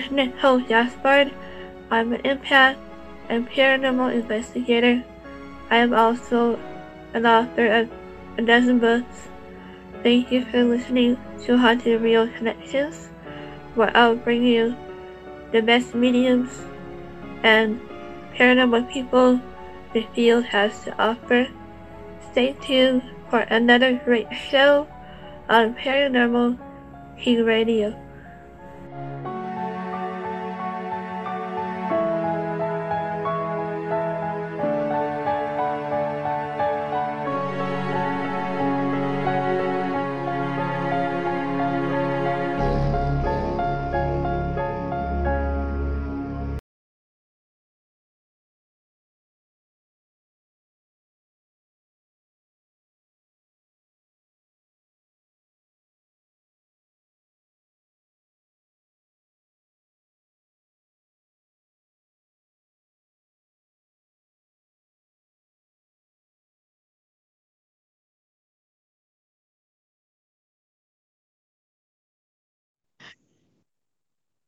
Lieutenant 0.00 0.38
Ho 0.38 0.58
Gaspard. 0.60 1.30
I'm 1.90 2.14
an 2.14 2.22
empath 2.22 2.78
and 3.28 3.46
paranormal 3.46 4.14
investigator. 4.14 5.04
I 5.68 5.76
am 5.76 5.92
also 5.92 6.58
an 7.12 7.26
author 7.26 7.66
of 7.66 7.90
a 8.38 8.42
dozen 8.42 8.78
books. 8.78 9.28
Thank 10.02 10.32
you 10.32 10.46
for 10.46 10.64
listening 10.64 11.18
to 11.44 11.58
Haunted 11.58 12.00
Real 12.00 12.26
Connections, 12.28 13.10
where 13.74 13.94
I'll 13.94 14.16
bring 14.16 14.42
you 14.42 14.74
the 15.52 15.60
best 15.60 15.94
mediums 15.94 16.62
and 17.42 17.78
paranormal 18.34 18.90
people 18.90 19.38
the 19.92 20.06
field 20.14 20.46
has 20.46 20.82
to 20.84 20.98
offer. 20.98 21.46
Stay 22.32 22.54
tuned 22.54 23.02
for 23.28 23.40
another 23.40 24.00
great 24.02 24.32
show 24.32 24.88
on 25.50 25.74
Paranormal 25.74 26.58
King 27.18 27.44
Radio. 27.44 27.94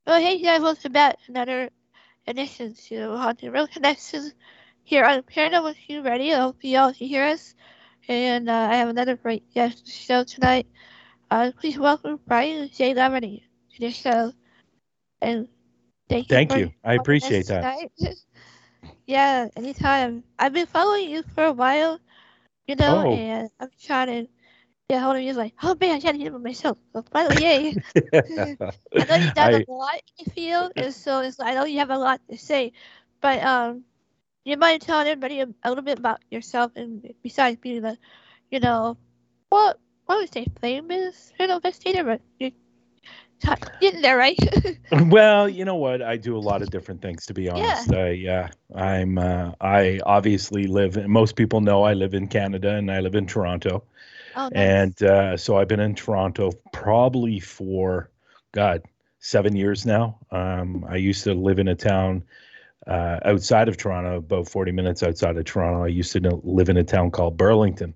Well, 0.06 0.20
hey 0.20 0.42
guys, 0.42 0.60
welcome 0.60 0.92
back 0.92 1.16
to 1.24 1.30
another 1.30 1.70
edition 2.26 2.74
to 2.88 3.16
Haunted 3.16 3.52
Real 3.52 3.66
Connections 3.68 4.34
here 4.82 5.04
on 5.04 5.22
Paranormal 5.22 5.76
Q 5.76 6.02
Radio. 6.02 6.36
I 6.36 6.40
hope 6.40 6.56
you 6.62 6.78
all 6.78 6.92
can 6.92 7.06
hear 7.06 7.24
us. 7.24 7.54
And 8.08 8.50
uh, 8.50 8.68
I 8.70 8.76
have 8.76 8.88
another 8.88 9.16
great 9.16 9.44
guest 9.54 9.86
show 9.86 10.24
tonight. 10.24 10.66
Uh, 11.30 11.52
please 11.58 11.78
welcome 11.78 12.18
Bryan 12.26 12.68
J. 12.74 12.94
Laverty 12.94 13.42
to 13.74 13.80
the 13.80 13.90
show. 13.92 14.32
And 15.20 15.46
thank 16.08 16.28
you. 16.28 16.34
Thank 16.34 16.56
you. 16.56 16.72
I 16.84 16.94
appreciate 16.94 17.46
that. 17.46 17.88
yeah, 19.06 19.48
anytime. 19.56 20.24
I've 20.38 20.52
been 20.52 20.66
following 20.66 21.10
you 21.10 21.22
for 21.34 21.44
a 21.44 21.52
while, 21.52 22.00
you 22.66 22.74
know, 22.74 23.04
Oh. 23.06 23.12
and 23.12 23.50
I'm 23.60 23.70
trying 23.80 24.08
to 24.26 24.32
get 24.92 25.02
hold 25.02 25.16
of 25.16 25.22
you. 25.22 25.32
Like, 25.32 25.54
oh 25.62 25.76
man, 25.80 25.96
I 25.96 26.00
can't 26.00 26.20
it 26.20 26.32
myself. 26.32 26.76
So 26.92 27.02
finally, 27.12 27.42
yay. 27.42 27.76
I 28.24 29.04
know 29.04 29.14
you've 29.16 29.34
done 29.34 29.54
I- 29.54 29.64
a 29.66 29.72
lot 29.72 30.02
in 30.18 30.24
the 30.24 30.30
field, 30.30 30.72
and 30.76 30.92
so 30.92 31.20
it's, 31.20 31.40
I 31.40 31.54
know 31.54 31.64
you 31.64 31.78
have 31.78 31.90
a 31.90 31.98
lot 31.98 32.20
to 32.30 32.36
say. 32.36 32.72
But 33.20 33.42
um, 33.42 33.84
you 34.44 34.56
mind 34.56 34.82
telling 34.82 35.06
everybody 35.06 35.40
a, 35.40 35.48
a 35.62 35.68
little 35.70 35.84
bit 35.84 35.98
about 35.98 36.20
yourself, 36.30 36.72
and 36.76 37.14
besides 37.22 37.58
being 37.60 37.82
the, 37.82 37.96
you 38.50 38.60
know, 38.60 38.98
what 39.48 39.78
I 40.08 40.16
would 40.16 40.32
say 40.32 40.46
famous 40.60 41.32
paranormal 41.38 41.56
investigator, 41.56 42.04
but 42.04 42.20
you're 42.38 42.50
t- 43.40 43.62
getting 43.80 44.02
there, 44.02 44.18
right? 44.18 44.38
well, 44.92 45.48
you 45.48 45.64
know 45.64 45.76
what? 45.76 46.02
I 46.02 46.16
do 46.16 46.36
a 46.36 46.44
lot 46.50 46.60
of 46.60 46.70
different 46.70 47.00
things, 47.00 47.24
to 47.26 47.34
be 47.34 47.48
honest. 47.48 47.90
Yeah. 47.90 47.98
Uh, 47.98 48.06
yeah. 48.08 48.48
I'm. 48.74 49.16
Uh, 49.16 49.52
I 49.60 50.00
obviously 50.04 50.66
live. 50.66 50.96
Most 51.08 51.36
people 51.36 51.62
know 51.62 51.82
I 51.82 51.94
live 51.94 52.12
in 52.12 52.26
Canada, 52.28 52.74
and 52.74 52.90
I 52.90 53.00
live 53.00 53.14
in 53.14 53.26
Toronto. 53.26 53.84
Oh, 54.36 54.48
nice. 54.48 54.52
And 54.54 55.02
uh, 55.02 55.36
so 55.36 55.56
I've 55.56 55.68
been 55.68 55.80
in 55.80 55.94
Toronto 55.94 56.52
probably 56.72 57.40
for, 57.40 58.10
God, 58.52 58.82
seven 59.18 59.56
years 59.56 59.86
now. 59.86 60.18
Um, 60.30 60.84
I 60.88 60.96
used 60.96 61.24
to 61.24 61.34
live 61.34 61.58
in 61.58 61.68
a 61.68 61.74
town 61.74 62.24
uh, 62.86 63.20
outside 63.24 63.68
of 63.68 63.76
Toronto, 63.76 64.16
about 64.16 64.48
40 64.48 64.72
minutes 64.72 65.02
outside 65.02 65.36
of 65.36 65.44
Toronto. 65.44 65.84
I 65.84 65.88
used 65.88 66.12
to 66.12 66.40
live 66.42 66.68
in 66.68 66.76
a 66.76 66.84
town 66.84 67.10
called 67.10 67.36
Burlington. 67.36 67.94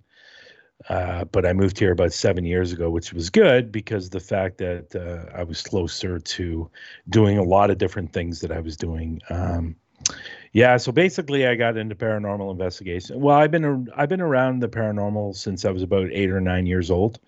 Uh, 0.89 1.25
but 1.25 1.47
I 1.47 1.53
moved 1.53 1.79
here 1.79 1.91
about 1.91 2.13
seven 2.13 2.45
years 2.45 2.73
ago, 2.73 2.91
which 2.91 3.13
was 3.13 3.31
good 3.31 3.73
because 3.73 4.11
the 4.11 4.21
fact 4.21 4.59
that 4.59 4.95
uh, 4.95 5.37
I 5.37 5.43
was 5.43 5.63
closer 5.63 6.19
to 6.19 6.71
doing 7.09 7.39
a 7.39 7.43
lot 7.43 7.71
of 7.71 7.79
different 7.79 8.13
things 8.13 8.41
that 8.41 8.53
I 8.53 8.61
was 8.61 8.77
doing. 8.77 9.21
Um, 9.31 9.77
yeah, 10.53 10.77
so 10.77 10.93
basically, 10.93 11.47
I 11.47 11.55
got 11.55 11.77
into 11.77 11.95
paranormal 11.95 12.51
investigation. 12.51 13.21
Well, 13.21 13.37
I've 13.37 13.51
been 13.51 13.89
I've 13.97 14.09
been 14.09 14.21
around 14.21 14.61
the 14.61 14.69
paranormal 14.69 15.37
since 15.37 15.65
I 15.65 15.71
was 15.71 15.83
about 15.83 16.09
eight 16.13 16.31
or 16.31 16.41
nine 16.41 16.67
years 16.67 16.91
old, 16.91 17.19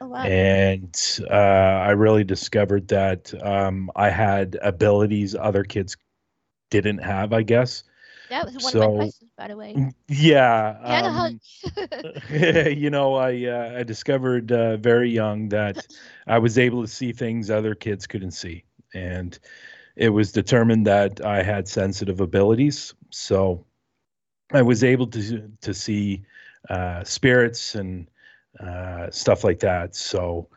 oh, 0.00 0.08
wow. 0.08 0.22
and 0.22 1.20
uh, 1.30 1.34
I 1.34 1.90
really 1.90 2.24
discovered 2.24 2.88
that 2.88 3.32
um, 3.42 3.90
I 3.96 4.10
had 4.10 4.58
abilities 4.62 5.34
other 5.34 5.64
kids 5.64 5.96
didn't 6.70 6.98
have. 6.98 7.32
I 7.32 7.42
guess. 7.42 7.84
that 8.30 8.44
was 8.44 8.54
one 8.54 8.64
of 8.64 8.70
so- 8.70 8.90
my 8.90 8.96
questions, 8.96 9.30
by 9.36 9.48
the 9.48 9.56
way. 9.56 9.92
Yeah. 10.08 10.76
Yeah, 10.86 11.28
um, 11.28 11.40
you 12.72 12.90
know, 12.90 13.14
I 13.14 13.44
uh, 13.44 13.78
I 13.78 13.82
discovered 13.82 14.52
uh, 14.52 14.76
very 14.76 15.10
young 15.10 15.48
that 15.50 15.86
I 16.26 16.38
was 16.38 16.58
able 16.58 16.82
to 16.82 16.88
see 16.88 17.12
things 17.12 17.50
other 17.50 17.74
kids 17.74 18.06
couldn't 18.06 18.32
see, 18.32 18.64
and 18.94 19.38
it 19.96 20.10
was 20.10 20.32
determined 20.32 20.86
that 20.86 21.24
I 21.24 21.42
had 21.42 21.68
sensitive 21.68 22.20
abilities. 22.20 22.94
So 23.10 23.64
I 24.52 24.62
was 24.62 24.84
able 24.84 25.06
to 25.08 25.50
to 25.60 25.74
see 25.74 26.24
uh, 26.68 27.04
spirits 27.04 27.74
and 27.74 28.08
uh, 28.60 29.10
stuff 29.10 29.44
like 29.44 29.60
that. 29.60 29.94
So, 29.94 30.48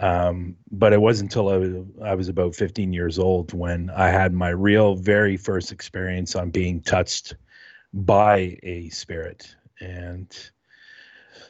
um, 0.00 0.56
but 0.70 0.92
it 0.92 1.00
wasn't 1.00 1.30
until 1.30 1.48
I 1.48 1.56
was, 1.56 1.74
I 2.04 2.14
was 2.14 2.28
about 2.28 2.54
15 2.54 2.92
years 2.92 3.18
old 3.18 3.52
when 3.52 3.90
I 3.90 4.08
had 4.08 4.32
my 4.32 4.50
real 4.50 4.94
very 4.94 5.36
first 5.36 5.72
experience 5.72 6.34
on 6.34 6.50
being 6.50 6.80
touched 6.80 7.34
by 7.92 8.56
a 8.62 8.88
spirit 8.88 9.54
and 9.80 10.50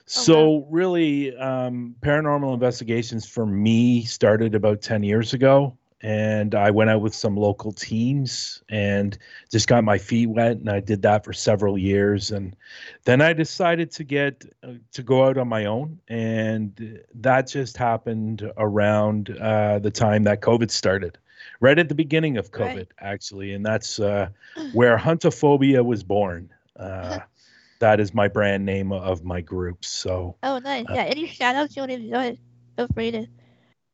so 0.06 0.66
really 0.70 1.36
um, 1.36 1.94
paranormal 2.00 2.52
investigations 2.52 3.24
for 3.26 3.46
me 3.46 4.04
started 4.04 4.54
about 4.54 4.82
10 4.82 5.04
years 5.04 5.32
ago 5.34 5.76
and 6.02 6.54
i 6.54 6.70
went 6.70 6.90
out 6.90 7.00
with 7.00 7.14
some 7.14 7.36
local 7.36 7.72
teams 7.72 8.62
and 8.68 9.18
just 9.50 9.68
got 9.68 9.84
my 9.84 9.98
feet 9.98 10.26
wet 10.28 10.52
and 10.56 10.68
i 10.70 10.80
did 10.80 11.02
that 11.02 11.24
for 11.24 11.32
several 11.32 11.78
years 11.78 12.30
and 12.30 12.56
then 13.04 13.20
i 13.20 13.32
decided 13.32 13.90
to 13.90 14.04
get 14.04 14.44
uh, 14.64 14.72
to 14.92 15.02
go 15.02 15.24
out 15.24 15.36
on 15.38 15.48
my 15.48 15.64
own 15.64 15.98
and 16.08 17.00
that 17.14 17.46
just 17.46 17.76
happened 17.76 18.50
around 18.56 19.36
uh, 19.40 19.78
the 19.78 19.90
time 19.90 20.24
that 20.24 20.40
covid 20.40 20.70
started 20.70 21.18
right 21.60 21.78
at 21.78 21.88
the 21.88 21.94
beginning 21.94 22.36
of 22.36 22.50
covid 22.50 22.76
Right. 22.76 22.88
actually 22.98 23.52
and 23.52 23.64
that's 23.64 23.98
uh, 24.00 24.28
where 24.72 24.96
Hauntophobia 24.96 25.84
was 25.84 26.02
born 26.02 26.50
uh, 26.78 27.20
that 27.80 28.00
is 28.00 28.14
my 28.14 28.28
brand 28.28 28.64
name 28.64 28.92
of 28.92 29.24
my 29.24 29.40
group 29.40 29.84
so 29.84 30.36
oh, 30.42 30.58
nice. 30.58 30.86
uh, 30.88 30.94
yeah, 30.94 31.02
any 31.04 31.26
shout 31.26 31.54
outs 31.56 31.76
you 31.76 31.82
want 31.82 31.92
to 31.92 31.98
go 31.98 32.18
ahead? 32.18 32.38
Feel 32.76 32.88
free 32.94 33.10
to 33.10 33.26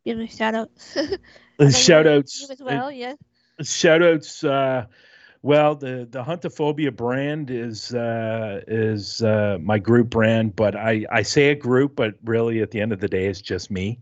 give 0.09 0.17
me 0.17 0.27
shout 0.27 0.55
outs. 0.55 0.97
I 1.61 1.69
shout 1.69 2.07
outs 2.07 2.49
as 2.51 2.63
well, 2.63 2.91
yeah. 2.91 3.15
shout 3.61 4.03
outs 4.03 4.43
uh 4.43 4.87
well 5.43 5.75
the 5.75 6.09
the 6.11 6.23
Hauntophobia 6.23 6.97
brand 6.97 7.51
is 7.51 7.95
uh 7.95 8.63
is 8.67 9.23
uh 9.23 9.59
my 9.61 9.79
group 9.79 10.09
brand 10.09 10.57
but 10.57 10.75
i 10.77 11.05
i 11.11 11.23
say 11.23 11.51
a 11.51 11.55
group 11.55 11.95
but 11.97 12.15
really 12.25 12.63
at 12.63 12.71
the 12.71 12.81
end 12.81 12.93
of 12.93 13.01
the 13.01 13.09
day 13.09 13.27
it's 13.27 13.41
just 13.41 13.71
me 13.71 14.01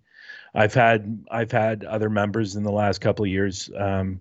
i've 0.55 0.75
had 0.75 1.25
i've 1.31 1.51
had 1.51 1.85
other 1.85 2.11
members 2.11 2.55
in 2.55 2.63
the 2.63 2.73
last 2.73 3.01
couple 3.01 3.25
of 3.25 3.31
years 3.31 3.71
um 3.77 4.21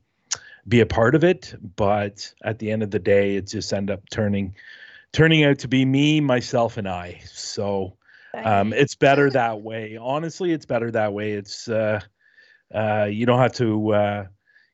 be 0.67 0.79
a 0.79 0.85
part 0.85 1.15
of 1.15 1.23
it 1.23 1.53
but 1.75 2.33
at 2.43 2.59
the 2.59 2.71
end 2.71 2.81
of 2.81 2.91
the 2.91 2.99
day 2.99 3.35
it 3.35 3.47
just 3.47 3.73
end 3.73 3.91
up 3.91 4.01
turning 4.09 4.55
turning 5.11 5.43
out 5.43 5.59
to 5.59 5.67
be 5.67 5.85
me 5.85 6.21
myself 6.21 6.77
and 6.77 6.87
i 6.87 7.21
so 7.25 7.95
um, 8.43 8.73
it's 8.73 8.95
better 8.95 9.29
that 9.31 9.61
way. 9.61 9.97
Honestly, 9.99 10.51
it's 10.51 10.65
better 10.65 10.91
that 10.91 11.13
way. 11.13 11.33
It's 11.33 11.67
uh, 11.67 12.01
uh, 12.73 13.07
you 13.09 13.25
don't 13.25 13.39
have 13.39 13.53
to 13.53 13.93
uh, 13.93 14.25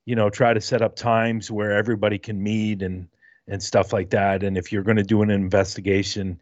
you 0.06 0.16
know 0.16 0.30
try 0.30 0.54
to 0.54 0.62
set 0.62 0.82
up 0.82 0.96
times 0.96 1.52
where 1.52 1.72
everybody 1.72 2.18
can 2.18 2.42
meet 2.42 2.82
and 2.82 3.08
and 3.48 3.62
stuff 3.62 3.94
like 3.94 4.10
that. 4.12 4.44
And 4.44 4.58
if 4.58 4.72
you're 4.72 4.84
going 4.84 4.98
to 4.98 5.04
do 5.04 5.22
an 5.22 5.30
investigation, 5.30 6.40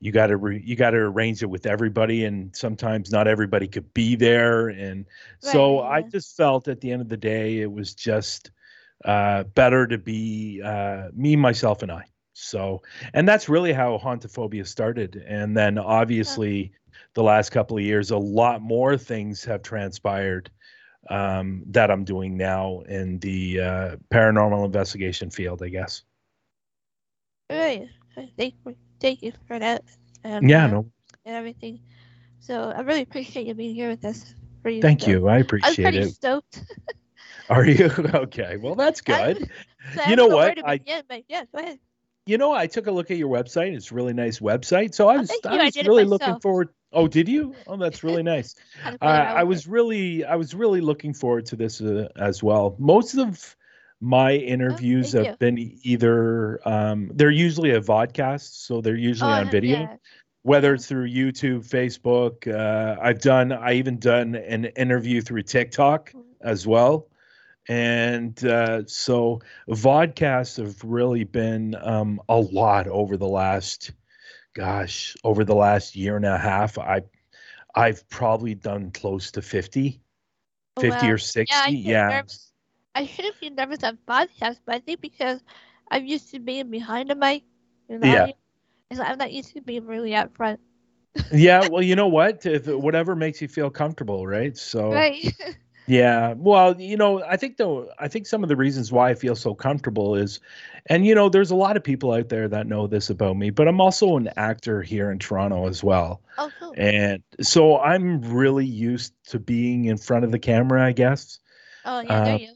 you 0.00 0.12
got 0.12 0.28
to 0.28 0.36
re- 0.36 0.62
you 0.64 0.76
got 0.76 0.90
to 0.90 0.98
arrange 0.98 1.42
it 1.42 1.46
with 1.50 1.66
everybody, 1.66 2.24
and 2.24 2.54
sometimes 2.54 3.10
not 3.10 3.28
everybody 3.28 3.68
could 3.68 3.92
be 3.94 4.16
there. 4.16 4.68
And 4.68 5.06
so 5.40 5.80
Right, 5.80 5.82
I 5.82 6.02
just 6.02 6.36
felt 6.36 6.68
at 6.68 6.80
the 6.80 6.90
end 6.92 7.02
of 7.02 7.08
the 7.08 7.16
day, 7.16 7.60
it 7.60 7.70
was 7.72 7.94
just 7.94 8.50
uh, 9.04 9.44
better 9.44 9.86
to 9.86 9.98
be 9.98 10.62
uh, 10.64 11.08
me, 11.14 11.36
myself, 11.36 11.82
and 11.82 11.92
I. 11.92 12.04
So, 12.34 12.82
and 13.14 13.28
that's 13.28 13.48
really 13.48 13.72
how 13.72 13.98
Hauntophobia 13.98 14.66
started. 14.66 15.16
And 15.26 15.56
then 15.56 15.78
obviously, 15.78 16.72
the 17.14 17.22
last 17.22 17.50
couple 17.50 17.76
of 17.76 17.82
years, 17.82 18.10
a 18.10 18.16
lot 18.18 18.60
more 18.62 18.96
things 18.96 19.44
have 19.44 19.62
transpired 19.62 20.50
um, 21.10 21.62
that 21.68 21.90
I'm 21.90 22.04
doing 22.04 22.36
now 22.36 22.80
in 22.88 23.18
the 23.18 23.60
uh, 23.60 23.96
paranormal 24.12 24.64
investigation 24.64 25.30
field, 25.30 25.62
I 25.62 25.68
guess. 25.68 26.02
Right. 27.50 27.88
Thank, 28.36 28.54
thank 29.00 29.22
you 29.22 29.32
for 29.46 29.58
that. 29.58 29.82
Um, 30.24 30.48
yeah, 30.48 30.66
no, 30.66 30.86
And 31.24 31.36
everything. 31.36 31.80
So 32.40 32.70
I 32.70 32.80
really 32.80 33.02
appreciate 33.02 33.46
you 33.46 33.54
being 33.54 33.74
here 33.74 33.88
with 33.90 34.04
us. 34.04 34.34
For 34.62 34.70
you, 34.70 34.82
thank 34.82 35.06
you. 35.06 35.28
I 35.28 35.38
appreciate 35.38 35.68
I'm 35.68 35.92
pretty 35.92 35.98
it. 35.98 36.14
stoked. 36.14 36.64
Are 37.48 37.66
you 37.66 37.86
okay? 38.14 38.56
Well, 38.56 38.74
that's 38.74 39.00
good. 39.02 39.48
So 39.94 40.02
You 40.08 40.16
know 40.16 40.28
what? 40.28 40.58
I- 40.66 40.80
but 41.08 41.22
yeah, 41.28 41.44
go 41.52 41.58
ahead. 41.60 41.78
You 42.26 42.38
know, 42.38 42.52
I 42.52 42.66
took 42.66 42.86
a 42.86 42.92
look 42.92 43.10
at 43.10 43.16
your 43.16 43.28
website. 43.28 43.74
It's 43.74 43.90
a 43.90 43.94
really 43.94 44.12
nice 44.12 44.38
website. 44.38 44.94
So 44.94 45.08
I 45.08 45.16
Oh, 45.16 45.20
was, 45.20 45.28
thank 45.28 45.46
I 45.46 45.54
you. 45.54 45.60
I 45.60 45.64
was 45.64 45.76
really 45.76 46.04
looking 46.04 46.38
forward. 46.40 46.68
Oh, 46.92 47.08
did 47.08 47.28
you? 47.28 47.54
Oh, 47.66 47.76
that's 47.76 48.04
really 48.04 48.22
nice. 48.34 48.54
Had 48.82 48.92
to 48.92 48.98
play 48.98 49.08
Uh, 49.08 49.12
I 49.12 49.42
was 49.42 49.66
really, 49.66 50.24
I 50.24 50.36
was 50.36 50.54
really 50.54 50.80
looking 50.80 51.14
forward 51.14 51.46
to 51.46 51.56
this 51.56 51.80
uh, 51.80 52.08
as 52.16 52.42
well. 52.42 52.76
Most 52.78 53.14
of 53.16 53.56
my 54.00 54.34
interviews 54.34 55.12
thank 55.12 55.26
have 55.26 55.38
been 55.38 55.58
e- 55.58 55.78
either, 55.82 56.60
um, 56.68 57.10
they're 57.14 57.30
usually 57.30 57.70
a 57.70 57.80
vodcast, 57.80 58.66
so 58.66 58.80
they're 58.80 58.94
usually 58.94 59.30
Oh, 59.32 59.34
on 59.34 59.50
video. 59.50 59.80
Yeah. 59.80 59.96
Whether 60.44 60.74
it's 60.74 60.86
through 60.86 61.08
YouTube, 61.08 61.68
Facebook, 61.68 62.52
uh, 62.52 63.00
I've 63.00 63.20
done, 63.20 63.52
I 63.52 63.74
even 63.74 63.98
done 63.98 64.34
an 64.34 64.64
interview 64.66 65.20
through 65.20 65.42
TikTok 65.42 66.12
as 66.40 66.66
well. 66.66 67.06
And 67.68 68.44
uh, 68.44 68.86
so 68.86 69.40
vodcasts 69.68 70.56
have 70.58 70.82
really 70.84 71.24
been 71.24 71.76
um, 71.82 72.20
a 72.28 72.38
lot 72.38 72.86
over 72.88 73.16
the 73.16 73.28
last, 73.28 73.92
gosh, 74.54 75.16
over 75.24 75.44
the 75.44 75.54
last 75.54 75.94
year 75.96 76.16
and 76.16 76.24
a 76.24 76.38
half. 76.38 76.78
I, 76.78 77.02
I've 77.74 78.08
probably 78.08 78.54
done 78.54 78.90
close 78.90 79.30
to 79.32 79.42
50, 79.42 80.00
Oh, 80.76 80.82
50 80.82 81.10
wow. 81.10 81.12
or 81.12 81.18
60. 81.18 81.72
Yeah, 81.72 81.90
I 81.90 81.92
Yeah. 81.92 82.08
nervous. 82.08 82.52
I 82.94 83.06
shouldn't 83.06 83.40
be 83.40 83.50
nervous 83.50 83.82
at 83.84 84.04
podcasts, 84.06 84.60
but 84.64 84.76
I 84.76 84.78
think 84.80 85.00
because 85.00 85.42
I'm 85.90 86.06
used 86.06 86.30
to 86.32 86.40
being 86.40 86.70
behind 86.70 87.10
the 87.10 87.14
mic 87.16 87.44
and 87.88 88.02
the 88.02 88.06
Yeah. 88.08 88.26
like 88.26 88.36
I'm 88.92 89.18
not 89.18 89.32
used 89.32 89.52
to 89.54 89.60
being 89.62 89.86
really 89.86 90.14
out 90.14 90.34
front. 90.34 90.60
Yeah. 91.32 91.62
Well, 91.62 91.82
you 91.82 91.96
know 91.96 92.08
what? 92.08 92.44
If 92.46 92.66
whatever 92.66 93.14
makes 93.16 93.40
you 93.40 93.48
feel 93.48 93.70
comfortable, 93.70 94.26
right? 94.26 94.56
So, 94.56 94.90
Right. 94.90 95.34
Yeah, 95.86 96.34
well, 96.36 96.80
you 96.80 96.96
know, 96.96 97.24
I 97.24 97.36
think 97.36 97.56
though, 97.56 97.90
I 97.98 98.06
think 98.08 98.26
some 98.26 98.42
of 98.42 98.48
the 98.48 98.56
reasons 98.56 98.92
why 98.92 99.10
I 99.10 99.14
feel 99.14 99.34
so 99.34 99.54
comfortable 99.54 100.14
is, 100.14 100.38
and 100.86 101.04
you 101.04 101.14
know, 101.14 101.28
there's 101.28 101.50
a 101.50 101.56
lot 101.56 101.76
of 101.76 101.82
people 101.82 102.12
out 102.12 102.28
there 102.28 102.46
that 102.48 102.66
know 102.66 102.86
this 102.86 103.10
about 103.10 103.36
me, 103.36 103.50
but 103.50 103.66
I'm 103.66 103.80
also 103.80 104.16
an 104.16 104.30
actor 104.36 104.82
here 104.82 105.10
in 105.10 105.18
Toronto 105.18 105.66
as 105.66 105.82
well, 105.82 106.20
oh, 106.38 106.50
cool. 106.60 106.74
and 106.76 107.22
so 107.40 107.78
I'm 107.78 108.20
really 108.22 108.66
used 108.66 109.12
to 109.28 109.40
being 109.40 109.86
in 109.86 109.96
front 109.96 110.24
of 110.24 110.30
the 110.30 110.38
camera, 110.38 110.84
I 110.84 110.92
guess. 110.92 111.40
Oh, 111.84 112.00
yeah, 112.00 112.24
there 112.24 112.34
uh, 112.34 112.38
you 112.38 112.48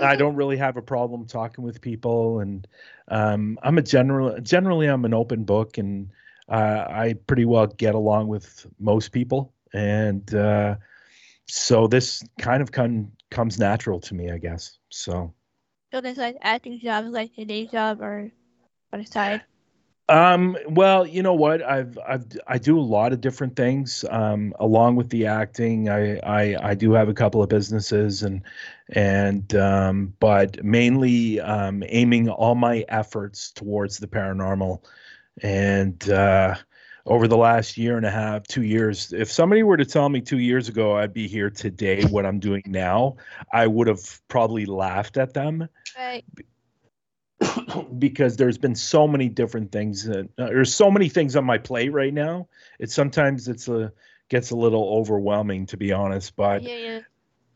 I 0.00 0.16
don't 0.16 0.36
really 0.36 0.56
have 0.56 0.76
a 0.76 0.82
problem 0.82 1.26
talking 1.26 1.64
with 1.64 1.80
people, 1.80 2.40
and 2.40 2.66
um, 3.08 3.58
I'm 3.62 3.78
a 3.78 3.82
general. 3.82 4.38
Generally, 4.40 4.88
I'm 4.88 5.04
an 5.04 5.14
open 5.14 5.44
book, 5.44 5.78
and 5.78 6.10
uh, 6.48 6.84
I 6.88 7.14
pretty 7.26 7.44
well 7.44 7.66
get 7.66 7.94
along 7.94 8.28
with 8.28 8.66
most 8.78 9.12
people, 9.12 9.52
and 9.72 10.34
uh, 10.34 10.76
so 11.48 11.86
this 11.86 12.22
kind 12.40 12.62
of 12.62 12.72
con- 12.72 13.12
comes 13.30 13.58
natural 13.58 14.00
to 14.00 14.14
me, 14.14 14.30
I 14.30 14.38
guess. 14.38 14.78
So, 14.90 15.34
So 15.92 16.00
there's 16.00 16.16
like 16.18 16.36
acting 16.42 16.78
jobs, 16.78 17.08
like 17.08 17.32
a 17.38 17.44
day 17.44 17.66
job 17.66 18.00
or 18.00 18.30
on 18.92 19.00
the 19.00 19.06
side. 19.06 19.42
um, 20.08 20.56
well, 20.68 21.04
you 21.04 21.20
know 21.22 21.34
what? 21.34 21.62
I've 21.62 21.98
I've 22.06 22.26
I 22.46 22.58
do 22.58 22.78
a 22.78 22.80
lot 22.80 23.12
of 23.12 23.20
different 23.20 23.56
things. 23.56 24.04
Um, 24.08 24.54
along 24.60 24.94
with 24.96 25.10
the 25.10 25.26
acting, 25.26 25.88
I 25.88 26.18
I 26.18 26.70
I 26.70 26.74
do 26.74 26.92
have 26.92 27.08
a 27.08 27.14
couple 27.14 27.42
of 27.42 27.48
businesses, 27.48 28.22
and 28.22 28.42
and 28.90 29.52
um, 29.56 30.14
but 30.20 30.62
mainly 30.64 31.40
um, 31.40 31.82
aiming 31.88 32.28
all 32.28 32.54
my 32.54 32.84
efforts 32.88 33.50
towards 33.50 33.98
the 33.98 34.06
paranormal. 34.06 34.84
And 35.42 36.08
uh, 36.10 36.54
over 37.06 37.28
the 37.28 37.36
last 37.36 37.78
year 37.78 37.96
and 37.96 38.04
a 38.04 38.10
half, 38.10 38.46
two 38.46 38.62
years, 38.62 39.12
if 39.12 39.30
somebody 39.30 39.62
were 39.62 39.76
to 39.76 39.84
tell 39.84 40.08
me 40.08 40.20
two 40.20 40.38
years 40.38 40.68
ago 40.68 40.96
I'd 40.96 41.14
be 41.14 41.28
here 41.28 41.50
today, 41.50 42.04
what 42.04 42.26
I'm 42.26 42.40
doing 42.40 42.62
now, 42.66 43.16
I 43.52 43.66
would 43.66 43.86
have 43.86 44.20
probably 44.28 44.66
laughed 44.66 45.16
at 45.16 45.32
them 45.32 45.68
Right. 45.96 46.24
because 47.98 48.36
there's 48.36 48.58
been 48.58 48.74
so 48.74 49.06
many 49.06 49.28
different 49.28 49.72
things 49.72 50.04
that 50.04 50.28
uh, 50.38 50.46
there's 50.46 50.74
so 50.74 50.90
many 50.90 51.08
things 51.08 51.36
on 51.36 51.44
my 51.44 51.58
plate 51.58 51.92
right 51.92 52.12
now. 52.12 52.48
It's 52.78 52.94
sometimes 52.94 53.48
it's 53.48 53.68
a 53.68 53.92
gets 54.28 54.50
a 54.50 54.56
little 54.56 54.88
overwhelming 54.98 55.66
to 55.66 55.76
be 55.76 55.92
honest, 55.92 56.34
but 56.36 56.62
yeah, 56.62 56.76
yeah. 56.76 57.00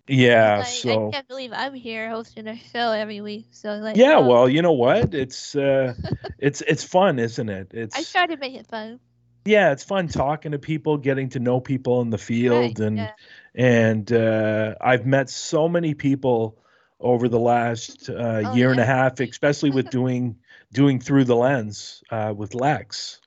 yeah, 0.06 0.56
Like, 0.58 0.66
so 0.66 1.08
I 1.08 1.12
can't 1.12 1.28
believe 1.28 1.52
I'm 1.52 1.74
here 1.74 2.08
hosting 2.10 2.46
a 2.46 2.56
show 2.56 2.92
every 2.92 3.20
week. 3.20 3.48
So 3.52 3.74
like, 3.76 3.96
yeah, 3.96 4.16
oh, 4.16 4.28
well, 4.28 4.48
you 4.48 4.62
know 4.62 4.72
what? 4.72 5.14
It's 5.14 5.56
uh 5.56 5.94
it's 6.38 6.60
it's 6.62 6.84
fun, 6.84 7.18
isn't 7.18 7.48
it? 7.48 7.70
It's 7.72 7.96
I 7.96 8.02
try 8.02 8.26
to 8.26 8.36
make 8.36 8.54
it 8.54 8.66
fun. 8.66 9.00
Yeah, 9.44 9.72
it's 9.72 9.84
fun 9.84 10.08
talking 10.08 10.52
to 10.52 10.58
people, 10.58 10.96
getting 10.98 11.28
to 11.30 11.40
know 11.40 11.60
people 11.60 12.00
in 12.02 12.10
the 12.10 12.18
field 12.18 12.78
Right, 12.78 12.86
and 12.86 12.96
yeah. 12.96 13.12
and 13.54 14.12
uh 14.12 14.74
I've 14.80 15.06
met 15.06 15.30
so 15.30 15.68
many 15.68 15.94
people 15.94 16.58
over 17.00 17.28
the 17.28 17.38
last 17.38 18.10
uh, 18.10 18.42
Oh, 18.44 18.54
year 18.54 18.70
and 18.70 18.80
a 18.80 18.84
half, 18.84 19.20
especially 19.20 19.70
with 19.70 19.90
doing 19.90 20.36
doing 20.72 21.00
through 21.00 21.24
the 21.24 21.36
lens 21.36 22.02
uh, 22.10 22.32
with 22.36 22.54
Lex. 22.54 23.20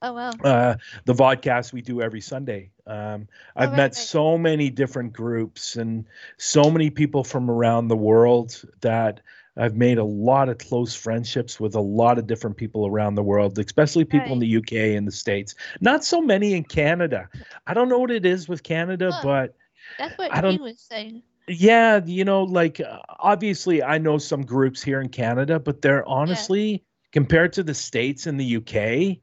Oh 0.00 0.12
wow. 0.12 0.30
uh, 0.44 0.76
the 1.06 1.12
vodcast 1.14 1.72
we 1.72 1.82
do 1.82 2.00
every 2.00 2.20
Sunday. 2.20 2.70
Um, 2.86 3.26
I've 3.56 3.70
right, 3.70 3.76
met 3.76 3.82
right. 3.82 3.94
so 3.96 4.38
many 4.38 4.70
different 4.70 5.12
groups 5.12 5.74
and 5.74 6.04
so 6.36 6.70
many 6.70 6.90
people 6.90 7.24
from 7.24 7.50
around 7.50 7.88
the 7.88 7.96
world 7.96 8.62
that 8.80 9.20
I've 9.58 9.76
made 9.76 9.98
a 9.98 10.04
lot 10.04 10.48
of 10.48 10.58
close 10.58 10.94
friendships 10.94 11.58
with 11.58 11.74
a 11.74 11.80
lot 11.80 12.18
of 12.18 12.26
different 12.26 12.56
people 12.56 12.86
around 12.86 13.16
the 13.16 13.22
world, 13.22 13.58
especially 13.58 14.04
people 14.04 14.32
in 14.32 14.38
the 14.38 14.56
UK 14.56 14.96
and 14.96 15.06
the 15.06 15.12
States. 15.12 15.54
Not 15.80 16.04
so 16.04 16.20
many 16.20 16.54
in 16.54 16.64
Canada. 16.64 17.28
I 17.66 17.74
don't 17.74 17.88
know 17.88 17.98
what 17.98 18.10
it 18.12 18.24
is 18.24 18.48
with 18.48 18.62
Canada, 18.62 19.10
Huh. 19.12 19.20
but 19.22 19.54
That's 19.98 20.16
what 20.16 20.32
I 20.34 20.40
don't- 20.40 20.52
he 20.52 20.58
was 20.58 20.80
saying. 20.80 21.22
yeah, 21.48 22.00
you 22.04 22.24
know, 22.24 22.44
like 22.44 22.80
uh, 22.80 23.00
obviously 23.18 23.82
I 23.82 23.98
know 23.98 24.16
some 24.18 24.42
groups 24.42 24.82
here 24.82 25.00
in 25.00 25.08
Canada, 25.08 25.58
but 25.58 25.82
they're 25.82 26.06
honestly 26.08 26.84
compared 27.12 27.52
to 27.54 27.62
the 27.62 27.74
States 27.74 28.26
and 28.26 28.38
the 28.38 28.44
UK, 28.58 29.20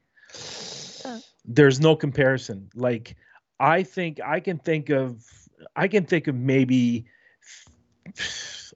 Oh. 1.05 1.21
there's 1.45 1.79
no 1.79 1.95
comparison. 1.95 2.69
Like 2.75 3.15
I 3.59 3.83
think 3.83 4.19
I 4.25 4.39
can 4.41 4.57
think 4.57 4.89
of 4.89 5.23
I 5.75 5.87
can 5.87 6.05
think 6.05 6.27
of 6.27 6.35
maybe 6.35 7.05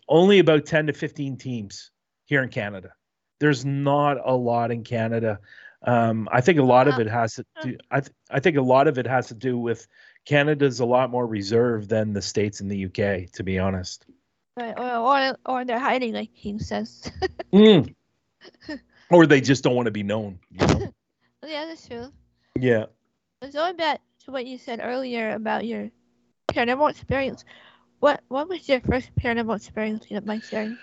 only 0.10 0.40
about 0.40 0.66
10 0.66 0.88
to 0.88 0.94
15 0.94 1.38
teams 1.38 1.92
here 2.26 2.44
in 2.44 2.50
Canada. 2.50 2.92
There's 3.40 3.64
not 3.64 4.18
a 4.24 4.36
lot 4.36 4.72
in 4.72 4.84
Canada. 4.84 5.40
Um, 5.84 6.28
I 6.32 6.42
think 6.42 6.60
a 6.60 6.64
lot 6.64 6.90
of 6.90 7.00
it 7.00 7.08
has 7.08 7.36
to 7.36 7.46
do, 7.64 7.78
I, 7.90 8.02
th- 8.02 8.12
I 8.30 8.42
think 8.42 8.58
a 8.58 8.62
lot 8.62 8.88
of 8.90 8.98
it 8.98 9.08
has 9.08 9.28
to 9.28 9.34
do 9.34 9.58
with 9.58 9.88
Canada's 10.26 10.82
a 10.82 10.86
lot 10.86 11.10
more 11.10 11.26
reserved 11.26 11.90
than 11.90 12.12
the 12.12 12.22
States 12.22 12.60
and 12.60 12.70
the 12.70 12.86
UK, 12.86 13.32
to 13.32 13.44
be 13.44 13.58
honest. 13.58 14.06
Right. 14.58 14.78
Or 14.78 14.92
or 14.92 15.38
or 15.46 15.66
they're 15.66 15.80
hiding 15.80 16.14
like 16.14 16.34
King 16.34 16.60
says. 16.60 17.10
Mm. 17.52 17.96
or 19.10 19.26
they 19.26 19.42
just 19.42 19.64
don't 19.64 19.74
want 19.76 19.88
to 19.88 19.92
be 19.92 20.04
known. 20.04 20.38
You 20.52 20.68
know? 20.68 20.94
yeah, 21.48 21.66
that's 21.66 21.88
true. 21.88 22.14
yeah. 22.60 22.86
Going 23.52 23.76
back 23.76 24.02
to 24.26 24.32
what 24.32 24.46
you 24.46 24.60
said 24.60 24.80
earlier 24.84 25.32
about 25.32 25.66
your 25.66 25.90
paranormal 26.52 26.92
experience, 26.92 27.44
what 28.00 28.22
what 28.28 28.50
was 28.50 28.68
your 28.68 28.82
first 28.82 29.10
paranormal 29.16 29.56
experience 29.56 30.06
you 30.10 30.16
don't 30.18 30.26
mind 30.26 30.44
sharing? 30.44 30.78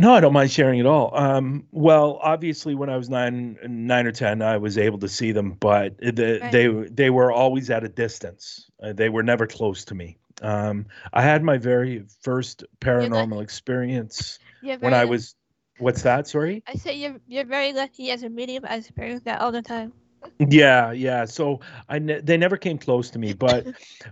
No, 0.00 0.14
I 0.14 0.20
don't 0.20 0.32
mind 0.32 0.50
sharing 0.50 0.80
at 0.80 0.86
all. 0.86 1.14
Um, 1.14 1.66
well, 1.72 2.18
obviously, 2.22 2.74
when 2.74 2.88
I 2.88 2.96
was 2.96 3.10
nine, 3.10 3.58
nine 3.68 4.06
or 4.06 4.12
ten, 4.12 4.40
I 4.40 4.56
was 4.56 4.78
able 4.78 4.98
to 5.00 5.08
see 5.08 5.32
them, 5.32 5.52
but 5.60 5.98
the, 5.98 6.38
Right. 6.40 6.52
they 6.52 6.68
they 6.90 7.10
were 7.10 7.30
always 7.30 7.68
at 7.68 7.84
a 7.84 7.88
distance. 7.88 8.70
Uh, 8.82 8.94
they 8.94 9.10
were 9.10 9.22
never 9.22 9.46
close 9.46 9.84
to 9.86 9.94
me. 9.94 10.16
Um, 10.40 10.86
I 11.12 11.20
had 11.20 11.42
my 11.42 11.58
very 11.58 12.04
first 12.22 12.64
paranormal 12.80 13.42
experience 13.42 14.38
when 14.80 14.94
I 14.94 15.04
was. 15.04 15.34
What's 15.78 16.02
that? 16.02 16.26
Sorry. 16.28 16.62
I 16.66 16.74
say 16.74 16.94
you're 16.94 17.20
you're 17.26 17.44
very 17.44 17.72
lucky 17.74 18.10
as 18.10 18.22
a 18.22 18.30
medium. 18.30 18.64
I 18.66 18.76
experience 18.76 19.22
that 19.24 19.40
all 19.42 19.52
the 19.52 19.62
time. 19.62 19.92
Yeah, 20.24 20.92
yeah. 20.92 21.24
So 21.24 21.60
I 21.88 21.98
ne- 21.98 22.20
they 22.20 22.36
never 22.36 22.56
came 22.56 22.78
close 22.78 23.10
to 23.10 23.18
me, 23.18 23.32
but 23.32 23.66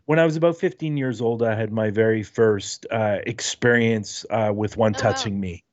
when 0.07 0.19
I 0.19 0.25
was 0.25 0.37
about 0.37 0.57
15 0.57 0.97
years 0.97 1.21
old, 1.21 1.43
I 1.43 1.55
had 1.55 1.73
my 1.73 1.91
very 1.91 2.23
first 2.23 2.87
uh, 2.91 3.19
experience 3.27 4.25
uh, 4.31 4.53
with 4.55 4.77
one 4.77 4.95
Oh, 4.95 5.03
wow. 5.03 5.31
touching 5.31 5.41
me, 5.41 5.65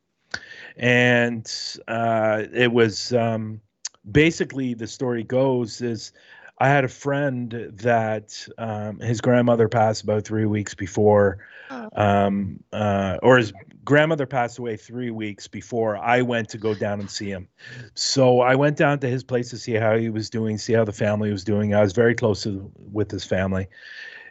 and 0.78 1.52
uh, 1.88 2.44
it 2.54 2.72
was 2.72 3.14
um, 3.14 3.62
basically 4.10 4.74
the 4.74 4.88
story 4.88 5.24
goes 5.24 5.82
is 5.82 6.12
I 6.60 6.70
had 6.70 6.86
a 6.86 6.90
friend 6.90 7.72
that 7.74 8.48
um, 8.58 9.00
his 9.00 9.20
grandmother 9.20 9.68
passed 9.68 10.04
about 10.04 10.24
three 10.26 10.46
weeks 10.46 10.74
before, 10.74 11.40
Oh. 11.72 11.90
um, 11.96 12.60
uh, 12.74 13.18
or 13.24 13.38
his 13.38 13.52
grandmother 13.84 14.28
passed 14.28 14.60
away 14.60 14.78
three 14.78 15.10
weeks 15.10 15.48
before 15.48 15.98
I 15.98 16.22
went 16.22 16.48
to 16.50 16.60
go 16.60 16.76
down 16.76 17.00
and 17.00 17.10
see 17.10 17.28
him. 17.28 17.48
So 17.96 18.42
I 18.42 18.54
went 18.56 18.78
down 18.78 19.00
to 19.00 19.08
his 19.08 19.24
place 19.24 19.50
to 19.50 19.58
see 19.58 19.74
how 19.74 19.98
he 19.98 20.10
was 20.10 20.30
doing, 20.30 20.60
see 20.60 20.74
how 20.74 20.86
the 20.86 20.94
family 20.94 21.32
was 21.32 21.44
doing. 21.44 21.74
I 21.74 21.82
was 21.82 21.92
very 21.94 22.14
close 22.14 22.44
to, 22.44 22.72
with 22.92 23.10
his 23.10 23.24
family. 23.24 23.68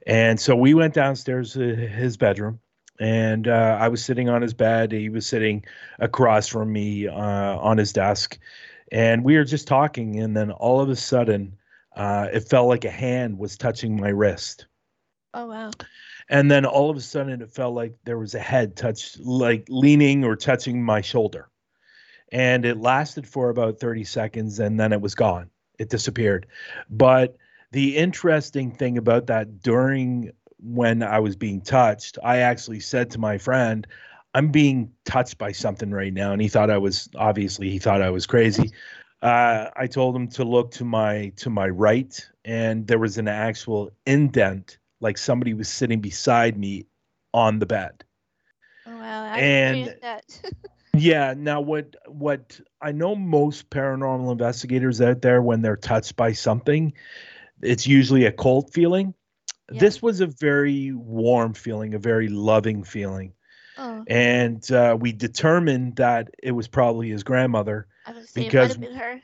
And 0.07 0.38
so 0.38 0.54
we 0.54 0.75
went 0.75 0.95
downstairs 0.95 1.54
to 1.54 1.75
his 1.75 2.16
bedroom, 2.16 2.61
and 3.00 3.49
uh, 3.49 3.78
I 3.81 3.88
was 3.88 4.04
sitting 4.04 4.28
on 4.28 4.40
his 4.40 4.54
bed. 4.54 4.93
He 4.93 5.09
was 5.09 5.26
sitting 5.26 5.64
across 5.99 6.47
from 6.47 6.73
me 6.73 7.09
uh, 7.09 7.59
on 7.59 7.78
his 7.78 7.93
desk, 7.93 8.38
and 8.93 9.25
we 9.25 9.37
were 9.37 9.45
just 9.45 9.66
talking. 9.66 10.21
And 10.21 10.37
then 10.37 10.52
all 10.52 10.81
of 10.81 10.88
a 10.88 10.97
sudden, 10.97 11.57
uh, 11.96 12.28
it 12.32 12.48
felt 12.48 12.68
like 12.68 12.84
a 12.84 12.90
hand 12.90 13.38
was 13.38 13.56
touching 13.56 14.00
my 14.00 14.08
wrist. 14.08 14.66
Oh 15.32 15.46
wow. 15.46 15.70
And 16.28 16.50
then 16.50 16.64
all 16.64 16.90
of 16.90 16.96
a 16.96 17.00
sudden, 17.00 17.42
it 17.42 17.52
felt 17.52 17.74
like 17.74 17.94
there 18.04 18.18
was 18.18 18.34
a 18.34 18.40
head 18.40 18.76
touch, 18.76 19.18
like 19.18 19.66
leaning 19.68 20.24
or 20.24 20.36
touching 20.36 20.82
my 20.82 21.00
shoulder. 21.00 21.50
And 22.32 22.64
it 22.64 22.78
lasted 22.78 23.28
for 23.28 23.50
about 23.50 23.78
30 23.78 24.04
seconds 24.04 24.58
and 24.58 24.80
then 24.80 24.92
it 24.92 25.00
was 25.00 25.14
gone. 25.14 25.50
It 25.78 25.90
disappeared. 25.90 26.46
But 26.88 27.36
the 27.72 27.96
interesting 27.96 28.70
thing 28.72 28.96
about 28.96 29.26
that 29.26 29.60
during 29.60 30.32
when 30.58 31.02
I 31.02 31.18
was 31.18 31.36
being 31.36 31.60
touched, 31.60 32.18
I 32.24 32.38
actually 32.38 32.80
said 32.80 33.10
to 33.10 33.18
my 33.18 33.36
friend, 33.36 33.86
I'm 34.34 34.50
being 34.50 34.90
touched 35.04 35.38
by 35.38 35.52
something 35.52 35.90
right 35.90 36.12
now. 36.12 36.32
And 36.32 36.40
he 36.40 36.48
thought 36.48 36.70
I 36.70 36.78
was 36.78 37.08
obviously 37.14 37.70
he 37.70 37.78
thought 37.78 38.02
I 38.02 38.10
was 38.10 38.26
crazy. 38.26 38.72
Uh, 39.25 39.71
I 39.75 39.87
told 39.87 40.14
him 40.14 40.28
to 40.28 40.45
look 40.45 40.71
to 40.73 40.85
my 40.85 41.33
to 41.37 41.50
my 41.50 41.69
right, 41.69 42.14
and 42.45 42.87
there 42.87 42.99
was 42.99 43.16
an 43.19 43.26
actual 43.26 43.90
indent, 44.07 44.78
like 45.00 45.16
somebody 45.19 45.54
was 45.54 45.69
sitting 45.69 46.00
beside 46.00 46.59
me 46.59 46.87
on 47.33 47.59
the 47.59 47.66
bed. 47.66 48.04
Oh 48.87 48.95
wow! 48.95 49.25
I 49.33 49.38
And- 49.38 49.97
that. 50.02 50.25
Yeah. 50.97 51.35
Now, 51.37 51.61
what 51.61 51.97
what 52.07 52.61
I 52.81 52.93
know 52.93 53.16
most 53.16 53.69
paranormal 53.69 54.31
investigators 54.31 55.00
out 55.00 55.23
there 55.23 55.43
when 55.43 55.61
they're 55.61 55.76
touched 55.76 56.14
by 56.14 56.31
something, 56.33 56.93
it's 57.62 57.85
usually 57.85 58.26
a 58.26 58.33
cold 58.33 58.73
feeling. 58.73 59.12
Yeah. 59.73 59.81
This 59.81 60.00
was 60.00 60.21
a 60.21 60.28
very 60.28 60.93
warm 60.93 61.52
feeling, 61.52 61.95
a 61.95 61.99
very 61.99 62.28
loving 62.28 62.85
feeling, 62.85 63.33
oh, 63.84 64.04
and 64.06 64.70
uh, 64.70 64.96
we 64.98 65.12
determined 65.12 65.96
that 65.96 66.34
it 66.42 66.52
was 66.52 66.68
probably 66.68 67.10
his 67.10 67.22
grandmother. 67.22 67.86
I 68.06 68.12
because- 68.34 68.36
it 68.36 68.54
might 68.54 68.68
have 68.70 68.80
been 68.80 68.94
her. 68.94 69.20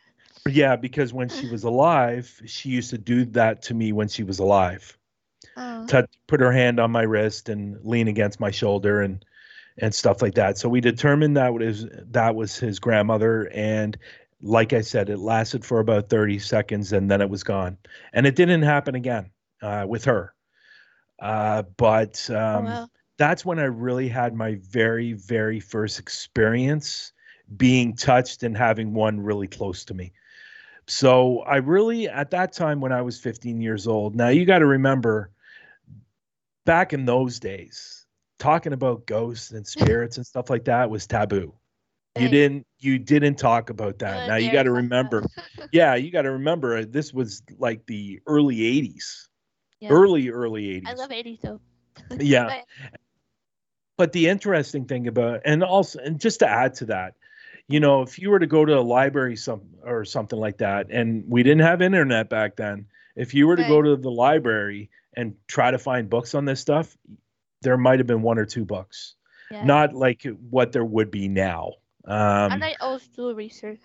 Yeah, 0.49 0.77
because 0.77 1.13
when 1.13 1.29
she 1.29 1.49
was 1.51 1.65
alive, 1.73 2.41
she 2.47 2.71
used 2.71 2.91
to 2.91 2.99
do 2.99 3.27
that 3.27 3.63
to 3.63 3.75
me 3.75 3.93
when 3.93 4.09
she 4.09 4.23
was 4.23 4.39
alive. 4.39 4.97
Oh, 5.57 5.87
touch, 5.87 6.11
put 6.27 6.41
her 6.41 6.53
hand 6.53 6.81
on 6.81 6.91
my 6.91 7.03
wrist 7.03 7.49
and 7.49 7.79
lean 7.85 8.09
against 8.09 8.41
my 8.41 8.51
shoulder 8.51 9.03
and 9.03 9.25
and 9.79 9.95
stuff 9.95 10.23
like 10.23 10.35
that. 10.35 10.59
So 10.59 10.69
we 10.69 10.81
determined 10.81 11.37
that 11.37 11.53
was 11.53 11.87
that 12.11 12.35
was 12.35 12.59
his 12.59 12.79
grandmother, 12.79 13.51
and 13.55 13.99
like 14.43 14.73
I 14.73 14.81
said, 14.81 15.11
it 15.11 15.19
lasted 15.19 15.65
for 15.65 15.81
about 15.81 16.09
thirty 16.09 16.39
seconds 16.39 16.93
and 16.93 17.11
then 17.11 17.21
it 17.21 17.29
was 17.29 17.43
gone, 17.43 17.77
and 18.13 18.27
it 18.27 18.37
didn't 18.37 18.63
happen 18.63 18.95
again 18.95 19.31
uh, 19.63 19.85
with 19.89 20.05
her. 20.05 20.35
Uh, 21.19 21.63
but 21.77 22.27
oh 22.31 22.37
um, 22.37 22.65
wow. 22.65 22.89
That's 23.21 23.47
when 23.47 23.61
I 23.61 23.67
really 23.67 24.09
had 24.09 24.35
my 24.35 24.59
very 24.71 25.15
very 25.15 25.61
first 25.61 26.01
experience 26.01 27.13
being 27.57 27.97
touched 27.97 28.43
and 28.45 28.57
having 28.57 28.95
one 28.95 29.21
really 29.21 29.49
close 29.49 29.85
to 29.87 29.95
me. 29.95 30.13
So 30.89 31.41
I 31.41 31.57
really, 31.59 32.09
at 32.09 32.31
that 32.33 32.53
time 32.53 32.81
when 32.81 32.93
I 32.93 33.03
was 33.03 33.21
15 33.21 33.61
years 33.61 33.87
old, 33.89 34.17
now 34.17 34.29
you 34.29 34.47
got 34.47 34.61
to 34.61 34.67
remember 34.67 35.33
back 36.67 36.93
in 36.93 37.07
those 37.07 37.41
days, 37.41 38.07
talking 38.39 38.73
about 38.73 39.07
ghosts 39.07 39.53
and 39.53 39.67
spirits 39.67 40.17
and 40.19 40.27
stuff 40.27 40.51
like 40.51 40.65
that 40.65 40.91
was 40.91 41.07
taboo. 41.07 41.55
You 42.19 42.29
didn't 42.29 42.67
you 42.81 42.99
didn't 42.99 43.37
talk 43.37 43.71
about 43.71 43.99
that. 44.01 44.25
Uh, 44.25 44.27
now 44.29 44.37
you 44.37 44.51
got 44.51 44.65
to 44.65 44.73
remember. 44.73 45.23
Yeah, 45.73 45.95
you 45.95 46.11
got 46.11 46.23
to 46.23 46.33
remember 46.33 46.79
uh, 46.79 46.85
this 46.89 47.15
was 47.15 47.43
like 47.59 47.87
the 47.87 48.21
early 48.27 48.65
80s. 48.65 49.29
Yeah. 49.81 49.91
Early 49.91 50.29
early 50.31 50.81
80s. 50.81 50.89
I 50.89 50.95
love 50.95 51.13
80s 51.13 51.41
though. 51.43 51.61
Yeah. 52.19 52.63
But- 54.01 54.13
the 54.13 54.29
interesting 54.29 54.85
thing 54.87 55.07
about 55.07 55.43
and 55.45 55.63
also 55.63 55.99
and 56.01 56.19
just 56.21 56.41
to 56.41 56.49
add 56.49 56.75
to 56.75 56.87
that, 56.87 57.15
you 57.69 57.81
know, 57.81 58.03
if 58.03 58.19
you 58.19 58.31
were 58.31 58.39
to 58.41 58.47
go 58.47 58.65
to 58.65 58.79
a 58.79 58.81
library 58.81 59.37
some 59.37 59.63
or 59.85 60.05
something 60.05 60.39
like 60.39 60.59
that, 60.59 60.91
and 60.91 61.25
we 61.29 61.43
didn't 61.43 61.61
have 61.63 61.83
internet 61.83 62.29
back 62.29 62.57
then, 62.57 62.87
if 63.17 63.35
you 63.35 63.47
were 63.47 63.57
to 63.57 63.65
go 63.69 63.81
to 63.83 63.97
the 63.97 64.11
library 64.11 64.91
and 65.15 65.35
try 65.47 65.71
to 65.71 65.79
find 65.79 66.09
books 66.11 66.35
on 66.35 66.45
this 66.45 66.61
stuff, 66.61 66.97
there 67.63 67.77
might 67.77 67.99
have 68.01 68.07
been 68.07 68.23
one 68.23 68.39
or 68.39 68.47
two 68.47 68.65
books. 68.65 69.15
yeah. 69.51 69.65
Not 69.65 69.93
like 69.95 70.23
what 70.51 70.73
there 70.73 70.85
would 70.85 71.11
be 71.11 71.29
now. 71.29 71.75
I 72.07 72.47
Um, 72.55 72.61
like 72.61 72.77
old 72.81 73.03
school 73.03 73.35
research. 73.35 73.81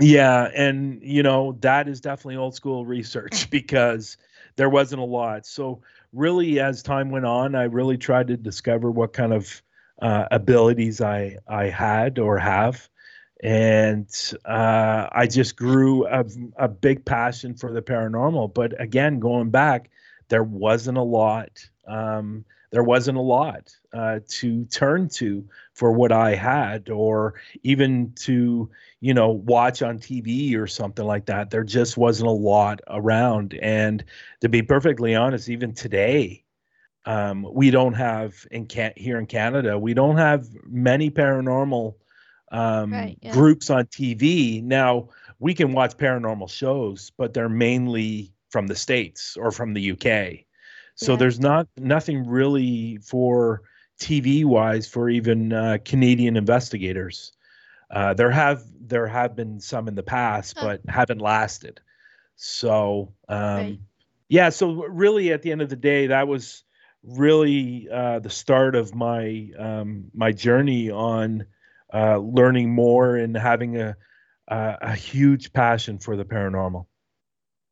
yeah, 0.00 0.48
and 0.54 1.00
you 1.02 1.22
know 1.22 1.56
that 1.60 1.88
is 1.88 2.00
definitely 2.00 2.36
old 2.36 2.54
school 2.54 2.86
research 2.86 3.50
because 3.58 4.16
there 4.56 4.70
wasn't 4.70 5.00
a 5.02 5.04
lot. 5.04 5.46
So 5.46 5.82
really, 6.12 6.60
as 6.60 6.82
time 6.82 7.10
went 7.10 7.26
on, 7.26 7.54
I 7.54 7.64
really 7.64 7.98
tried 7.98 8.28
to 8.28 8.36
discover 8.36 8.90
what 8.90 9.12
kind 9.12 9.32
of 9.32 9.62
uh, 10.00 10.26
abilities 10.30 11.00
I 11.00 11.36
I 11.48 11.64
had 11.64 12.18
or 12.18 12.38
have, 12.38 12.88
and 13.42 14.08
uh, 14.44 15.08
I 15.12 15.26
just 15.26 15.56
grew 15.56 16.06
a, 16.06 16.24
a 16.56 16.68
big 16.68 17.04
passion 17.04 17.54
for 17.54 17.72
the 17.72 17.82
paranormal. 17.82 18.54
But 18.54 18.80
again, 18.80 19.18
going 19.18 19.50
back, 19.50 19.90
there 20.28 20.44
wasn't 20.44 20.98
a 20.98 21.02
lot. 21.02 21.50
Um, 21.86 22.44
there 22.70 22.82
wasn't 22.82 23.18
a 23.18 23.22
lot 23.22 23.74
uh, 23.92 24.20
to 24.28 24.64
turn 24.66 25.08
to 25.10 25.44
for 25.74 25.92
what 25.92 26.12
I 26.12 26.34
had, 26.34 26.90
or 26.90 27.34
even 27.62 28.12
to 28.20 28.70
you 29.00 29.14
know 29.14 29.30
watch 29.30 29.82
on 29.82 29.98
TV 29.98 30.56
or 30.56 30.66
something 30.66 31.06
like 31.06 31.26
that. 31.26 31.50
There 31.50 31.64
just 31.64 31.96
wasn't 31.96 32.28
a 32.28 32.32
lot 32.32 32.80
around, 32.88 33.54
and 33.54 34.04
to 34.40 34.48
be 34.48 34.62
perfectly 34.62 35.14
honest, 35.14 35.48
even 35.48 35.74
today, 35.74 36.44
um, 37.04 37.46
we 37.52 37.70
don't 37.70 37.94
have 37.94 38.46
in 38.50 38.66
can 38.66 38.92
here 38.96 39.18
in 39.18 39.26
Canada, 39.26 39.78
we 39.78 39.94
don't 39.94 40.16
have 40.16 40.46
many 40.64 41.10
paranormal 41.10 41.94
um, 42.50 42.92
Right, 42.92 43.18
yeah. 43.22 43.32
groups 43.32 43.70
on 43.70 43.86
TV. 43.86 44.62
Now 44.62 45.08
we 45.38 45.54
can 45.54 45.72
watch 45.72 45.96
paranormal 45.96 46.50
shows, 46.50 47.10
but 47.16 47.34
they're 47.34 47.48
mainly 47.48 48.32
from 48.50 48.66
the 48.66 48.74
states 48.74 49.36
or 49.36 49.50
from 49.50 49.74
the 49.74 49.92
UK. 49.92 50.44
So 50.98 51.16
Yeah. 51.16 51.18
there's 51.18 51.40
not 51.40 51.68
nothing 51.78 52.28
really 52.28 52.98
for 52.98 53.62
TV 53.98 54.44
wise 54.44 54.88
for 54.88 55.08
even 55.10 55.52
uh, 55.52 55.78
Canadian 55.84 56.36
investigators. 56.36 57.32
Uh, 57.90 58.14
there 58.14 58.30
have 58.30 58.62
there 58.80 59.06
have 59.06 59.36
been 59.36 59.60
some 59.60 59.88
in 59.88 59.94
the 59.94 60.02
past, 60.02 60.58
Huh. 60.58 60.60
but 60.60 60.80
haven't 60.88 61.20
lasted. 61.20 61.80
So 62.36 63.14
um, 63.28 63.78
Right. 63.78 63.80
yeah, 64.28 64.50
so 64.50 64.84
really 64.86 65.32
at 65.32 65.42
the 65.42 65.52
end 65.52 65.62
of 65.62 65.70
the 65.70 65.76
day, 65.76 66.06
that 66.08 66.28
was 66.28 66.64
really 67.02 67.88
uh, 67.92 68.20
the 68.20 68.30
start 68.30 68.74
of 68.76 68.94
my 68.94 69.50
um, 69.58 70.10
my 70.14 70.32
journey 70.32 70.90
on 70.90 71.46
uh, 71.92 72.18
learning 72.18 72.70
more 72.74 73.16
and 73.16 73.36
having 73.36 73.76
a, 73.80 73.96
a 74.48 74.78
a 74.82 74.94
huge 74.94 75.52
passion 75.52 75.98
for 75.98 76.16
the 76.16 76.24
paranormal. 76.24 76.86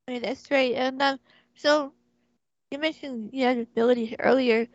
Right, 0.09 0.23
that's 0.23 0.50
right. 0.50 0.75
And 0.75 1.02
um, 1.02 1.21
so 1.54 1.92
you 2.70 2.78
mentioned 2.78 3.30
you 3.32 3.44
had 3.44 3.58
abilities 3.58 4.14
earlier. 4.18 4.66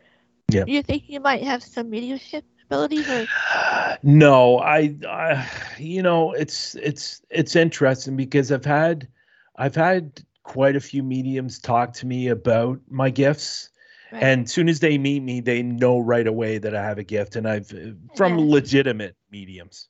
Yeah. 0.48 0.64
Do 0.64 0.72
you 0.72 0.82
think 0.82 1.04
you 1.06 1.20
might 1.20 1.42
have 1.42 1.62
some 1.62 1.90
mediumship 1.90 2.44
abilities 2.66 3.08
or 3.08 3.26
No, 4.02 4.58
I, 4.58 4.96
I, 5.08 5.48
you 5.78 6.02
know, 6.02 6.32
it's 6.32 6.74
it's 6.76 7.22
it's 7.30 7.56
interesting 7.56 8.16
because 8.16 8.50
I've 8.52 8.64
had, 8.64 9.08
I've 9.56 9.74
had 9.74 10.22
quite 10.42 10.76
a 10.76 10.80
few 10.80 11.02
mediums 11.02 11.58
talk 11.58 11.92
to 11.94 12.06
me 12.06 12.28
about 12.28 12.80
my 12.88 13.10
gifts, 13.10 13.70
right? 14.10 14.22
and 14.22 14.48
soon 14.50 14.68
as 14.68 14.80
they 14.80 14.98
meet 14.98 15.20
me, 15.20 15.40
they 15.40 15.62
know 15.62 15.98
right 16.00 16.26
away 16.26 16.58
that 16.58 16.74
I 16.74 16.82
have 16.82 16.98
a 16.98 17.04
gift, 17.04 17.36
and 17.36 17.48
I've 17.48 17.68
from 18.14 18.38
Yeah. 18.38 18.44
legitimate 18.50 19.16
mediums, 19.30 19.88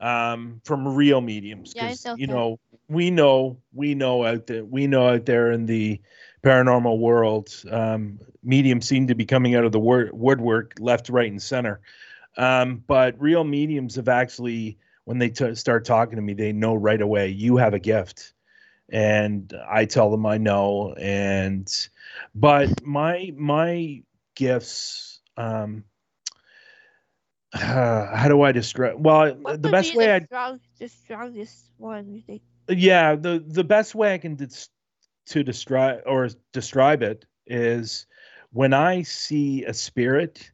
um, 0.00 0.60
from 0.64 0.86
real 0.94 1.20
mediums, 1.20 1.74
Yeah, 1.74 1.84
I 1.86 1.86
because 1.90 2.06
you 2.14 2.26
know 2.26 2.58
we 2.88 3.10
know 3.10 3.58
we 3.72 3.94
know 3.94 4.24
out 4.24 4.46
there 4.46 4.64
we 4.64 4.86
know 4.86 5.08
out 5.08 5.26
there 5.26 5.50
in 5.52 5.66
the 5.66 6.00
paranormal 6.42 6.98
world, 6.98 7.50
um, 7.70 8.18
mediums 8.42 8.86
seem 8.88 9.06
to 9.08 9.14
be 9.14 9.24
coming 9.26 9.54
out 9.54 9.64
of 9.64 9.72
the 9.72 9.80
wor- 9.80 10.10
woodwork 10.12 10.74
left, 10.78 11.08
right, 11.08 11.30
and 11.30 11.42
center. 11.42 11.80
Um, 12.36 12.82
but 12.86 13.20
real 13.20 13.44
mediums 13.44 13.96
have 13.96 14.08
actually, 14.08 14.78
when 15.04 15.18
they 15.18 15.30
t- 15.30 15.54
start 15.54 15.84
talking 15.84 16.16
to 16.16 16.22
me, 16.22 16.34
they 16.34 16.52
know 16.52 16.74
right 16.74 17.00
away 17.00 17.28
you 17.28 17.56
have 17.56 17.74
a 17.74 17.78
gift, 17.80 18.34
and 18.88 19.52
I 19.68 19.84
tell 19.86 20.10
them 20.10 20.26
I 20.26 20.38
know. 20.38 20.94
And 20.98 21.68
but 22.34 22.84
my 22.84 23.32
my 23.36 24.02
gifts, 24.34 25.20
um, 25.36 25.84
how 27.52 28.26
do 28.28 28.42
I 28.42 28.52
describe? 28.52 29.04
Well, 29.04 29.36
What 29.42 29.60
the 29.60 29.68
best 29.68 29.94
be 29.94 29.94
way 29.94 30.10
the 30.10 30.14
I 30.14 30.26
strong, 30.26 30.60
the 30.78 30.88
strongest 30.88 31.70
one 31.78 32.08
you 32.10 32.22
think? 32.22 32.42
yeah 32.68 33.14
the 33.16 33.42
the 33.46 33.64
best 33.64 33.94
way 33.94 34.14
i 34.14 34.18
can 34.18 34.36
dis- 34.36 34.68
to 35.28 35.42
describe 35.42 36.00
or 36.06 36.28
describe 36.52 37.02
it 37.02 37.24
is 37.46 38.06
when 38.52 38.72
i 38.72 39.02
see 39.02 39.64
a 39.64 39.74
spirit 39.74 40.50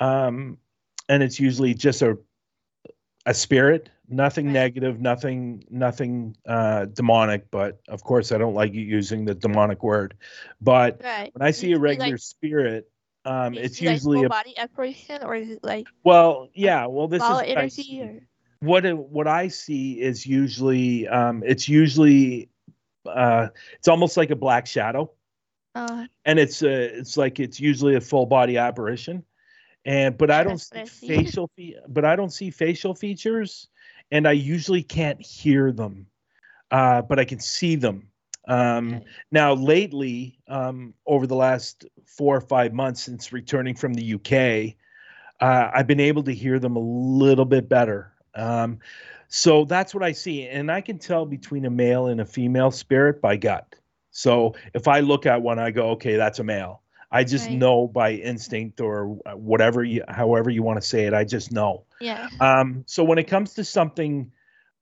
um 0.00 0.58
and 1.08 1.22
it's 1.22 1.38
usually 1.38 1.74
just 1.74 2.02
a 2.02 2.16
a 3.26 3.34
spirit, 3.34 3.90
nothing 4.08 4.46
Right. 4.46 4.52
negative, 4.52 5.00
nothing 5.00 5.64
nothing 5.70 6.36
uh, 6.46 6.86
demonic. 6.86 7.50
But 7.50 7.80
of 7.88 8.02
course, 8.04 8.32
I 8.32 8.38
don't 8.38 8.54
like 8.54 8.74
you 8.74 8.82
using 8.82 9.24
the 9.24 9.34
demonic 9.34 9.82
word. 9.82 10.14
But 10.60 11.00
Right. 11.02 11.30
when 11.32 11.46
I 11.46 11.50
see 11.50 11.72
a 11.72 11.78
regular 11.78 12.12
like, 12.12 12.20
spirit, 12.20 12.90
um, 13.24 13.54
it's 13.54 13.80
usually 13.80 14.18
full 14.18 14.26
a 14.26 14.28
body 14.28 14.56
apparition, 14.58 15.22
or 15.22 15.34
is 15.34 15.50
it 15.50 15.64
like 15.64 15.86
well, 16.02 16.48
yeah. 16.54 16.86
Well, 16.86 17.08
this 17.08 17.22
is 17.22 17.30
what 17.30 17.48
energy, 17.48 18.20
what 18.60 18.84
what 18.92 19.26
I 19.26 19.48
see 19.48 20.00
is 20.00 20.26
usually 20.26 21.08
um, 21.08 21.42
it's 21.46 21.68
usually 21.68 22.50
uh, 23.06 23.48
it's 23.74 23.88
almost 23.88 24.16
like 24.16 24.30
a 24.30 24.36
black 24.36 24.66
shadow, 24.66 25.10
uh, 25.74 26.06
and 26.24 26.38
it's 26.38 26.62
uh, 26.62 26.88
it's 26.92 27.16
like 27.16 27.40
it's 27.40 27.60
usually 27.60 27.96
a 27.96 28.00
full 28.00 28.26
body 28.26 28.56
apparition, 28.56 29.24
and 29.84 30.16
but 30.16 30.30
I 30.30 30.44
don't 30.44 30.52
that's 30.52 30.70
what 30.72 30.80
I 30.80 30.84
see 30.84 31.06
see. 31.06 31.08
facial 31.08 31.50
fe- 31.56 31.76
but 31.88 32.04
I 32.04 32.16
don't 32.16 32.32
see 32.32 32.50
facial 32.50 32.94
features, 32.94 33.68
and 34.10 34.26
I 34.26 34.32
usually 34.32 34.82
can't 34.82 35.20
hear 35.20 35.72
them, 35.72 36.06
uh, 36.70 37.02
but 37.02 37.18
I 37.18 37.24
can 37.24 37.40
see 37.40 37.76
them. 37.76 38.08
Um, 38.46 38.94
okay. 38.94 39.04
now, 39.32 39.54
lately, 39.54 40.38
um, 40.48 40.94
over 41.06 41.26
the 41.26 41.36
last 41.36 41.86
four 42.04 42.36
or 42.36 42.40
five 42.40 42.72
months 42.72 43.02
since 43.02 43.32
returning 43.32 43.74
from 43.74 43.94
the 43.94 44.14
UK, 44.14 44.76
uh, 45.40 45.70
I've 45.74 45.86
been 45.86 46.00
able 46.00 46.22
to 46.24 46.34
hear 46.34 46.58
them 46.58 46.76
a 46.76 46.80
little 46.80 47.44
bit 47.44 47.68
better. 47.68 48.12
Um, 48.34 48.80
so 49.36 49.64
that's 49.64 49.92
what 49.92 50.04
I 50.04 50.12
see. 50.12 50.46
And 50.46 50.70
I 50.70 50.80
can 50.80 50.96
tell 50.96 51.26
between 51.26 51.64
a 51.64 51.70
male 51.70 52.06
and 52.06 52.20
a 52.20 52.24
female 52.24 52.70
spirit 52.70 53.20
by 53.20 53.36
gut. 53.36 53.74
So 54.12 54.54
if 54.74 54.86
I 54.86 55.00
look 55.00 55.26
at 55.26 55.42
one, 55.42 55.58
I 55.58 55.72
go, 55.72 55.90
okay, 55.90 56.14
that's 56.14 56.38
a 56.38 56.44
male. 56.44 56.82
I 57.10 57.24
just 57.24 57.48
Right. 57.48 57.58
know 57.58 57.88
by 57.88 58.12
instinct 58.12 58.80
or 58.80 59.06
whatever 59.34 59.82
you, 59.82 60.04
however 60.08 60.50
you 60.50 60.62
want 60.62 60.80
to 60.80 60.86
say 60.86 61.06
it, 61.06 61.14
I 61.14 61.24
just 61.24 61.50
know. 61.50 61.82
yeah, 62.00 62.28
Um, 62.38 62.84
so 62.86 63.02
when 63.02 63.18
it 63.18 63.24
comes 63.24 63.54
to 63.54 63.64
something 63.64 64.30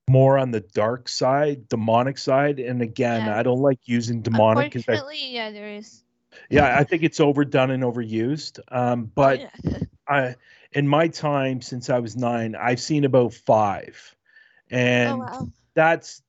more 0.07 0.37
on 0.37 0.51
the 0.51 0.59
dark 0.59 1.09
side, 1.09 1.67
demonic 1.67 2.19
side, 2.19 2.59
and 2.59 2.83
again, 2.83 3.25
Yeah. 3.25 3.39
I 3.39 3.41
don't 3.41 3.61
like 3.61 3.79
using 3.85 4.21
demonic 4.21 4.75
I, 4.75 4.79
unfortunately, 4.79 5.33
yeah, 5.33 5.49
there 5.49 5.69
is. 5.69 6.03
yeah, 6.51 6.77
I 6.77 6.83
think 6.83 7.01
it's 7.01 7.19
overdone 7.19 7.71
and 7.71 7.81
overused. 7.81 8.59
Um, 8.67 9.11
but 9.15 9.39
yeah. 9.39 9.79
I, 10.07 10.35
in 10.73 10.87
my 10.87 11.07
time 11.07 11.61
since 11.61 11.89
I 11.89 11.97
was 11.97 12.15
nine, 12.15 12.55
I've 12.55 12.81
seen 12.81 13.03
about 13.03 13.33
five, 13.33 14.15
oh 14.71 14.75
and 14.75 15.19
wow, 15.19 15.47
that's 15.75 16.21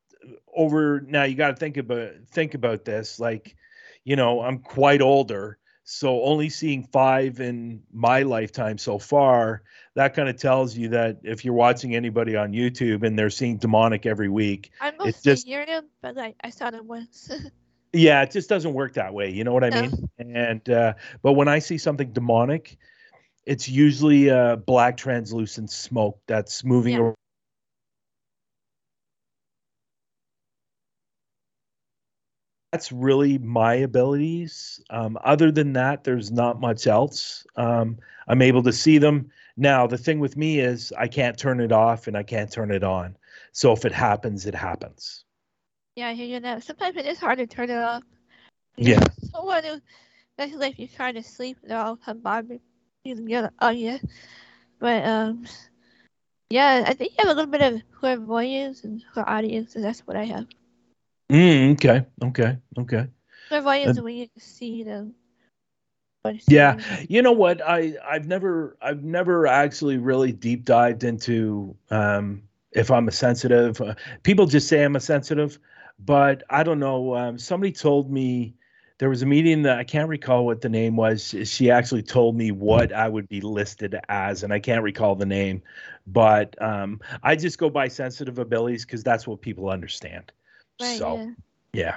over. 0.54 1.00
Now 1.00 1.24
you 1.24 1.34
got 1.34 1.48
to 1.48 1.56
think 1.56 1.76
about 1.76 2.10
think 2.30 2.54
about 2.54 2.84
this. 2.84 3.18
Like, 3.20 3.56
you 4.04 4.16
know, 4.16 4.40
I'm 4.42 4.58
quite 4.58 5.02
older, 5.02 5.58
so 5.84 6.22
only 6.22 6.48
seeing 6.48 6.84
five 6.92 7.40
in 7.40 7.82
my 7.92 8.22
lifetime 8.22 8.78
so 8.78 8.98
far. 8.98 9.62
That 9.94 10.14
kind 10.14 10.28
of 10.28 10.36
tells 10.36 10.76
you 10.76 10.88
that 10.88 11.18
if 11.22 11.44
you're 11.44 11.54
watching 11.54 11.94
anybody 11.94 12.36
on 12.36 12.52
YouTube 12.52 13.04
and 13.04 13.18
they're 13.18 13.30
seeing 13.30 13.58
demonic 13.58 14.06
every 14.06 14.28
week, 14.28 14.70
I 14.80 14.92
it's 15.04 15.22
just 15.22 15.46
hear 15.46 15.64
them, 15.64 15.86
but 16.02 16.16
like 16.16 16.36
I 16.42 16.50
saw 16.50 16.70
them 16.70 16.86
once. 16.86 17.30
yeah, 17.92 18.22
it 18.22 18.30
just 18.30 18.48
doesn't 18.48 18.74
work 18.74 18.94
that 18.94 19.14
way. 19.14 19.30
You 19.30 19.44
know 19.44 19.52
what 19.52 19.64
I 19.64 19.70
No. 19.70 19.82
mean? 19.82 20.08
And 20.18 20.68
uh, 20.68 20.94
but 21.22 21.32
when 21.32 21.48
I 21.48 21.60
see 21.60 21.78
something 21.78 22.12
demonic, 22.12 22.76
it's 23.46 23.68
usually 23.68 24.30
uh, 24.30 24.56
black 24.56 24.96
translucent 24.96 25.70
smoke 25.70 26.18
that's 26.26 26.64
moving 26.64 26.94
Yeah. 26.94 27.12
That's 32.74 32.90
really 32.90 33.38
my 33.38 33.74
abilities. 33.74 34.82
Um, 34.90 35.16
other 35.22 35.52
than 35.52 35.74
that, 35.74 36.02
there's 36.02 36.32
not 36.32 36.60
much 36.60 36.88
else. 36.88 37.46
Um, 37.54 37.98
I'm 38.26 38.42
able 38.42 38.64
to 38.64 38.72
see 38.72 38.98
them. 38.98 39.30
Now, 39.56 39.86
the 39.86 39.96
thing 39.96 40.18
with 40.18 40.36
me 40.36 40.58
is 40.58 40.92
I 40.98 41.06
can't 41.06 41.38
turn 41.38 41.60
it 41.60 41.70
off 41.70 42.08
and 42.08 42.16
I 42.16 42.24
can't 42.24 42.50
turn 42.50 42.72
it 42.72 42.82
on. 42.82 43.16
So 43.52 43.70
if 43.70 43.84
it 43.84 43.92
happens, 43.92 44.44
it 44.44 44.56
happens. 44.56 45.24
yeah, 45.94 46.08
I 46.08 46.14
hear 46.14 46.26
you 46.26 46.40
now. 46.40 46.58
Sometimes 46.58 46.96
it 46.96 47.06
is 47.06 47.20
hard 47.20 47.38
to 47.38 47.46
turn 47.46 47.70
it 47.70 47.78
off. 47.78 48.02
Yeah. 48.76 49.04
Someone 49.32 49.62
who, 49.62 49.80
especially 50.36 50.70
if 50.70 50.78
you're 50.80 50.88
trying 50.88 51.14
to 51.14 51.22
sleep, 51.22 51.58
they'll 51.62 51.78
all 51.78 51.96
come 51.96 52.18
bothering 52.18 52.58
you 53.04 53.48
on 53.60 53.78
you. 53.78 54.00
But 54.80 55.04
um, 55.04 55.46
yeah, 56.50 56.82
I 56.84 56.94
think 56.94 57.12
you 57.12 57.24
have 57.24 57.28
a 57.36 57.40
little 57.40 57.52
bit 57.52 57.62
of 57.62 57.82
clairvoyance 58.00 58.82
and 58.82 59.00
clairaudience, 59.12 59.76
and 59.76 59.84
that's 59.84 60.00
what 60.00 60.16
I 60.16 60.24
have. 60.24 60.48
Mm, 61.30 61.72
okay. 61.72 62.04
Okay. 62.22 62.58
Okay. 62.78 63.06
And- 63.50 63.96
is 63.96 64.00
when 64.00 64.16
you 64.16 64.28
can 64.28 64.40
see 64.40 64.82
them. 64.82 65.14
Yeah, 66.46 66.78
you 67.08 67.20
know 67.20 67.32
what? 67.32 67.60
I 67.66 67.96
I've 68.06 68.26
never 68.26 68.76
I've 68.80 69.02
never 69.02 69.46
actually 69.46 69.98
really 69.98 70.32
deep 70.32 70.64
dived 70.64 71.04
into 71.04 71.76
um, 71.90 72.42
if 72.72 72.90
I'm 72.90 73.08
a 73.08 73.12
sensitive. 73.12 73.80
Uh, 73.80 73.94
people 74.22 74.46
just 74.46 74.68
say 74.68 74.82
I'm 74.82 74.96
a 74.96 75.00
sensitive, 75.00 75.58
but 75.98 76.42
I 76.48 76.62
don't 76.62 76.78
know. 76.78 77.14
Um, 77.14 77.38
somebody 77.38 77.72
told 77.72 78.10
me 78.10 78.54
there 78.98 79.08
was 79.10 79.22
a 79.22 79.26
meeting 79.26 79.62
that 79.62 79.78
I 79.78 79.84
can't 79.84 80.08
recall 80.08 80.46
what 80.46 80.60
the 80.62 80.68
name 80.68 80.96
was. 80.96 81.34
She 81.44 81.70
actually 81.70 82.02
told 82.02 82.36
me 82.36 82.52
what 82.52 82.92
I 82.92 83.08
would 83.08 83.28
be 83.28 83.40
listed 83.40 83.98
as, 84.08 84.42
and 84.42 84.52
I 84.52 84.60
can't 84.60 84.82
recall 84.82 85.14
the 85.16 85.26
name. 85.26 85.62
But 86.06 86.60
um, 86.62 87.00
I 87.22 87.36
just 87.36 87.58
go 87.58 87.68
by 87.68 87.88
sensitive 87.88 88.38
abilities 88.38 88.84
because 88.84 89.02
that's 89.02 89.26
what 89.26 89.40
people 89.40 89.68
understand. 89.68 90.32
Right, 90.80 90.98
so 90.98 91.16
yeah. 91.16 91.30
yeah. 91.72 91.96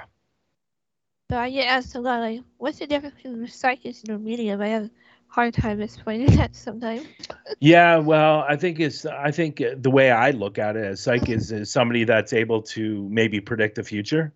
So 1.30 1.38
I 1.38 1.50
get 1.50 1.66
asked 1.66 1.94
a 1.94 2.00
lot, 2.00 2.20
like, 2.20 2.40
what's 2.56 2.78
the 2.78 2.86
difference 2.86 3.16
between 3.16 3.44
a 3.44 3.48
psychic 3.48 3.96
and 4.06 4.16
a 4.16 4.18
medium? 4.18 4.62
I 4.62 4.68
have 4.68 4.84
a 4.84 4.90
hard 5.28 5.52
time 5.54 5.80
explaining 5.82 6.36
that 6.36 6.56
sometimes. 6.56 7.06
Yeah, 7.60 7.98
well, 7.98 8.46
I 8.48 8.56
think 8.56 8.80
it's 8.80 9.04
I 9.04 9.30
think 9.30 9.62
the 9.76 9.90
way 9.90 10.10
I 10.10 10.30
look 10.30 10.58
at 10.58 10.76
it 10.76 10.84
as 10.84 11.00
psychic 11.00 11.28
is, 11.28 11.52
is 11.52 11.70
somebody 11.70 12.04
that's 12.04 12.32
able 12.32 12.62
to 12.62 13.06
maybe 13.10 13.40
predict 13.40 13.74
the 13.76 13.82
future, 13.84 14.32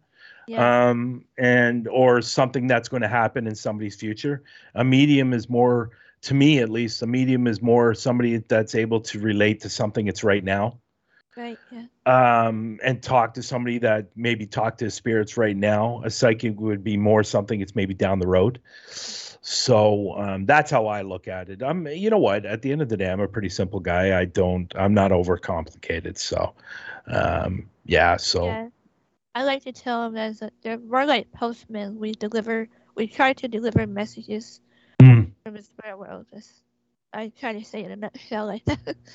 Yeah, 0.46 0.90
um, 0.90 1.24
and 1.38 1.88
or 1.88 2.20
something 2.20 2.66
that's 2.66 2.88
going 2.88 3.02
to 3.02 3.08
happen 3.08 3.46
in 3.46 3.54
somebody's 3.54 3.96
future. 3.96 4.42
A 4.74 4.84
medium 4.84 5.32
is 5.32 5.48
more, 5.48 5.92
to 6.22 6.34
me 6.34 6.58
at 6.58 6.68
least, 6.68 7.00
a 7.02 7.06
medium 7.06 7.46
is 7.46 7.62
more 7.62 7.94
somebody 7.94 8.38
that's 8.38 8.74
able 8.74 9.00
to 9.02 9.18
relate 9.20 9.60
to 9.62 9.70
something 9.70 10.06
that's 10.06 10.24
right 10.24 10.44
now, 10.44 10.78
right, 11.36 11.58
yeah. 11.70 11.84
um, 12.06 12.78
and 12.82 13.02
talk 13.02 13.34
to 13.34 13.42
somebody 13.42 13.78
that 13.78 14.06
maybe 14.16 14.46
talk 14.46 14.78
to 14.78 14.90
spirits 14.90 15.36
right 15.36 15.56
now. 15.56 16.02
A 16.04 16.10
psychic 16.10 16.58
would 16.60 16.82
be 16.84 16.96
more 16.96 17.22
something 17.22 17.60
it's 17.60 17.74
maybe 17.74 17.94
down 17.94 18.18
the 18.18 18.26
road. 18.26 18.60
So 19.44 20.16
um, 20.18 20.46
that's 20.46 20.70
how 20.70 20.86
I 20.86 21.02
look 21.02 21.26
at 21.26 21.48
it. 21.48 21.62
I'm, 21.62 21.86
you 21.88 22.10
know 22.10 22.18
what? 22.18 22.46
At 22.46 22.62
the 22.62 22.70
end 22.70 22.80
of 22.80 22.88
the 22.88 22.96
day, 22.96 23.10
I'm 23.10 23.20
a 23.20 23.28
pretty 23.28 23.48
simple 23.48 23.80
guy. 23.80 24.18
I 24.18 24.24
don't, 24.24 24.72
I'm 24.76 24.94
not 24.94 25.10
overcomplicated. 25.10 26.16
So, 26.16 26.54
um, 27.08 27.68
yeah. 27.84 28.16
So 28.16 28.46
Yeah. 28.46 28.68
I 29.34 29.44
like 29.44 29.64
to 29.64 29.72
tell 29.72 30.04
them 30.04 30.16
as 30.16 30.42
a, 30.42 30.50
they're 30.62 30.78
more 30.78 31.04
like 31.06 31.32
postmen. 31.32 31.98
We 31.98 32.12
deliver, 32.12 32.68
we 32.94 33.06
try 33.08 33.32
to 33.34 33.48
deliver 33.48 33.86
messages 33.86 34.60
Mm. 35.00 35.32
from 35.44 35.54
the 35.54 35.62
spirit 35.62 35.98
world. 35.98 36.26
Just, 36.32 36.62
I 37.12 37.32
try 37.40 37.52
to 37.54 37.64
say 37.64 37.80
it 37.80 37.86
in 37.86 37.92
a 37.92 37.96
nutshell 37.96 38.46
like 38.46 38.64
that. 38.66 38.96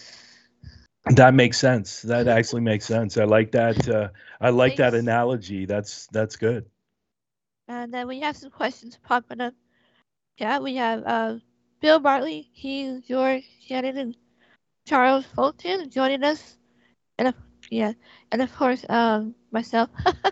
that 1.16 1.34
makes 1.34 1.58
sense. 1.58 2.02
That 2.02 2.28
actually 2.28 2.62
makes 2.62 2.86
sense. 2.86 3.18
I 3.18 3.24
like 3.24 3.52
that. 3.52 3.88
Uh, 3.88 4.10
I 4.42 4.50
like 4.50 4.78
that 4.78 4.94
analogy. 4.94 5.66
That's 5.66 6.08
that's 6.08 6.36
good. 6.36 6.66
And 7.68 7.94
then 7.94 8.08
we 8.08 8.22
have 8.22 8.38
some 8.38 8.50
questions 8.50 8.98
popping 9.04 9.42
up. 9.42 9.54
Yeah, 10.38 10.60
we 10.60 10.76
have 10.76 11.04
uh, 11.06 11.36
Bill 11.82 12.00
Bartley, 12.00 12.50
he, 12.54 13.02
George, 13.08 13.44
Shannon, 13.66 13.98
and 13.98 14.18
Charles 14.86 15.26
Fulton 15.26 15.90
joining 15.90 16.24
us. 16.24 16.58
And 17.18 17.30
of, 17.30 17.36
yeah, 17.70 17.94
and 18.32 18.42
of 18.42 18.56
course, 18.56 18.86
um, 18.88 19.36
myself. 19.52 19.90
Uh, 20.06 20.14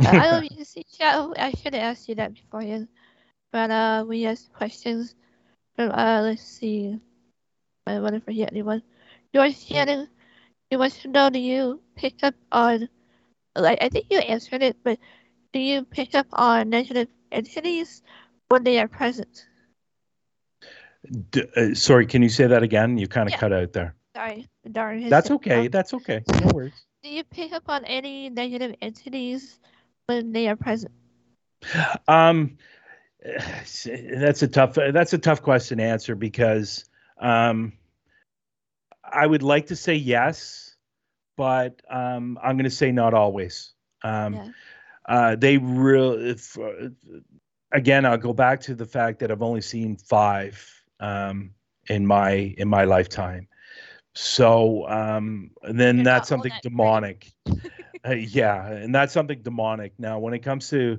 I 0.00 0.42
if 0.42 0.58
you 0.58 0.64
see 0.64 0.84
chat. 0.84 1.16
I 1.38 1.52
should 1.52 1.74
have 1.74 1.82
asked 1.82 2.08
you 2.08 2.16
that 2.16 2.34
beforehand. 2.34 2.88
But 3.52 3.70
uh, 3.70 4.04
we 4.06 4.22
have 4.22 4.40
questions 4.52 5.14
from, 5.76 5.90
uh, 5.90 6.22
let's 6.22 6.42
see. 6.42 6.98
I 7.86 8.00
want 8.00 8.14
to 8.14 8.20
forget 8.20 8.50
anyone. 8.50 8.82
George 9.32 9.56
Shannon, 9.56 10.08
he 10.70 10.76
wants 10.76 11.02
to 11.02 11.08
know 11.08 11.30
do 11.30 11.38
you 11.38 11.80
pick 11.96 12.22
up 12.22 12.34
on, 12.52 12.88
like, 13.56 13.78
I 13.82 13.88
think 13.88 14.06
you 14.10 14.18
answered 14.18 14.62
it, 14.62 14.76
but 14.82 14.98
do 15.52 15.58
you 15.58 15.84
pick 15.84 16.14
up 16.14 16.26
on 16.32 16.70
negative 16.70 17.08
entities 17.30 18.02
when 18.48 18.64
they 18.64 18.78
are 18.80 18.88
present? 18.88 19.46
D- 21.30 21.44
uh, 21.56 21.74
sorry, 21.74 22.06
can 22.06 22.22
you 22.22 22.28
say 22.28 22.46
that 22.46 22.62
again? 22.62 22.96
You 22.98 23.06
kind 23.08 23.28
of 23.28 23.32
Yeah. 23.34 23.40
cut 23.40 23.52
out 23.52 23.72
there. 23.72 23.94
Sorry, 24.16 24.48
darn. 24.70 25.08
That's 25.08 25.30
okay. 25.30 25.68
That's 25.68 25.92
okay. 26.00 26.22
No 26.40 26.52
worries. 26.54 26.86
do 27.02 27.10
you 27.10 27.24
pick 27.24 27.52
up 27.52 27.64
on 27.68 27.84
any 27.84 28.30
negative 28.30 28.74
entities 28.80 29.58
when 30.06 30.32
they 30.32 30.48
are 30.48 30.56
present? 30.56 30.92
Um, 32.08 32.56
that's 33.24 34.42
a 34.42 34.48
tough. 34.48 34.74
That's 34.74 35.12
a 35.12 35.18
tough 35.18 35.42
question 35.42 35.78
to 35.78 35.84
answer 35.84 36.14
because 36.14 36.84
um, 37.18 37.72
I 39.14 39.26
would 39.26 39.42
like 39.42 39.66
to 39.66 39.76
say 39.76 39.94
yes, 39.94 40.76
but 41.36 41.80
um, 41.90 42.38
I'm 42.42 42.56
going 42.56 42.64
to 42.64 42.70
say 42.70 42.92
not 42.92 43.14
always. 43.14 43.74
Um, 44.02 44.40
Yeah. 44.40 44.52
uh, 45.08 45.36
they 45.36 45.58
really, 45.58 46.30
if, 46.30 46.58
uh, 46.58 46.90
again, 47.72 48.04
I'll 48.06 48.18
go 48.18 48.32
back 48.32 48.60
to 48.62 48.74
the 48.74 48.86
fact 48.86 49.20
that 49.20 49.30
I've 49.30 49.42
only 49.42 49.60
seen 49.62 49.96
five 49.96 50.84
um, 51.00 51.54
in 51.88 52.06
my 52.06 52.54
in 52.56 52.68
my 52.68 52.84
lifetime, 52.84 53.48
So 54.14 54.88
um, 54.88 55.50
and 55.62 55.78
then 55.78 56.02
You're 56.02 56.04
that's 56.04 56.28
something 56.28 56.52
that 56.52 56.62
demonic. 56.62 57.32
uh, 58.06 58.12
yeah, 58.14 58.66
and 58.68 58.94
that's 58.94 59.12
something 59.12 59.42
demonic. 59.42 59.92
Now, 59.98 60.18
when 60.18 60.34
it 60.34 60.40
comes 60.40 60.68
to 60.70 60.98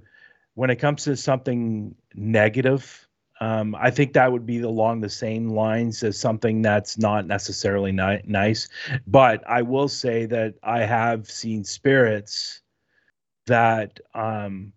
when 0.56 0.70
it 0.70 0.78
comes 0.78 1.04
to 1.06 1.16
something 1.16 1.96
negative, 2.16 3.05
um, 3.42 3.76
I 3.76 3.92
think 3.92 4.14
that 4.14 4.32
would 4.32 4.46
be 4.46 4.62
along 4.62 5.02
the 5.02 5.10
same 5.10 5.50
lines 5.50 6.04
as 6.04 6.18
something 6.18 6.62
that's 6.62 6.98
not 6.98 7.28
necessarily 7.28 7.92
ni- 7.92 8.22
nice. 8.26 8.70
But 9.08 9.44
I 9.48 9.62
will 9.62 9.90
say 9.90 10.26
that 10.28 10.56
I 10.64 10.82
have 10.82 11.30
seen 11.30 11.64
spirits 11.64 12.62
that 13.48 14.00
um, 14.14 14.72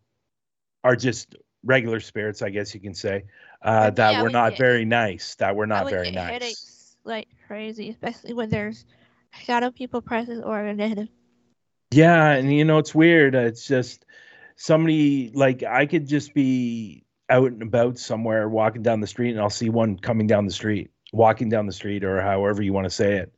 are 0.82 0.96
just 0.96 1.36
regular 1.64 2.00
spirits, 2.00 2.42
I 2.42 2.50
guess 2.50 2.74
you 2.74 2.80
can 2.80 2.94
say, 2.94 3.24
uh, 3.62 3.90
that 3.90 4.12
yeah, 4.12 4.22
were 4.22 4.30
not 4.30 4.50
get- 4.50 4.58
very 4.58 4.84
nice. 4.84 5.36
That 5.36 5.54
were 5.54 5.66
not 5.66 5.88
very 5.88 6.10
nice. 6.10 6.30
headaches 6.30 6.96
like 7.04 7.28
crazy, 7.46 7.90
especially 7.90 8.34
when 8.34 8.50
there's 8.50 8.84
shadow 9.44 9.70
people 9.70 10.02
present 10.02 10.44
or 10.44 10.58
a 10.58 10.74
negative. 10.74 11.08
Yeah, 11.90 12.32
and 12.32 12.52
you 12.52 12.64
know 12.64 12.78
it's 12.78 12.94
weird. 12.94 13.34
It's 13.34 13.66
just 13.66 14.04
somebody 14.56 15.30
like 15.32 15.62
I 15.62 15.86
could 15.86 16.06
just 16.06 16.34
be 16.34 17.04
out 17.30 17.50
and 17.52 17.62
about 17.62 17.98
somewhere 17.98 18.48
walking 18.48 18.82
down 18.82 19.00
the 19.00 19.06
street 19.06 19.30
and 19.30 19.40
I'll 19.40 19.50
see 19.50 19.68
one 19.70 19.98
coming 19.98 20.26
down 20.26 20.44
the 20.46 20.52
street, 20.52 20.90
walking 21.12 21.48
down 21.48 21.66
the 21.66 21.72
street 21.72 22.04
or 22.04 22.20
however 22.20 22.62
you 22.62 22.72
want 22.72 22.84
to 22.86 22.90
say 22.90 23.16
it. 23.16 23.32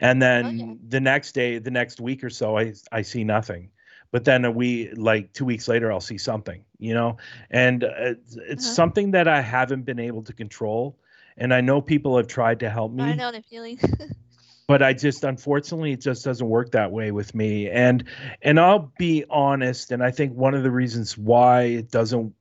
And 0.00 0.20
then 0.22 0.76
Oh, 0.76 0.78
the 0.88 1.00
next 1.00 1.32
day, 1.32 1.58
the 1.58 1.70
next 1.70 2.00
week 2.00 2.22
or 2.24 2.30
so 2.30 2.56
I 2.58 2.72
I 2.92 3.02
see 3.02 3.24
nothing. 3.24 3.70
But 4.12 4.24
then 4.24 4.44
a 4.44 4.50
week 4.50 4.90
like 4.96 5.32
2 5.32 5.44
weeks 5.44 5.68
later 5.68 5.92
I'll 5.92 6.00
see 6.00 6.18
something, 6.18 6.64
you 6.78 6.94
know? 6.94 7.16
And 7.50 7.84
uh, 7.84 7.88
it's, 7.98 8.36
it's 8.36 8.66
Uh-huh. 8.66 8.74
something 8.74 9.10
that 9.12 9.28
I 9.28 9.40
haven't 9.40 9.82
been 9.84 9.98
able 10.00 10.22
to 10.24 10.32
control 10.32 10.98
and 11.36 11.52
I 11.52 11.60
know 11.60 11.80
people 11.80 12.16
have 12.16 12.28
tried 12.28 12.60
to 12.60 12.70
help 12.70 12.92
me 12.92 13.22
I 13.22 13.26
know 13.26 13.32
the 13.32 13.42
feeling. 13.42 13.78
but 14.68 14.82
I 14.82 14.92
just 14.92 15.24
unfortunately 15.24 15.92
it 15.92 16.00
just 16.00 16.24
doesn't 16.24 16.48
work 16.48 16.72
that 16.72 16.90
way 16.90 17.10
with 17.12 17.34
me. 17.34 17.68
And 17.70 18.04
and 18.42 18.58
I'll 18.58 18.92
be 18.98 19.24
honest, 19.30 19.92
and 19.92 20.02
I 20.02 20.10
think 20.10 20.34
one 20.34 20.54
of 20.54 20.62
the 20.62 20.70
reasons 20.70 21.16
why 21.16 21.62
it 21.62 21.90
doesn't 21.90 22.32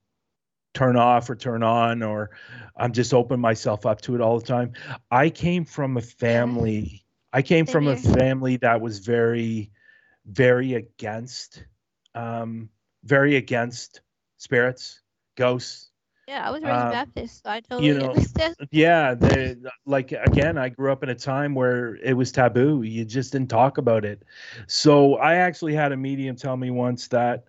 turn 0.75 0.97
off 0.97 1.29
or 1.29 1.35
turn 1.35 1.63
on 1.63 2.03
or 2.03 2.31
I'm 2.77 2.93
just 2.93 3.13
open 3.13 3.41
myself 3.41 3.85
up 3.87 4.01
to 4.03 4.15
it 4.15 4.21
all 4.21 4.39
the 4.39 4.45
time. 4.47 4.73
I 5.11 5.29
came 5.31 5.65
from 5.65 5.97
a 5.97 6.01
family 6.01 7.05
I 7.33 7.43
came 7.43 7.67
from 7.67 7.87
a 7.87 7.97
family 7.97 8.57
that 8.57 8.81
was 8.81 8.99
very 8.99 9.71
very 10.25 10.73
against 10.75 11.65
um 12.15 12.69
very 13.03 13.35
against 13.37 14.01
spirits, 14.37 15.01
ghosts, 15.35 15.91
yeah, 16.27 16.47
I 16.47 16.51
was 16.51 16.63
raised 16.63 16.87
Uh, 16.87 16.89
Baptist, 16.89 17.43
so 17.43 17.49
I 17.49 17.61
totally 17.61 18.01
know, 18.01 18.03
understand. 18.03 18.55
yeah 18.71 19.13
they 19.15 19.55
like 19.85 20.11
again 20.11 20.57
i 20.57 20.69
grew 20.69 20.91
up 20.91 21.03
in 21.03 21.09
a 21.09 21.15
time 21.15 21.53
where 21.55 21.95
it 21.97 22.13
was 22.13 22.31
taboo 22.31 22.83
you 22.83 23.05
just 23.05 23.31
didn't 23.33 23.49
talk 23.49 23.77
about 23.77 24.05
it 24.05 24.23
so 24.67 25.15
i 25.15 25.35
actually 25.35 25.73
had 25.73 25.91
a 25.91 25.97
medium 25.97 26.35
tell 26.35 26.57
me 26.57 26.71
once 26.71 27.07
that 27.09 27.45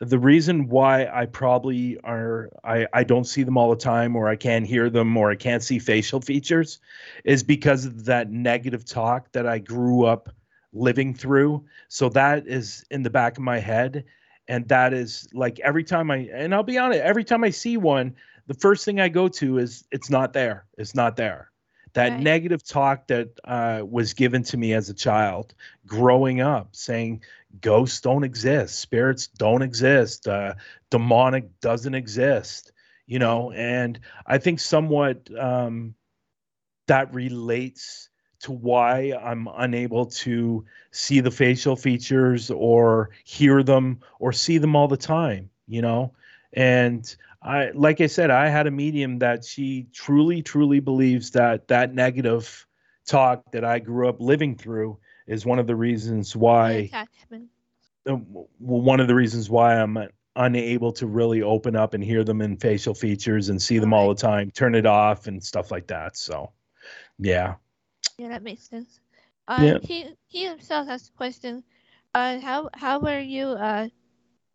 the 0.00 0.18
reason 0.18 0.68
why 0.68 1.06
i 1.06 1.24
probably 1.24 1.98
are 2.04 2.50
i 2.64 2.86
i 2.92 3.02
don't 3.02 3.24
see 3.24 3.42
them 3.42 3.56
all 3.56 3.70
the 3.70 3.76
time 3.76 4.14
or 4.14 4.28
i 4.28 4.36
can't 4.36 4.66
hear 4.66 4.90
them 4.90 5.16
or 5.16 5.30
i 5.30 5.34
can't 5.34 5.62
see 5.62 5.78
facial 5.78 6.20
features 6.20 6.80
is 7.24 7.42
because 7.42 7.86
of 7.86 8.04
that 8.04 8.30
negative 8.30 8.84
talk 8.84 9.30
that 9.32 9.46
i 9.46 9.58
grew 9.58 10.04
up 10.04 10.28
living 10.72 11.14
through 11.14 11.64
so 11.88 12.08
that 12.08 12.46
is 12.46 12.84
in 12.90 13.02
the 13.02 13.10
back 13.10 13.38
of 13.38 13.42
my 13.42 13.58
head 13.58 14.04
and 14.48 14.68
that 14.68 14.92
is 14.92 15.26
like 15.32 15.58
every 15.60 15.82
time 15.82 16.10
i 16.10 16.28
and 16.32 16.54
i'll 16.54 16.62
be 16.62 16.76
honest 16.76 17.00
every 17.00 17.24
time 17.24 17.42
i 17.42 17.50
see 17.50 17.78
one 17.78 18.14
the 18.46 18.54
first 18.54 18.84
thing 18.84 19.00
I 19.00 19.08
go 19.08 19.28
to 19.28 19.58
is 19.58 19.84
it's 19.90 20.10
not 20.10 20.32
there. 20.32 20.66
It's 20.78 20.94
not 20.94 21.16
there. 21.16 21.50
That 21.96 22.12
Right. 22.12 22.22
negative 22.22 22.64
talk 22.64 23.08
that 23.08 23.40
uh, 23.44 23.82
was 23.88 24.14
given 24.14 24.44
to 24.44 24.58
me 24.58 24.74
as 24.74 24.90
a 24.90 24.94
child 24.94 25.54
growing 25.86 26.40
up 26.42 26.76
saying 26.76 27.22
ghosts 27.60 28.00
don't 28.02 28.24
exist, 28.24 28.80
spirits 28.80 29.28
don't 29.28 29.62
exist, 29.62 30.28
uh, 30.28 30.54
demonic 30.90 31.60
doesn't 31.60 31.94
exist, 31.94 32.72
you 33.06 33.18
know, 33.18 33.52
and 33.52 34.00
I 34.26 34.38
think 34.38 34.60
somewhat 34.60 35.30
um, 35.38 35.94
that 36.86 37.14
relates 37.14 38.10
to 38.40 38.52
why 38.52 39.14
I'm 39.22 39.48
unable 39.56 40.06
to 40.06 40.64
see 40.90 41.20
the 41.20 41.30
facial 41.30 41.76
features 41.76 42.50
or 42.50 43.10
hear 43.24 43.62
them 43.62 44.00
or 44.20 44.32
see 44.32 44.58
them 44.58 44.76
all 44.76 44.88
the 44.88 44.98
time, 44.98 45.50
you 45.66 45.82
know, 45.82 46.12
and 46.52 47.16
I 47.46 47.70
like 47.74 48.00
I 48.00 48.06
said, 48.06 48.30
I 48.30 48.48
had 48.48 48.66
a 48.66 48.70
medium 48.70 49.18
that 49.20 49.44
she 49.44 49.86
truly, 49.92 50.42
truly 50.42 50.80
believes 50.80 51.30
that 51.30 51.68
that 51.68 51.94
negative 51.94 52.66
talk 53.06 53.52
that 53.52 53.64
I 53.64 53.78
grew 53.78 54.08
up 54.08 54.20
living 54.20 54.56
through 54.56 54.98
is 55.28 55.46
one 55.46 55.60
of 55.60 55.66
the 55.68 55.76
reasons 55.76 56.34
why 56.34 56.90
one 58.58 59.00
of 59.00 59.06
the 59.06 59.14
reasons 59.14 59.48
why 59.48 59.80
I'm 59.80 59.96
unable 60.34 60.92
to 60.92 61.06
really 61.06 61.42
open 61.42 61.76
up 61.76 61.94
and 61.94 62.02
hear 62.02 62.24
them 62.24 62.40
in 62.42 62.56
facial 62.56 62.94
features 62.94 63.48
and 63.48 63.62
see 63.62 63.78
them 63.78 63.94
all 63.94 64.08
the 64.08 64.14
time, 64.20 64.50
turn 64.50 64.74
it 64.74 64.86
off 64.86 65.28
and 65.28 65.42
stuff 65.42 65.70
like 65.70 65.86
that. 65.86 66.16
So, 66.16 66.50
yeah. 67.18 67.54
Yeah, 68.18 68.28
that 68.28 68.42
makes 68.42 68.68
sense. 68.68 69.00
Uh, 69.48 69.62
Yeah. 69.62 69.78
he 69.82 70.16
he 70.26 70.46
himself 70.46 70.88
has 70.88 71.08
a 71.08 71.12
question. 71.12 71.62
Uh, 72.14 72.40
how 72.40 72.70
how 72.74 72.98
were 72.98 73.20
you? 73.20 73.46
Uh, 73.46 73.88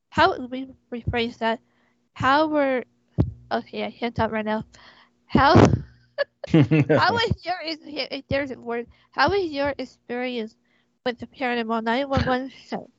how 0.09 0.31
let 0.31 0.51
me 0.51 0.67
rephrase 0.91 1.37
that? 1.37 1.61
How 2.13 2.47
were? 2.47 2.83
Okay, 3.51 3.85
I 3.85 3.91
can't 3.91 4.15
talk 4.15 4.31
right 4.31 4.45
now. 4.45 4.65
How 5.25 5.55
how 6.51 7.13
was 7.13 7.33
your? 7.43 7.55
If 7.63 8.27
there's 8.27 8.51
a 8.51 8.59
word. 8.59 8.87
How 9.11 9.29
was 9.29 9.43
your 9.51 9.73
experience 9.77 10.55
with 11.05 11.19
the 11.19 11.27
paranormal 11.27 11.83
nine 11.83 12.09
one 12.09 12.25
one 12.25 12.51
show? 12.69 12.89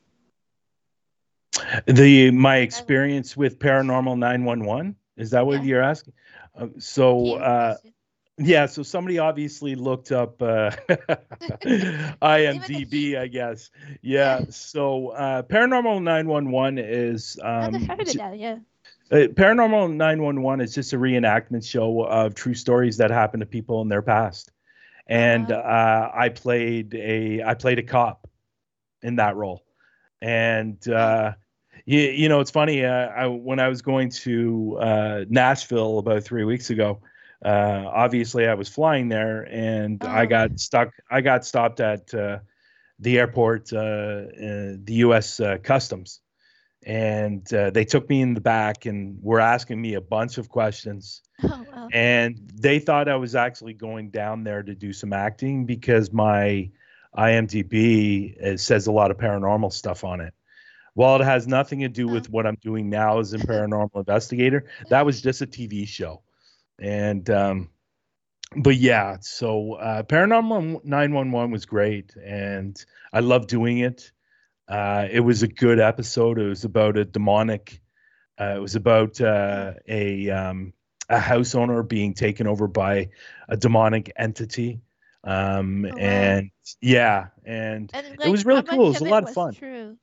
the 1.87 2.31
my 2.31 2.57
experience 2.57 3.37
with 3.37 3.59
paranormal 3.59 4.17
911 4.17 4.95
is 5.17 5.31
that 5.31 5.45
what 5.45 5.59
Yeah. 5.59 5.63
you're 5.63 5.81
asking? 5.81 6.13
Uh, 6.55 6.67
so 6.79 7.35
uh. 7.35 7.75
Yeah, 8.39 8.65
so 8.65 8.81
somebody 8.81 9.19
obviously 9.19 9.75
looked 9.75 10.11
up 10.11 10.41
uh, 10.41 10.71
IMDb, 12.19 13.15
I 13.15 13.27
guess. 13.27 13.69
Yeah, 14.01 14.45
so 14.49 15.09
uh, 15.09 15.43
Paranormal 15.43 16.01
911 16.01 16.79
is 16.79 17.39
I 17.43 17.67
um, 17.67 17.73
just 17.73 17.85
heard 17.85 17.99
of 18.01 18.13
that. 18.15 18.39
Yeah. 18.39 18.57
Uh, 19.13 19.27
Paranormal 19.27 19.93
911 19.95 20.61
is 20.61 20.73
just 20.75 20.93
a 20.93 20.97
reenactment 20.97 21.65
show 21.69 22.03
of 22.05 22.35
true 22.35 22.55
stories 22.55 22.97
that 22.97 23.11
happened 23.11 23.41
to 23.41 23.47
people 23.47 23.81
in 23.81 23.89
their 23.89 24.01
past, 24.01 24.51
and 25.07 25.51
Uh-huh. 25.51 25.61
uh, 25.61 26.11
I 26.13 26.29
played 26.29 26.95
a 26.95 27.43
I 27.43 27.53
played 27.55 27.79
a 27.79 27.83
cop 27.83 28.27
in 29.03 29.15
that 29.17 29.35
role, 29.35 29.63
and 30.21 30.87
uh, 30.89 31.33
you, 31.85 31.99
you 31.99 32.29
know 32.29 32.39
it's 32.41 32.51
funny. 32.51 32.85
Uh, 32.85 33.07
I, 33.09 33.27
when 33.27 33.59
I 33.59 33.67
was 33.69 33.81
going 33.81 34.09
to 34.25 34.77
uh, 34.81 35.25
Nashville 35.29 35.99
about 35.99 36.23
three 36.23 36.45
weeks 36.45 36.69
ago, 36.71 36.99
uh, 37.45 37.83
obviously 37.87 38.47
I 38.47 38.55
was 38.55 38.69
flying 38.69 39.09
there, 39.09 39.47
and 39.51 40.03
I 40.05 40.25
Oh. 40.25 40.27
got 40.27 40.59
stuck. 40.59 40.93
I 41.11 41.21
got 41.21 41.45
stopped 41.45 41.79
at 41.81 42.13
uh, 42.13 42.39
the 42.99 43.19
airport, 43.19 43.73
uh, 43.73 43.77
uh, 43.77 44.77
the 44.83 44.93
U.S. 45.05 45.39
Uh, 45.39 45.57
Customs, 45.61 46.21
and 46.85 47.51
uh, 47.53 47.69
they 47.69 47.85
took 47.85 48.09
me 48.09 48.21
in 48.21 48.33
the 48.33 48.41
back 48.41 48.85
and 48.85 49.17
were 49.21 49.39
asking 49.39 49.81
me 49.81 49.93
a 49.93 50.01
bunch 50.01 50.37
of 50.37 50.49
questions. 50.49 51.21
Oh 51.45 51.65
wow. 51.73 51.89
And 51.91 52.39
they 52.53 52.79
thought 52.79 53.09
I 53.09 53.17
was 53.17 53.35
actually 53.35 53.73
going 53.73 54.11
down 54.11 54.45
there 54.45 54.63
to 54.63 54.73
do 54.73 54.93
some 54.93 55.11
acting 55.11 55.65
because 55.65 56.13
my 56.13 56.69
IMDb 57.17 58.57
says 58.57 58.87
a 58.87 58.93
lot 58.93 59.11
of 59.11 59.17
paranormal 59.17 59.73
stuff 59.73 60.05
on 60.05 60.21
it. 60.21 60.33
While 60.93 61.19
it 61.19 61.25
has 61.25 61.45
nothing 61.45 61.81
to 61.81 61.89
do 61.89 62.07
with 62.07 62.29
what 62.29 62.47
I'm 62.47 62.57
doing 62.61 62.89
now 62.89 63.19
as 63.19 63.33
a 63.33 63.39
paranormal 63.39 63.95
investigator, 63.95 64.65
that 64.89 65.05
was 65.05 65.21
just 65.21 65.41
a 65.41 65.47
TV 65.47 65.85
show. 65.85 66.21
And 66.79 67.29
um, 67.29 67.69
but 68.55 68.75
yeah, 68.75 69.17
so 69.21 69.73
uh, 69.73 70.03
Paranormal 70.03 70.83
911 70.85 71.51
was 71.51 71.65
great, 71.65 72.15
and 72.15 72.77
I 73.11 73.19
love 73.19 73.47
doing 73.47 73.79
it. 73.79 74.11
Uh, 74.67 75.07
it 75.11 75.19
was 75.19 75.43
a 75.43 75.47
good 75.47 75.79
episode. 75.79 76.39
It 76.39 76.47
was 76.47 76.63
about 76.63 76.97
a 76.97 77.05
demonic. 77.05 77.81
Uh, 78.39 78.55
it 78.55 78.61
was 78.61 78.75
about 78.75 79.19
uh, 79.21 79.73
a 79.87 80.29
um, 80.29 80.73
a 81.09 81.19
house 81.19 81.53
owner 81.55 81.83
being 81.83 82.13
taken 82.13 82.47
over 82.47 82.67
by 82.67 83.09
a 83.47 83.57
demonic 83.57 84.11
entity. 84.15 84.81
Um, 85.23 85.85
Oh, 85.85 85.95
wow. 85.95 86.01
and 86.01 86.51
yeah, 86.81 87.27
and 87.45 87.89
And, 87.93 88.19
it 88.19 88.29
was 88.29 88.45
really 88.45 88.63
cool. 88.63 88.85
It 88.87 88.89
was 88.89 89.01
a 89.01 89.05
lot 89.05 89.23
of 89.23 89.33
fun. 89.33 89.53
True. 89.53 89.97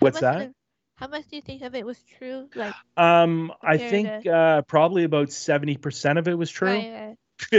What's 0.00 0.20
that? 0.20 0.42
of- 0.42 0.54
how 0.96 1.08
much 1.08 1.28
do 1.28 1.36
you 1.36 1.42
think 1.42 1.60
of 1.60 1.74
it 1.74 1.84
was 1.84 2.02
true? 2.18 2.48
Like, 2.54 2.74
Um, 2.96 3.52
I 3.62 3.76
think 3.76 4.26
uh, 4.26 4.62
probably 4.62 5.04
about 5.04 5.30
seventy 5.30 5.76
percent 5.76 6.18
of 6.18 6.26
it 6.26 6.34
was 6.38 6.50
true. 6.50 6.68
right, 6.68 6.92
right. 6.92 7.16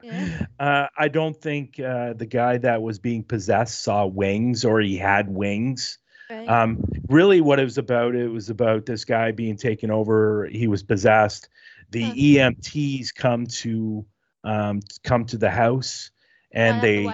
Yeah. 0.00 0.46
uh, 0.58 0.86
I 0.96 1.08
don't 1.08 1.36
think 1.36 1.78
uh, 1.80 2.12
the 2.14 2.26
guy 2.26 2.58
that 2.58 2.82
was 2.82 2.98
being 2.98 3.22
possessed 3.24 3.82
saw 3.82 4.06
wings 4.06 4.64
or 4.64 4.80
he 4.80 4.96
had 4.96 5.28
wings. 5.28 5.98
right. 6.30 6.48
Um, 6.48 6.78
really, 7.08 7.40
what 7.40 7.58
it 7.58 7.64
was 7.64 7.78
about, 7.78 8.14
it 8.14 8.28
was 8.28 8.50
about 8.50 8.86
this 8.86 9.04
guy 9.04 9.32
being 9.32 9.56
taken 9.56 9.90
over. 9.90 10.46
He 10.50 10.66
was 10.66 10.82
possessed. 10.82 11.48
The 11.90 12.02
Huh. 12.02 12.14
EMTs 12.16 13.12
come 13.14 13.46
to 13.46 14.04
um, 14.44 14.80
come 15.04 15.24
to 15.26 15.36
the 15.38 15.50
house, 15.50 16.10
and 16.52 16.80
they 16.80 17.04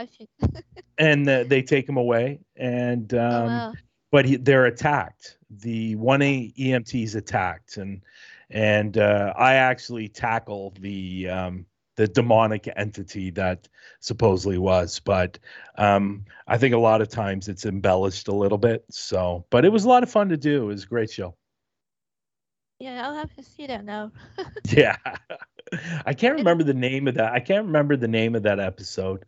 and 0.98 1.28
uh, 1.28 1.44
they 1.44 1.62
take 1.62 1.88
him 1.88 1.96
away, 1.96 2.40
and 2.56 3.12
um, 3.14 3.20
oh, 3.20 3.46
wow. 3.46 3.72
but 4.10 4.24
he, 4.24 4.36
they're 4.36 4.66
attacked. 4.66 5.38
The 5.50 5.96
one 5.96 6.22
A 6.22 6.52
EMT 6.58 7.02
is 7.04 7.14
attacked, 7.14 7.76
and 7.76 8.02
and 8.50 8.96
uh, 8.98 9.32
I 9.36 9.54
actually 9.54 10.08
tackle 10.08 10.74
the 10.80 11.28
um, 11.28 11.66
the 11.96 12.08
demonic 12.08 12.68
entity 12.76 13.30
that 13.30 13.68
supposedly 14.00 14.58
was. 14.58 15.00
But 15.00 15.38
um, 15.76 16.24
I 16.46 16.58
think 16.58 16.74
a 16.74 16.78
lot 16.78 17.00
of 17.02 17.08
times 17.08 17.48
it's 17.48 17.66
embellished 17.66 18.28
a 18.28 18.34
little 18.34 18.58
bit. 18.58 18.84
So, 18.90 19.44
but 19.50 19.64
it 19.64 19.70
was 19.70 19.84
a 19.84 19.88
lot 19.88 20.02
of 20.02 20.10
fun 20.10 20.28
to 20.30 20.36
do. 20.36 20.64
It 20.64 20.66
was 20.66 20.84
a 20.84 20.88
great 20.88 21.10
show. 21.10 21.34
Yeah, 22.78 23.06
I'll 23.06 23.14
have 23.14 23.32
to 23.36 23.42
see 23.42 23.66
that 23.66 23.84
now. 23.84 24.10
Yeah, 24.70 24.96
I 26.06 26.14
can't 26.14 26.36
remember 26.36 26.64
the 26.64 26.74
name 26.74 27.08
of 27.08 27.14
that. 27.14 27.32
I 27.32 27.40
can't 27.40 27.66
remember 27.66 27.96
the 27.96 28.08
name 28.08 28.34
of 28.34 28.44
that 28.44 28.60
episode, 28.60 29.24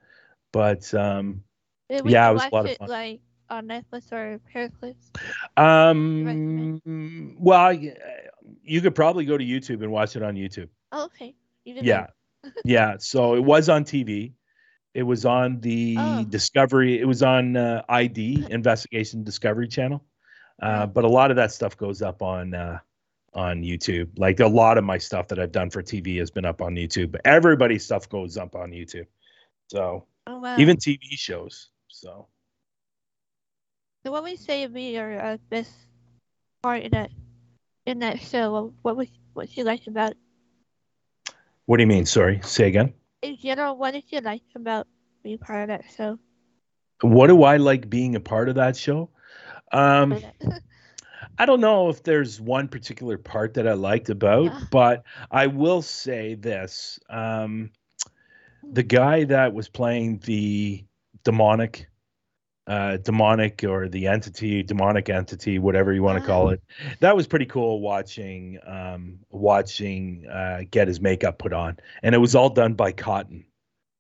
but 0.53 0.93
um, 0.95 1.43
we 1.89 2.13
Yeah, 2.13 2.31
it 2.31 2.35
was 2.35 2.45
a 2.51 2.55
lot 2.55 2.71
of 2.71 2.77
fun. 2.79 2.89
like 2.89 3.21
on 3.51 3.67
Netflix 3.69 4.13
or 4.13 4.41
Pericles? 4.53 4.97
um, 5.57 7.37
well, 7.39 7.73
you 7.73 8.81
could 8.81 8.95
probably 8.95 9.25
go 9.25 9.37
to 9.37 9.45
YouTube 9.45 9.83
and 9.83 9.91
watch 9.91 10.17
it 10.17 10.23
on 10.23 10.35
YouTube. 10.35 10.69
Oh, 10.93 11.05
okay. 11.07 11.35
Even 11.65 11.85
Yeah. 11.85 12.07
Yeah. 12.65 12.97
So 12.99 13.35
it 13.35 13.45
was 13.45 13.69
on 13.69 13.85
TV. 13.85 14.33
It 14.95 15.03
was 15.03 15.25
on 15.25 15.61
the 15.61 15.97
Oh. 15.99 16.25
Discovery. 16.25 17.01
It 17.01 17.05
was 17.07 17.23
on 17.23 17.57
uh, 17.57 17.83
ID 17.89 18.47
Investigation 18.51 19.25
Discovery 19.25 19.67
Channel. 19.69 20.03
Uh, 20.63 20.87
but 20.87 21.05
a 21.05 21.09
lot 21.09 21.31
of 21.31 21.37
that 21.37 21.51
stuff 21.53 21.77
goes 21.77 22.01
up 22.01 22.23
on 22.23 22.55
uh, 22.55 22.79
on 23.35 23.63
YouTube. 23.63 24.09
Like 24.17 24.39
a 24.41 24.47
lot 24.47 24.79
of 24.79 24.85
my 24.85 24.99
stuff 24.99 25.27
that 25.29 25.39
I've 25.41 25.51
done 25.51 25.69
for 25.69 25.83
TV 25.83 26.19
has 26.19 26.31
been 26.31 26.45
up 26.45 26.63
on 26.63 26.75
YouTube. 26.77 27.11
But 27.11 27.23
Everybody's 27.25 27.85
stuff 27.85 28.09
goes 28.09 28.37
up 28.37 28.55
on 28.55 28.71
YouTube. 28.71 29.07
So 29.69 30.07
Oh 30.27 30.39
wow. 30.39 30.57
even 30.59 30.77
TV 30.77 31.01
shows. 31.17 31.71
So 31.89 32.29
So 34.05 34.13
what 34.13 34.23
would 34.23 34.31
you 34.33 34.37
say 34.37 34.63
would 34.63 34.75
be 34.75 34.95
your 34.95 35.21
uh, 35.21 35.37
best 35.51 35.73
part 36.63 36.83
in 36.83 36.93
that 36.93 37.11
in 37.85 37.99
that 37.99 38.21
show? 38.21 38.53
What 38.53 38.73
what 38.83 38.97
was 38.97 39.09
what 39.33 39.57
you 39.57 39.65
liked 39.65 39.89
about 39.89 40.13
it? 40.13 40.19
What 41.67 41.77
do 41.79 41.83
you 41.83 41.87
mean? 41.87 42.07
Sorry, 42.07 42.41
say 42.43 42.69
again. 42.69 42.93
in 43.23 43.37
general? 43.37 43.77
What 43.77 43.93
did 43.93 44.05
you 44.09 44.21
like 44.21 44.43
about 44.55 44.87
being 45.23 45.39
part 45.39 45.63
of 45.63 45.69
that 45.69 45.85
show? 45.97 46.19
What 47.01 47.27
do 47.29 47.43
I 47.43 47.57
like 47.57 47.89
being 47.91 48.15
a 48.15 48.21
part 48.21 48.49
of 48.49 48.55
that 48.57 48.77
show? 48.77 49.11
Um, 49.73 50.17
I 51.39 51.47
don't 51.47 51.61
know 51.61 51.89
if 51.89 52.03
there's 52.03 52.41
one 52.41 52.69
particular 52.69 53.19
part 53.19 53.55
that 53.55 53.67
I 53.67 53.73
liked 53.73 54.09
about, 54.11 54.45
Yeah. 54.45 54.61
but 54.71 55.03
I 55.31 55.47
will 55.49 55.83
say 55.83 56.35
this. 56.35 56.99
Um, 57.11 57.71
the 58.63 58.83
guy 58.83 59.25
that 59.25 59.53
was 59.53 59.69
playing 59.69 60.19
the 60.25 60.85
demonic, 61.25 61.89
uh, 62.67 62.97
demonic 62.99 63.63
or 63.65 63.89
the 63.89 64.07
entity, 64.07 64.63
demonic 64.63 65.09
entity, 65.11 65.59
whatever 65.59 65.93
you 65.93 66.03
want 66.03 66.19
to 66.21 66.27
call 66.27 66.49
Ah. 66.49 66.53
it, 66.53 66.63
that 67.01 67.15
was 67.15 67.27
pretty 67.27 67.47
cool 67.47 67.81
watching, 67.81 68.59
um, 68.67 69.19
watching, 69.31 70.27
uh, 70.27 70.63
get 70.71 70.89
his 70.89 71.01
makeup 71.01 71.39
put 71.39 71.53
on. 71.53 71.77
And 72.03 72.15
it 72.15 72.19
was 72.19 72.35
all 72.35 72.49
done 72.51 72.75
by 72.75 72.93
Cotton. 72.93 73.45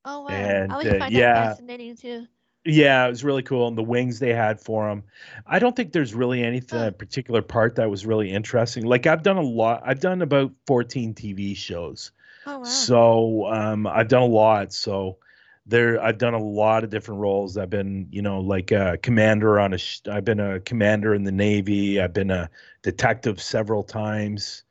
oh 0.06 0.22
wow. 0.22 0.28
and, 0.28 0.72
I 0.72 0.74
always 0.74 0.92
uh, 0.92 0.98
find 0.98 1.12
yeah. 1.14 1.32
that 1.34 1.48
fascinating 1.56 1.96
too. 1.96 2.26
Yeah, 2.66 3.06
it 3.06 3.10
was 3.10 3.22
really 3.24 3.42
cool, 3.42 3.68
and 3.68 3.76
the 3.76 3.82
wings 3.82 4.18
they 4.20 4.32
had 4.32 4.58
for 4.58 4.88
him. 4.88 5.02
I 5.46 5.58
don't 5.58 5.76
think 5.76 5.92
there's 5.92 6.14
really 6.14 6.42
anything 6.42 6.80
a 6.80 6.90
particular 6.92 7.42
part 7.42 7.74
that 7.76 7.90
was 7.90 8.06
really 8.06 8.30
interesting. 8.32 8.86
Like 8.86 9.06
I've 9.06 9.22
done 9.22 9.36
a 9.36 9.42
lot. 9.42 9.82
I've 9.84 10.00
done 10.00 10.22
about 10.22 10.50
14 10.66 11.12
TV 11.12 11.54
shows, 11.54 12.10
Oh 12.46 12.58
wow. 12.60 12.64
so 12.64 13.46
um, 13.52 13.86
I've 13.86 14.08
done 14.08 14.22
a 14.22 14.26
lot. 14.26 14.72
So 14.72 15.18
there, 15.66 16.02
I've 16.02 16.18
done 16.18 16.34
a 16.34 16.42
lot 16.42 16.84
of 16.84 16.90
different 16.90 17.20
roles. 17.20 17.56
I've 17.56 17.70
been, 17.70 18.06
you 18.10 18.22
know, 18.22 18.40
like 18.40 18.70
a 18.70 18.98
commander 19.02 19.58
on 19.58 19.72
a. 19.72 19.78
Sh- 19.78 20.00
I've 20.10 20.24
been 20.24 20.40
a 20.40 20.60
commander 20.60 21.14
in 21.14 21.24
the 21.24 21.32
Navy. 21.32 22.00
I've 22.00 22.12
been 22.12 22.30
a 22.30 22.50
detective 22.82 23.40
several 23.40 23.82
times. 23.82 24.62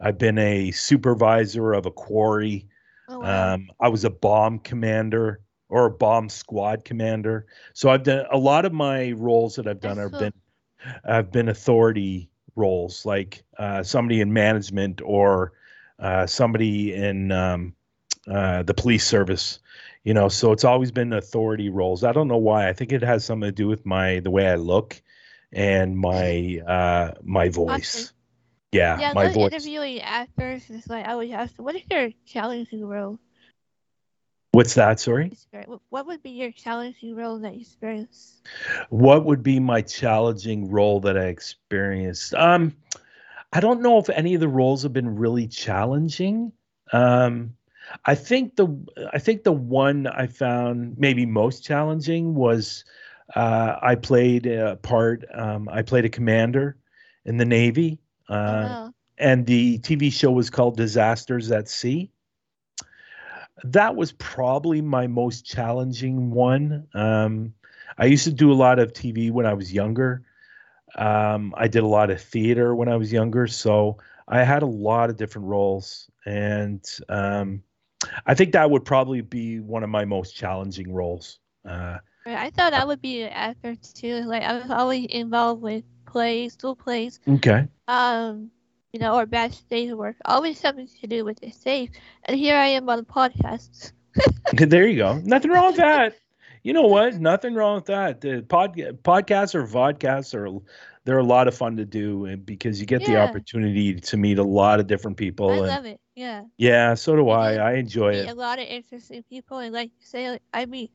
I've 0.00 0.18
been 0.18 0.38
a 0.38 0.70
supervisor 0.70 1.72
of 1.72 1.86
a 1.86 1.90
quarry. 1.90 2.66
oh 3.08 3.20
wow. 3.20 3.54
Um, 3.54 3.68
I 3.80 3.88
was 3.88 4.04
a 4.04 4.10
bomb 4.10 4.58
commander 4.60 5.40
or 5.68 5.86
a 5.86 5.90
bomb 5.90 6.28
squad 6.28 6.84
commander. 6.84 7.46
So 7.72 7.90
I've 7.90 8.04
done 8.04 8.26
a 8.30 8.38
lot 8.38 8.64
of 8.64 8.72
my 8.72 9.12
roles 9.12 9.56
that 9.56 9.66
I've 9.66 9.80
done 9.80 9.96
That's 9.96 10.12
have 10.12 10.20
cool. 10.20 10.20
been 10.20 10.32
have 11.04 11.32
been 11.32 11.48
authority 11.48 12.28
roles, 12.54 13.04
like 13.04 13.42
uh, 13.58 13.82
somebody 13.82 14.20
in 14.20 14.32
management 14.32 15.00
or 15.04 15.52
uh, 15.98 16.26
somebody 16.26 16.94
in 16.94 17.32
um, 17.32 17.74
uh, 18.28 18.62
the 18.62 18.74
police 18.74 19.04
service. 19.06 19.58
You 20.06 20.14
know, 20.14 20.28
so 20.28 20.52
it's 20.52 20.62
always 20.62 20.92
been 20.92 21.12
authority 21.12 21.68
roles. 21.68 22.04
I 22.04 22.12
don't 22.12 22.28
know 22.28 22.36
why. 22.36 22.68
I 22.68 22.72
think 22.72 22.92
it 22.92 23.02
has 23.02 23.24
something 23.24 23.48
to 23.48 23.52
do 23.52 23.66
with 23.66 23.84
my 23.84 24.20
the 24.20 24.30
way 24.30 24.46
I 24.46 24.54
look 24.54 25.02
and 25.52 25.98
my 25.98 26.62
uh, 26.64 27.14
my 27.24 27.48
voice. 27.48 28.12
Yeah, 28.70 29.00
yeah, 29.00 29.12
my 29.14 29.32
voice. 29.32 29.52
interviewing 29.52 30.00
actors 30.00 30.70
is 30.70 30.86
like 30.86 31.08
I 31.08 31.10
always 31.10 31.32
ask 31.32 31.56
what 31.56 31.74
is 31.74 31.82
your 31.90 32.10
challenging 32.24 32.86
role? 32.86 33.18
What's 34.52 34.74
that? 34.74 35.00
Sorry. 35.00 35.32
What- 35.90 36.06
would 36.06 36.22
be 36.22 36.30
your 36.30 36.52
challenging 36.52 37.16
role 37.16 37.40
that 37.40 37.54
you 37.54 37.62
experience? 37.62 38.42
what 38.90 39.24
would 39.24 39.42
be 39.42 39.58
my 39.58 39.82
challenging 39.82 40.70
role 40.70 41.00
that 41.00 41.18
I 41.18 41.24
experienced? 41.24 42.32
Um, 42.32 42.76
I 43.52 43.58
don't 43.58 43.82
know 43.82 43.98
if 43.98 44.08
any 44.08 44.34
of 44.34 44.40
the 44.40 44.48
roles 44.48 44.84
have 44.84 44.92
been 44.92 45.16
really 45.16 45.48
challenging. 45.48 46.52
Um, 46.92 47.56
I 48.04 48.14
think 48.14 48.56
the 48.56 48.68
I 49.12 49.18
think 49.18 49.44
the 49.44 49.52
one 49.52 50.06
I 50.06 50.26
found 50.26 50.98
maybe 50.98 51.26
most 51.26 51.64
challenging 51.64 52.34
was 52.34 52.84
uh, 53.34 53.76
I 53.82 53.94
played 53.94 54.46
a 54.46 54.76
part. 54.76 55.24
Um, 55.34 55.68
I 55.68 55.82
played 55.82 56.04
a 56.04 56.08
commander 56.08 56.76
in 57.24 57.36
the 57.38 57.44
Navy, 57.44 57.98
uh, 58.28 58.32
oh, 58.32 58.36
wow. 58.36 58.94
and 59.18 59.46
the 59.46 59.78
TV 59.80 60.12
show 60.12 60.30
was 60.30 60.50
called 60.50 60.76
Disasters 60.76 61.50
at 61.50 61.68
Sea. 61.68 62.10
That 63.64 63.96
was 63.96 64.12
probably 64.12 64.80
my 64.80 65.06
most 65.06 65.44
challenging 65.44 66.30
one. 66.30 66.86
Um, 66.94 67.54
I 67.98 68.04
used 68.04 68.24
to 68.24 68.32
do 68.32 68.52
a 68.52 68.54
lot 68.54 68.78
of 68.78 68.92
TV 68.92 69.30
when 69.30 69.46
I 69.46 69.54
was 69.54 69.72
younger. 69.72 70.22
Um, 70.96 71.54
I 71.56 71.66
did 71.66 71.82
a 71.82 71.88
lot 71.88 72.10
of 72.10 72.20
theater 72.20 72.74
when 72.74 72.88
I 72.88 72.96
was 72.96 73.12
younger, 73.12 73.46
so 73.46 73.98
I 74.28 74.44
had 74.44 74.62
a 74.62 74.66
lot 74.66 75.10
of 75.10 75.16
different 75.16 75.48
roles, 75.48 76.10
and 76.24 76.84
um, 77.08 77.62
I 78.26 78.34
think 78.34 78.52
that 78.52 78.70
would 78.70 78.84
probably 78.84 79.20
be 79.20 79.60
one 79.60 79.82
of 79.82 79.90
my 79.90 80.04
most 80.04 80.34
challenging 80.34 80.92
roles. 80.92 81.38
Uh, 81.68 81.98
I 82.26 82.50
thought 82.50 82.72
that 82.72 82.86
would 82.86 83.00
be 83.00 83.22
an 83.22 83.30
actor 83.30 83.76
too. 83.76 84.22
Like 84.22 84.42
I 84.42 84.58
was 84.58 84.70
always 84.70 85.06
involved 85.06 85.62
with 85.62 85.84
plays, 86.06 86.54
school 86.54 86.74
plays, 86.74 87.20
okay, 87.28 87.68
um, 87.88 88.50
you 88.92 89.00
know, 89.00 89.14
or 89.16 89.26
backstage 89.26 89.92
work. 89.92 90.16
Always 90.24 90.58
something 90.58 90.88
to 91.00 91.06
do 91.06 91.24
with 91.24 91.38
the 91.40 91.50
stage. 91.50 91.92
And 92.24 92.36
here 92.36 92.56
I 92.56 92.66
am 92.68 92.88
on 92.88 92.98
a 93.00 93.04
podcast. 93.04 93.92
there 94.52 94.86
you 94.86 94.96
go. 94.96 95.18
Nothing 95.24 95.50
wrong 95.50 95.66
with 95.68 95.76
that. 95.76 96.16
You 96.62 96.72
know 96.72 96.88
what? 96.88 97.14
Nothing 97.14 97.54
wrong 97.54 97.76
with 97.76 97.84
that. 97.84 98.20
The 98.20 98.42
pod, 98.42 98.74
podcasts 98.74 99.54
or 99.54 99.64
vodcasts 99.64 100.34
are 100.34 100.48
they're 101.06 101.18
a 101.18 101.24
lot 101.24 101.46
of 101.46 101.54
fun 101.54 101.76
to 101.76 101.84
do, 101.84 102.26
and 102.26 102.44
because 102.44 102.80
you 102.80 102.86
get 102.86 103.04
the 103.06 103.16
opportunity 103.16 103.94
to 103.94 104.16
meet 104.16 104.38
a 104.38 104.42
lot 104.42 104.80
of 104.80 104.88
different 104.88 105.16
people. 105.16 105.50
I 105.50 105.58
love 105.60 105.86
it. 105.86 106.00
Yeah. 106.16 106.42
Yeah, 106.58 106.94
so 106.94 107.14
do 107.14 107.30
I. 107.30 107.54
I 107.54 107.72
enjoy 107.74 108.12
meet 108.12 108.18
it. 108.18 108.30
a 108.30 108.34
lot 108.34 108.58
of 108.58 108.66
interesting 108.66 109.22
people, 109.30 109.58
and 109.58 109.72
like 109.72 109.90
you 110.00 110.04
say, 110.04 110.30
like, 110.30 110.42
I 110.52 110.66
meet 110.66 110.90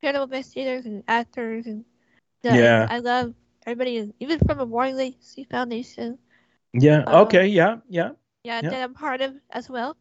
incredible 0.00 0.24
investigators 0.24 0.86
and 0.86 1.04
actors, 1.06 1.66
and 1.66 1.84
yeah, 2.42 2.56
Yeah. 2.56 2.86
I 2.88 2.98
love 3.00 3.34
everybody, 3.66 4.10
even 4.20 4.38
from 4.38 4.56
the 4.56 4.64
Warren 4.64 4.96
Legacy 4.96 5.44
Foundation. 5.44 6.18
Yeah. 6.72 7.04
Uh, 7.06 7.22
Okay. 7.24 7.46
Yeah. 7.46 7.76
Yeah. 7.88 8.12
Yeah, 8.42 8.60
Yeah. 8.62 8.70
that 8.70 8.82
I'm 8.82 8.94
part 8.94 9.20
of 9.20 9.34
as 9.50 9.68
well. 9.68 9.98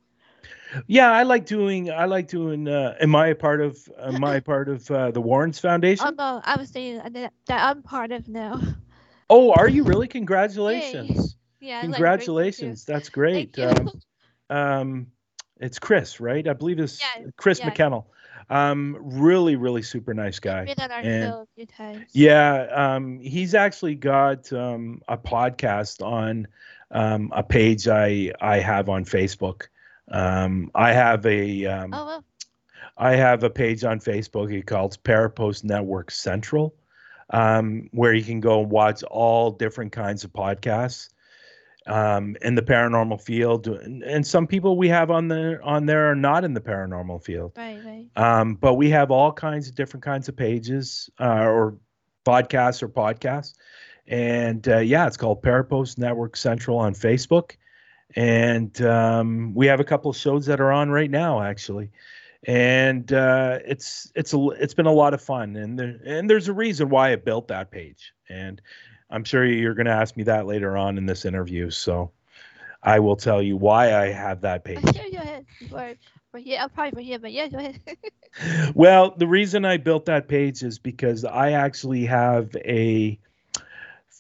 Yeah. 0.88 1.12
I 1.12 1.24
like 1.24 1.46
doing. 1.46 1.92
I 1.92 2.06
like 2.06 2.30
doing. 2.30 2.70
Uh, 2.70 2.96
am 3.02 3.16
I 3.16 3.28
a 3.28 3.36
part 3.36 3.60
of? 3.60 3.78
Am 4.00 4.24
I 4.24 4.40
part 4.40 4.70
of 4.70 4.90
uh, 4.90 5.12
the 5.12 5.20
Warrens 5.20 5.60
Foundation? 5.68 6.06
Oh 6.08 6.14
no, 6.18 6.42
I 6.46 6.56
was 6.56 6.70
saying 6.70 7.02
that, 7.04 7.34
that 7.48 7.70
I'm 7.70 7.84
part 7.84 8.14
of 8.14 8.30
now. 8.30 8.62
oh, 9.30 9.52
are 9.54 9.68
you 9.68 9.84
really? 9.84 10.08
Congratulations! 10.08 11.36
yeah. 11.60 11.78
I 11.78 11.82
like 11.82 11.92
Congratulations. 11.92 12.86
That's 12.86 13.10
great. 13.10 13.56
Thank 13.56 13.78
you. 13.78 13.92
Um, 14.50 14.58
um, 14.58 15.08
it's 15.60 15.80
Chris, 15.80 16.20
right? 16.20 16.48
I 16.48 16.54
believe 16.54 16.80
it's 16.80 17.00
Yeah, 17.02 17.28
Chris 17.38 17.60
yeah. 17.60 17.70
McKennell. 17.70 18.06
Um, 18.50 18.98
really, 19.00 19.56
really 19.56 19.84
super 19.84 20.14
nice 20.14 20.40
guy. 20.40 20.66
Been 20.66 20.80
on 20.80 20.92
our 20.92 21.00
and- 21.00 21.34
a 21.34 21.48
few 21.56 21.66
times. 21.66 22.06
Yeah, 22.14 22.68
um, 22.72 23.20
he's 23.20 23.54
actually 23.54 23.96
got 23.96 24.52
um, 24.54 25.02
a 25.08 25.18
podcast 25.18 26.04
on 26.04 26.48
um, 26.92 27.32
a 27.36 27.44
page 27.44 27.88
I 27.88 28.32
I 28.42 28.60
have 28.60 28.90
on 28.90 29.06
Facebook. 29.06 29.68
Um, 30.12 30.72
I 30.74 30.94
have 30.94 31.26
a 31.28 31.66
um, 31.66 31.94
Oh 31.94 32.06
well. 32.06 32.26
I 32.98 33.16
have 33.16 33.44
a 33.44 33.50
page 33.50 33.84
on 33.84 34.00
Facebook. 34.00 34.52
It 34.52 34.66
calls 34.66 34.98
Parapost 34.98 35.64
Network 35.64 36.10
Central, 36.10 36.74
um, 37.30 37.90
where 37.92 38.14
you 38.14 38.24
can 38.24 38.40
go 38.40 38.62
and 38.62 38.72
watch 38.72 39.04
all 39.04 39.52
different 39.52 39.92
kinds 39.92 40.24
of 40.24 40.32
podcasts. 40.34 41.10
um, 41.90 42.38
in 42.42 42.56
the 42.56 42.62
paranormal 42.62 43.22
field, 43.22 43.68
and, 43.68 44.04
and 44.04 44.26
some 44.26 44.46
people 44.48 44.78
we 44.78 44.88
have 44.90 45.10
on 45.10 45.28
the 45.28 45.60
on 45.64 45.86
there 45.86 46.10
are 46.10 46.16
not 46.16 46.44
in 46.44 46.54
the 46.54 46.62
paranormal 46.62 47.24
field. 47.24 47.54
Right, 47.58 47.80
right. 47.84 48.08
Um, 48.16 48.56
but 48.56 48.76
we 48.76 48.90
have 48.92 49.12
all 49.12 49.32
kinds 49.32 49.68
of 49.68 49.76
different 49.76 50.04
kinds 50.04 50.30
of 50.30 50.36
pages 50.36 51.10
uh, 51.20 51.44
or 51.46 51.78
podcasts 52.26 52.84
or 52.84 52.90
podcasts. 52.90 53.54
And 54.08 54.68
uh, 54.68 54.80
yeah, 54.80 55.08
it's 55.08 55.18
called 55.18 55.42
Parapost 55.42 55.98
Network 55.98 56.36
Central 56.36 56.78
on 56.78 56.94
Facebook. 56.94 57.56
And 58.16 58.82
um, 58.82 59.54
we 59.54 59.68
have 59.68 59.80
a 59.80 59.84
couple 59.84 60.10
of 60.10 60.18
shows 60.18 60.48
that 60.48 60.60
are 60.60 60.72
on 60.72 60.90
right 60.90 61.12
now, 61.12 61.42
actually. 61.42 61.92
And 62.48 63.12
uh, 63.12 63.60
it's 63.66 64.12
it's 64.16 64.34
a 64.34 64.48
it's 64.52 64.74
been 64.74 64.86
a 64.86 64.94
lot 64.94 65.14
of 65.14 65.22
fun, 65.22 65.58
and 65.58 65.78
there, 65.78 66.00
and 66.06 66.30
there's 66.30 66.48
a 66.48 66.54
reason 66.54 66.90
why 66.90 67.12
I 67.12 67.18
built 67.18 67.50
that 67.50 67.70
page, 67.70 68.14
and 68.30 68.62
I'm 69.10 69.26
sure 69.26 69.46
you're 69.46 69.74
going 69.74 69.88
to 69.88 69.92
ask 69.92 70.16
me 70.16 70.24
that 70.24 70.46
later 70.46 70.78
on 70.78 70.98
in 70.98 71.06
this 71.06 71.26
interview. 71.26 71.70
So 71.70 72.12
I 72.84 73.00
will 73.00 73.16
tell 73.16 73.42
you 73.42 73.58
why 73.58 73.96
I 73.96 74.08
have 74.12 74.42
that 74.42 74.64
page. 74.66 74.84
Sure, 74.96 75.12
go 75.12 75.18
ahead. 75.18 75.46
For, 75.70 75.96
I'll 76.60 76.70
probably 76.70 76.92
for 76.92 77.02
here, 77.02 77.20
but 77.20 77.32
yeah, 77.32 77.48
go 77.48 77.58
ahead. 77.58 77.82
well, 78.76 79.16
the 79.18 79.28
reason 79.28 79.66
I 79.66 79.78
built 79.78 80.06
that 80.06 80.28
page 80.28 80.64
is 80.64 80.80
because 80.80 81.26
I 81.26 81.52
actually 81.52 82.06
have 82.06 82.56
a 82.58 83.20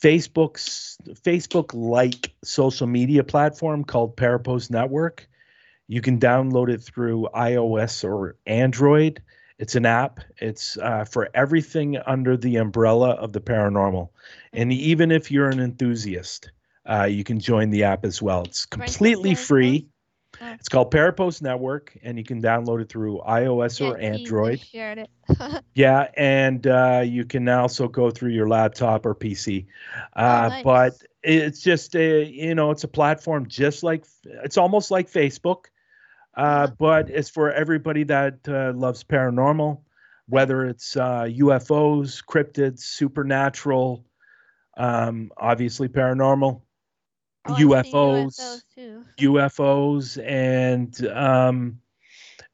Facebook's 0.01 0.97
Facebook 1.11 1.71
like 1.73 2.33
social 2.43 2.87
media 2.87 3.23
platform 3.23 3.83
called 3.83 4.15
Parapost 4.15 4.71
Network. 4.71 5.28
You 5.89 6.01
can 6.01 6.19
download 6.19 6.69
it 6.69 6.83
through 6.83 7.27
iOS 7.33 8.03
or 8.03 8.35
Android. 8.45 9.23
It's 9.57 9.73
an 9.73 9.87
app. 9.87 10.19
It's 10.37 10.77
uh, 10.77 11.03
for 11.03 11.29
everything 11.33 11.97
under 11.97 12.37
the 12.37 12.57
umbrella 12.57 13.09
of 13.13 13.33
the 13.33 13.41
paranormal. 13.41 14.09
And 14.53 14.71
even 14.71 15.11
if 15.11 15.31
you're 15.31 15.49
an 15.49 15.59
enthusiast, 15.59 16.51
uh, 16.85 17.05
you 17.05 17.23
can 17.23 17.39
join 17.39 17.71
the 17.71 17.83
app 17.83 18.05
as 18.05 18.21
well. 18.21 18.43
It's 18.43 18.67
completely 18.67 19.33
free. 19.33 19.87
Oh. 20.39 20.53
It's 20.53 20.69
called 20.69 20.93
Parapost 20.93 21.41
Network, 21.41 21.97
and 22.03 22.19
you 22.19 22.23
can 22.23 22.39
download 22.39 22.81
it 22.81 22.89
through 22.89 23.21
iOS 23.27 23.81
or 23.81 23.99
Yeah, 23.99 24.11
just 24.11 24.21
Android. 24.21 24.59
Shared 24.61 24.99
it. 24.99 25.09
Yeah, 25.73 26.07
and 26.17 26.65
uh, 26.67 27.03
you 27.05 27.25
can 27.25 27.47
also 27.49 27.87
go 27.87 28.11
through 28.11 28.31
your 28.31 28.47
laptop 28.47 29.05
or 29.05 29.15
PC. 29.15 29.65
Uh, 30.13 30.49
nice. 30.49 30.63
But 30.63 30.93
it's 31.23 31.61
just 31.61 31.95
a 31.95 32.25
you 32.25 32.55
know 32.55 32.71
it's 32.71 32.83
a 32.83 32.87
platform 32.87 33.47
just 33.47 33.83
like 33.83 34.05
it's 34.25 34.57
almost 34.57 34.91
like 34.91 35.09
Facebook, 35.09 35.65
uh, 36.35 36.67
but 36.67 37.09
it's 37.09 37.29
for 37.29 37.51
everybody 37.51 38.03
that 38.05 38.39
uh, 38.47 38.71
loves 38.75 39.03
paranormal, 39.03 39.81
whether 40.27 40.65
it's 40.65 40.95
uh, 40.95 41.23
UFOs, 41.23 42.23
cryptids, 42.23 42.79
supernatural, 42.79 44.05
um, 44.77 45.31
obviously 45.37 45.87
paranormal, 45.87 46.61
Oh, 47.45 47.53
UFOs. 47.53 48.37
UFOs 48.39 48.63
too. 48.75 49.05
UFOs, 49.19 50.21
and 50.23 51.07
um, 51.07 51.79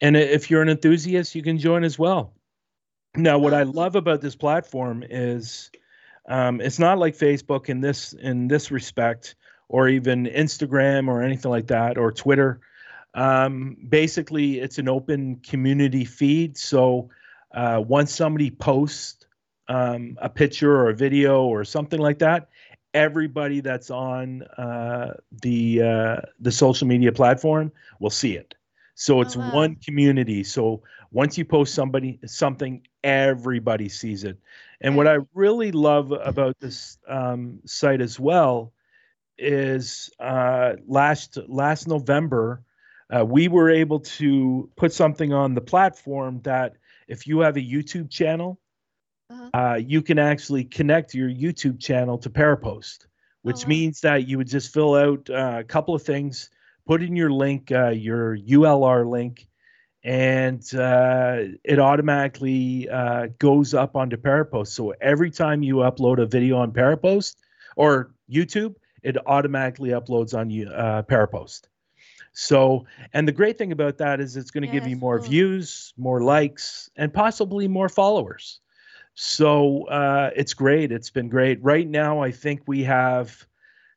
and 0.02 0.16
if 0.16 0.50
you're 0.50 0.62
an 0.62 0.70
enthusiast, 0.70 1.36
you 1.36 1.42
can 1.44 1.58
join 1.58 1.84
as 1.84 1.98
well. 1.98 2.34
Now, 3.16 3.40
what 3.40 3.54
I 3.54 3.62
Oh. 3.62 3.72
love 3.72 3.96
about 3.96 4.22
this 4.22 4.36
platform 4.36 5.04
is 5.10 5.72
um, 6.28 6.62
it's 6.62 6.80
not 6.80 6.98
like 6.98 7.16
Facebook 7.18 7.70
in 7.70 7.82
this 7.82 8.14
in 8.14 8.48
this 8.48 8.72
respect, 8.72 9.36
or 9.70 9.88
even 9.90 10.26
Instagram 10.26 11.08
or 11.08 11.22
anything 11.24 11.52
like 11.52 11.68
that, 11.68 11.98
or 11.98 12.12
Twitter. 12.12 12.62
Um, 13.16 13.78
basically, 13.90 14.60
it's 14.60 14.78
an 14.78 14.90
open 14.90 15.38
community 15.38 16.06
feed. 16.06 16.58
So 16.58 17.10
uh, 17.54 17.82
once 17.86 18.14
somebody 18.14 18.52
posts 18.52 19.26
um, 19.68 20.18
a 20.22 20.30
picture 20.30 20.76
or 20.76 20.90
a 20.90 20.94
video 20.96 21.46
or 21.46 21.64
something 21.64 22.00
like 22.00 22.20
that, 22.20 22.50
everybody 22.94 23.62
that's 23.62 23.90
on 23.90 24.44
uh, 24.58 25.14
the 25.42 25.82
uh, 25.82 26.22
the 26.40 26.52
social 26.52 26.88
media 26.88 27.12
platform 27.12 27.72
will 28.00 28.10
see 28.10 28.36
it. 28.36 28.54
So 28.96 29.22
it's 29.22 29.36
wow. 29.36 29.54
one 29.54 29.76
community. 29.76 30.44
So 30.44 30.84
once 31.12 31.38
you 31.38 31.46
post 31.46 31.74
somebody 31.74 32.20
something, 32.26 32.86
everybody 33.04 33.90
sees 33.90 34.24
it. 34.24 34.38
And 34.82 34.96
what 34.98 35.08
I 35.08 35.20
really 35.34 35.72
love 35.72 36.12
about 36.12 36.60
this 36.60 36.98
um, 37.08 37.60
site 37.66 38.02
as 38.02 38.20
well 38.20 38.74
is 39.38 40.10
uh, 40.20 40.74
last 40.88 41.38
last 41.48 41.88
November 41.88 42.62
uh, 43.14 43.26
we 43.26 43.48
were 43.48 43.70
able 43.70 44.00
to 44.00 44.70
put 44.76 44.94
something 44.94 45.34
on 45.34 45.54
the 45.54 45.62
platform 45.62 46.42
that 46.44 46.76
if 47.08 47.28
you 47.28 47.40
have 47.40 47.58
a 47.58 47.62
YouTube 47.62 48.10
channel, 48.10 48.60
Uh-huh. 49.30 49.50
uh, 49.54 49.76
you 49.76 50.02
can 50.04 50.20
actually 50.20 50.64
connect 50.66 51.16
your 51.16 51.30
YouTube 51.30 51.80
channel 51.80 52.18
to 52.20 52.30
Parapost, 52.30 53.08
which 53.42 53.64
wow. 53.64 53.70
means 53.70 54.02
that 54.02 54.28
you 54.28 54.38
would 54.38 54.48
just 54.48 54.72
fill 54.74 54.94
out 54.96 55.30
uh, 55.30 55.58
a 55.60 55.64
couple 55.64 55.96
of 55.96 56.04
things, 56.04 56.50
put 56.86 57.02
in 57.02 57.16
your 57.16 57.32
link, 57.32 57.72
uh, 57.72 57.90
your 57.90 58.38
ULR 58.38 59.10
link, 59.10 59.48
and 60.04 60.62
uh, 60.76 61.38
it 61.64 61.80
automatically 61.80 62.88
uh, 62.90 63.28
goes 63.40 63.74
up 63.74 63.96
onto 63.96 64.18
Parapost. 64.18 64.68
So 64.68 64.94
every 65.02 65.32
time 65.32 65.64
you 65.64 65.78
upload 65.78 66.22
a 66.22 66.28
video 66.28 66.58
on 66.58 66.72
Parapost 66.72 67.36
or 67.76 68.14
YouTube, 68.30 68.76
it 69.02 69.18
automatically 69.26 69.90
uploads 69.90 70.34
on 70.38 70.50
uh, 70.68 71.02
Parapost. 71.10 71.62
So, 72.36 72.86
and 73.14 73.28
the 73.28 73.34
great 73.34 73.58
thing 73.58 73.72
about 73.74 73.98
that 74.00 74.22
is 74.22 74.38
it's 74.38 74.52
going 74.52 74.64
to 74.64 74.68
Yeah, 74.68 74.76
give 74.80 74.88
you 74.88 74.98
more 74.98 75.20
cool. 75.20 75.26
views, 75.26 75.94
more 75.98 76.22
likes, 76.22 76.90
and 76.98 77.14
possibly 77.14 77.68
more 77.68 77.90
followers. 77.90 78.62
So 79.16 79.86
uh, 79.88 80.32
it's 80.36 80.54
great. 80.54 80.92
It's 80.92 81.10
been 81.12 81.30
great. 81.30 81.64
Right 81.64 81.88
now, 81.88 82.20
I 82.22 82.32
think 82.32 82.62
we 82.68 82.84
have 82.84 83.48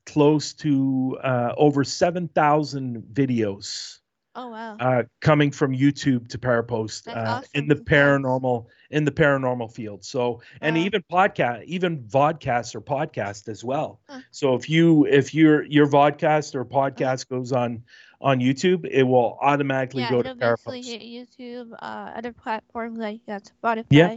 close 0.06 0.52
to 0.54 1.18
uh, 1.22 1.54
over 1.58 1.84
7,000 1.84 3.02
videos 3.12 4.00
Oh 4.34 4.48
wow. 4.48 4.80
uh, 4.80 5.04
coming 5.20 5.50
from 5.50 5.72
YouTube 5.72 6.28
to 6.28 6.38
Parapost 6.38 7.06
That's 7.06 7.16
uh, 7.16 7.38
in 7.54 7.68
awesome. 7.68 7.68
the 7.68 7.76
paranormal 7.76 8.66
in 8.90 9.04
the 9.04 9.12
paranormal 9.12 9.72
field. 9.72 10.04
So 10.04 10.40
and 10.60 10.76
Wow. 10.76 10.84
even 10.86 11.02
podcast, 11.10 11.64
even 11.64 12.04
vodcasts 12.04 12.74
or 12.74 12.80
podcast 12.80 13.48
as 13.48 13.64
well. 13.64 14.00
Huh. 14.08 14.22
So 14.30 14.54
if 14.54 14.68
you 14.68 15.06
if 15.06 15.34
your 15.34 15.64
your 15.64 15.86
vodcast 15.86 16.54
or 16.54 16.64
podcast 16.64 17.28
goes 17.28 17.52
on 17.52 17.82
on 18.20 18.40
YouTube, 18.40 18.86
it 18.90 19.02
will 19.02 19.38
automatically 19.40 20.02
yeah, 20.02 20.10
go 20.10 20.22
to 20.22 20.30
Parapost. 20.30 20.98
YouTube, 21.00 21.72
uh, 21.72 22.12
other 22.16 22.32
platforms 22.32 22.98
like 22.98 23.20
uh, 23.28 23.40
Spotify, 23.40 23.86
Yeah, 23.90 24.08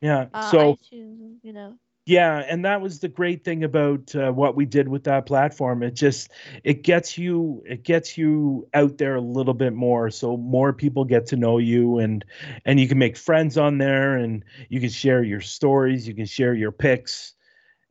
Yeah. 0.00 0.26
uh, 0.32 0.40
so 0.40 0.58
iTunes, 0.58 1.38
you 1.42 1.52
know. 1.52 1.78
Yeah, 2.06 2.38
and 2.48 2.64
that 2.64 2.80
was 2.80 3.00
the 3.00 3.08
great 3.08 3.44
thing 3.44 3.62
about 3.62 4.14
uh, 4.14 4.32
what 4.32 4.56
we 4.56 4.64
did 4.66 4.88
with 4.88 5.04
that 5.04 5.26
platform. 5.26 5.82
It 5.82 5.94
just 5.94 6.30
it 6.64 6.82
gets 6.82 7.16
you 7.18 7.62
it 7.66 7.84
gets 7.84 8.16
you 8.18 8.66
out 8.74 8.98
there 8.98 9.14
a 9.14 9.20
little 9.20 9.54
bit 9.54 9.72
more, 9.72 10.10
so 10.10 10.36
more 10.36 10.72
people 10.72 11.04
get 11.04 11.26
to 11.26 11.36
know 11.36 11.58
you, 11.58 11.98
and 11.98 12.24
and 12.64 12.80
you 12.80 12.88
can 12.88 12.98
make 12.98 13.16
friends 13.16 13.56
on 13.58 13.78
there, 13.78 14.16
and 14.16 14.44
you 14.68 14.80
can 14.80 14.88
share 14.90 15.22
your 15.22 15.40
stories, 15.40 16.08
you 16.08 16.14
can 16.14 16.26
share 16.26 16.54
your 16.54 16.72
pics, 16.72 17.34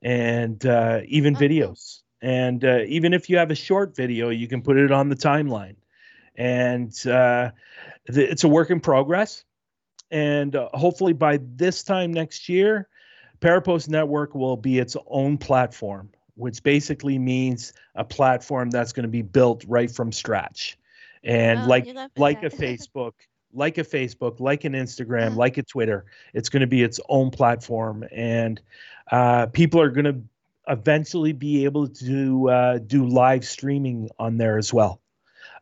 and 0.02 0.66
uh, 0.66 1.02
even 1.08 1.36
Okay. 1.36 1.38
videos. 1.38 2.02
And 2.22 2.64
uh, 2.66 2.80
even 2.88 3.14
if 3.14 3.30
you 3.30 3.38
have 3.38 3.52
a 3.52 3.56
short 3.56 3.96
video, 3.96 4.30
you 4.30 4.48
can 4.48 4.62
put 4.62 4.78
it 4.78 4.92
on 4.92 5.10
the 5.10 5.16
timeline. 5.16 5.76
And 6.36 6.92
uh, 7.08 7.52
th- 8.12 8.30
it's 8.30 8.44
a 8.44 8.48
work 8.48 8.70
in 8.70 8.80
progress. 8.80 9.44
And 10.12 10.56
uh, 10.56 10.70
hopefully 10.74 11.14
by 11.14 11.40
this 11.56 11.84
time 11.84 12.12
next 12.12 12.50
year, 12.50 12.88
Parapost 13.42 13.90
Network 13.90 14.36
will 14.36 14.58
be 14.58 14.80
its 14.80 14.98
own 15.08 15.38
platform, 15.38 16.10
which 16.36 16.62
basically 16.64 17.18
means 17.20 17.74
a 17.96 18.04
platform 18.04 18.70
that's 18.70 18.92
going 18.92 19.04
to 19.04 19.10
be 19.10 19.22
built 19.22 19.64
right 19.68 19.90
from 19.90 20.12
scratch. 20.12 20.78
And 21.24 21.62
Oh, 21.64 21.68
like 21.68 21.86
like 22.18 22.44
a. 22.44 22.50
Facebook, 22.50 23.14
like 23.54 23.78
a 23.78 23.84
Facebook, 23.84 24.40
like 24.40 24.64
an 24.66 24.74
Instagram, 24.74 25.28
Uh-huh. 25.28 25.36
like 25.38 25.58
a 25.58 25.64
Twitter, 25.64 26.06
it's 26.34 26.50
going 26.50 26.62
to 26.62 26.68
be 26.68 26.84
its 26.84 27.00
own 27.10 27.32
platform, 27.32 28.06
and 28.12 28.62
uh, 29.12 29.48
people 29.48 29.82
are 29.82 29.90
going 29.90 30.06
to 30.06 30.22
eventually 30.70 31.34
be 31.34 31.66
able 31.66 31.88
to 31.88 32.50
uh, 32.50 32.78
do 32.78 33.08
live 33.08 33.46
streaming 33.46 34.10
on 34.20 34.38
there 34.38 34.58
as 34.58 34.74
well. 34.74 35.02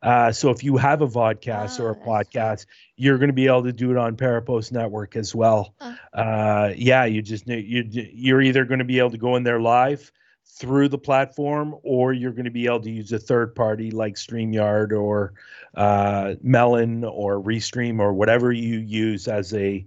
Uh, 0.02 0.30
so 0.30 0.50
if 0.50 0.62
you 0.62 0.76
have 0.76 1.02
a 1.02 1.08
vodcast 1.08 1.80
or 1.80 1.90
a 1.90 1.94
that's 1.94 2.06
podcast, 2.06 2.66
you're 2.96 3.18
going 3.18 3.30
to 3.30 3.34
be 3.34 3.46
able 3.46 3.64
to 3.64 3.72
do 3.72 3.90
it 3.90 3.96
on 3.96 4.16
Parapost 4.16 4.70
Network 4.70 5.16
as 5.16 5.34
well. 5.34 5.74
Uh. 5.80 5.94
Uh, 6.12 6.72
yeah, 6.76 7.04
you 7.04 7.22
just 7.22 7.48
you 7.48 7.84
you're 7.90 8.42
either 8.42 8.64
going 8.64 8.78
to 8.78 8.84
be 8.84 8.98
able 8.98 9.10
to 9.10 9.18
go 9.18 9.36
in 9.36 9.42
there 9.42 9.60
live 9.60 10.12
through 10.46 10.88
the 10.88 10.98
platform, 10.98 11.74
or 11.82 12.12
you're 12.12 12.32
going 12.32 12.44
to 12.44 12.50
be 12.50 12.66
able 12.66 12.80
to 12.80 12.90
use 12.90 13.12
a 13.12 13.18
third 13.18 13.54
party 13.54 13.90
like 13.90 14.14
StreamYard 14.14 14.92
or 14.92 15.34
uh, 15.74 16.34
Melon 16.42 17.04
or 17.04 17.42
Restream 17.42 18.00
or 18.00 18.12
whatever 18.12 18.52
you 18.52 18.78
use 18.78 19.28
as 19.28 19.52
a 19.54 19.86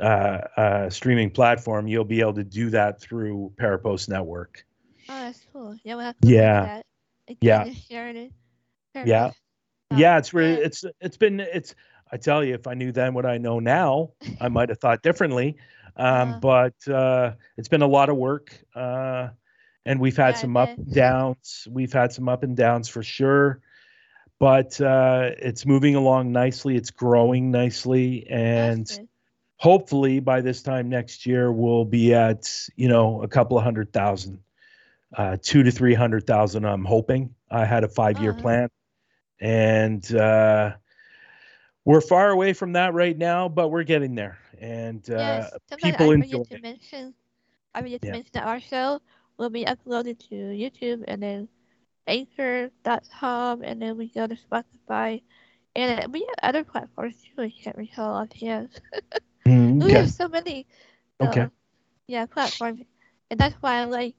uh, 0.00 0.40
uh, 0.56 0.90
streaming 0.90 1.30
platform. 1.30 1.86
You'll 1.88 2.04
be 2.04 2.20
able 2.20 2.34
to 2.34 2.44
do 2.44 2.70
that 2.70 3.00
through 3.00 3.52
Parapost 3.60 4.08
Network. 4.08 4.64
Oh, 5.08 5.20
that's 5.20 5.44
cool. 5.52 5.76
Yeah, 5.84 5.94
we'll 5.96 6.04
have 6.04 6.18
to 6.20 6.28
Yeah. 6.28 6.36
yeah. 6.36 6.60
that. 6.62 6.86
Again, 7.28 7.38
Yeah. 7.40 7.64
just 7.72 7.88
sharing 7.88 8.16
it. 8.16 8.32
Yeah. 9.02 9.30
Uh, 9.90 9.96
yeah, 9.96 10.18
it's 10.18 10.32
really 10.34 10.54
it's 10.54 10.84
it's 11.00 11.16
been 11.16 11.40
it's 11.40 11.74
I 12.10 12.16
tell 12.16 12.44
you, 12.44 12.54
if 12.54 12.66
I 12.66 12.74
knew 12.74 12.92
then 12.92 13.14
what 13.14 13.26
I 13.26 13.38
know 13.38 13.58
now, 13.58 14.12
I 14.40 14.48
might 14.48 14.68
have 14.68 14.78
thought 14.78 15.02
differently. 15.02 15.56
Um, 15.96 16.32
Uh-huh. 16.32 16.40
but 16.40 16.74
uh, 16.88 17.32
it's 17.56 17.68
been 17.68 17.82
a 17.82 17.86
lot 17.86 18.08
of 18.08 18.16
work, 18.16 18.56
uh, 18.74 19.28
and 19.86 20.00
we've 20.00 20.16
had 20.16 20.36
Yeah, 20.36 20.36
some 20.36 20.56
up 20.56 20.76
and 20.76 20.92
downs. 20.92 21.66
We've 21.70 21.92
had 21.92 22.12
some 22.12 22.28
up 22.28 22.42
and 22.42 22.56
downs 22.56 22.88
for 22.88 23.02
sure, 23.02 23.60
but 24.38 24.80
uh, 24.80 25.30
it's 25.38 25.66
moving 25.66 25.94
along 25.96 26.32
nicely. 26.32 26.76
It's 26.76 26.90
growing 26.90 27.50
nicely, 27.50 28.26
and. 28.28 28.86
Hopefully 29.56 30.20
by 30.20 30.40
this 30.40 30.62
time 30.62 30.88
next 30.88 31.26
year 31.26 31.50
we'll 31.52 31.84
be 31.84 32.14
at 32.14 32.50
you 32.76 32.88
know 32.88 33.22
a 33.22 33.28
couple 33.28 33.56
of 33.58 33.64
hundred 33.64 33.92
thousand, 33.92 34.40
uh, 35.16 35.36
two 35.42 35.62
to 35.62 35.70
three 35.70 35.94
hundred 35.94 36.26
thousand. 36.26 36.64
I'm 36.64 36.84
hoping. 36.84 37.34
I 37.50 37.64
had 37.64 37.84
a 37.84 37.88
five 37.88 38.18
year 38.18 38.32
Uh-huh. 38.32 38.42
plan, 38.42 38.68
and 39.40 40.14
uh, 40.14 40.72
we're 41.84 42.00
far 42.00 42.30
away 42.30 42.52
from 42.52 42.72
that 42.72 42.94
right 42.94 43.16
now, 43.16 43.48
but 43.48 43.68
we're 43.68 43.84
getting 43.84 44.14
there. 44.14 44.38
And 44.60 45.08
uh, 45.10 45.48
yes, 45.50 45.54
people 45.78 46.10
I 46.10 46.14
enjoy 46.14 46.38
forget 46.38 46.48
to 46.50 46.54
it. 46.56 46.62
mention. 46.62 47.14
I 47.74 47.82
forget 47.82 48.00
to 48.02 48.06
Yeah. 48.08 48.12
mention 48.12 48.30
that 48.34 48.44
our 48.46 48.60
show 48.60 49.00
will 49.38 49.50
be 49.50 49.64
uploaded 49.64 50.18
to 50.28 50.34
YouTube 50.34 51.04
and 51.06 51.22
then 51.22 51.48
Anchor.com, 52.08 53.62
and 53.62 53.82
then 53.82 53.96
we 53.96 54.08
go 54.08 54.26
to 54.26 54.36
Spotify, 54.36 55.22
and 55.74 56.04
uh, 56.04 56.08
we 56.10 56.20
have 56.20 56.36
other 56.50 56.64
platforms 56.64 57.16
too. 57.22 57.42
I 57.42 57.50
can't 57.62 57.76
recall 57.76 58.14
offhand. 58.14 58.70
We 59.84 59.92
have 59.92 60.10
so 60.10 60.28
many. 60.28 60.66
Okay. 61.20 61.42
uh, 61.42 61.48
yeah, 62.06 62.26
platforms, 62.26 62.82
and 63.30 63.38
that's 63.40 63.54
why 63.60 63.80
I 63.80 63.84
like 63.84 64.14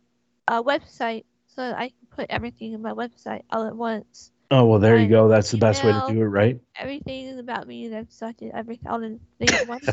a 0.47 0.63
website 0.63 1.25
so 1.47 1.63
I 1.63 1.89
can 1.89 2.07
put 2.15 2.27
everything 2.29 2.73
in 2.73 2.81
my 2.81 2.91
website 2.91 3.43
all 3.51 3.65
at 3.67 3.75
once. 3.75 4.31
Oh 4.51 4.65
well, 4.65 4.79
there 4.79 4.97
you 4.97 5.07
go. 5.07 5.27
That's 5.27 5.51
the 5.51 5.57
best 5.57 5.83
way 5.83 5.91
to 5.91 6.13
do 6.13 6.21
it, 6.21 6.25
right? 6.25 6.59
Everything 6.75 7.27
is 7.27 7.37
about 7.37 7.67
me 7.67 7.85
and 7.85 8.09
such 8.11 8.41
and 8.41 8.51
everything 8.53 8.87
all 8.87 9.01
in 9.03 9.19
at 9.41 9.67
once. 9.67 9.87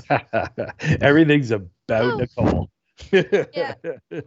Everything's 1.01 1.51
about 1.51 1.71
Oh. 1.91 2.19
Nicole. 2.19 2.71
Yeah. 3.12 3.75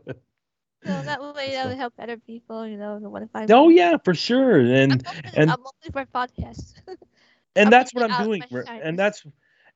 So 0.85 1.01
that 1.03 1.21
way 1.21 1.51
that 1.51 1.67
would 1.67 1.77
help 1.77 1.93
other 1.99 2.17
people, 2.17 2.65
you 2.65 2.77
know, 2.77 2.97
want 2.99 3.25
to 3.25 3.31
find 3.31 3.51
oh 3.51 3.69
yeah, 3.69 3.97
for 4.03 4.13
sure. 4.13 4.59
I'm 4.59 4.67
And 4.67 5.03
and- 5.33 5.51
I'm 5.51 5.59
mostly 5.61 5.91
for 5.91 6.05
podcasts. 6.05 6.73
and 7.55 7.67
I'm 7.67 7.71
that's 7.71 7.93
what 7.93 8.09
I'm 8.09 8.25
doing. 8.25 8.41
my 8.41 8.57
r- 8.57 8.63
shyness. 8.65 8.83
And 8.85 8.97
that's 8.99 9.23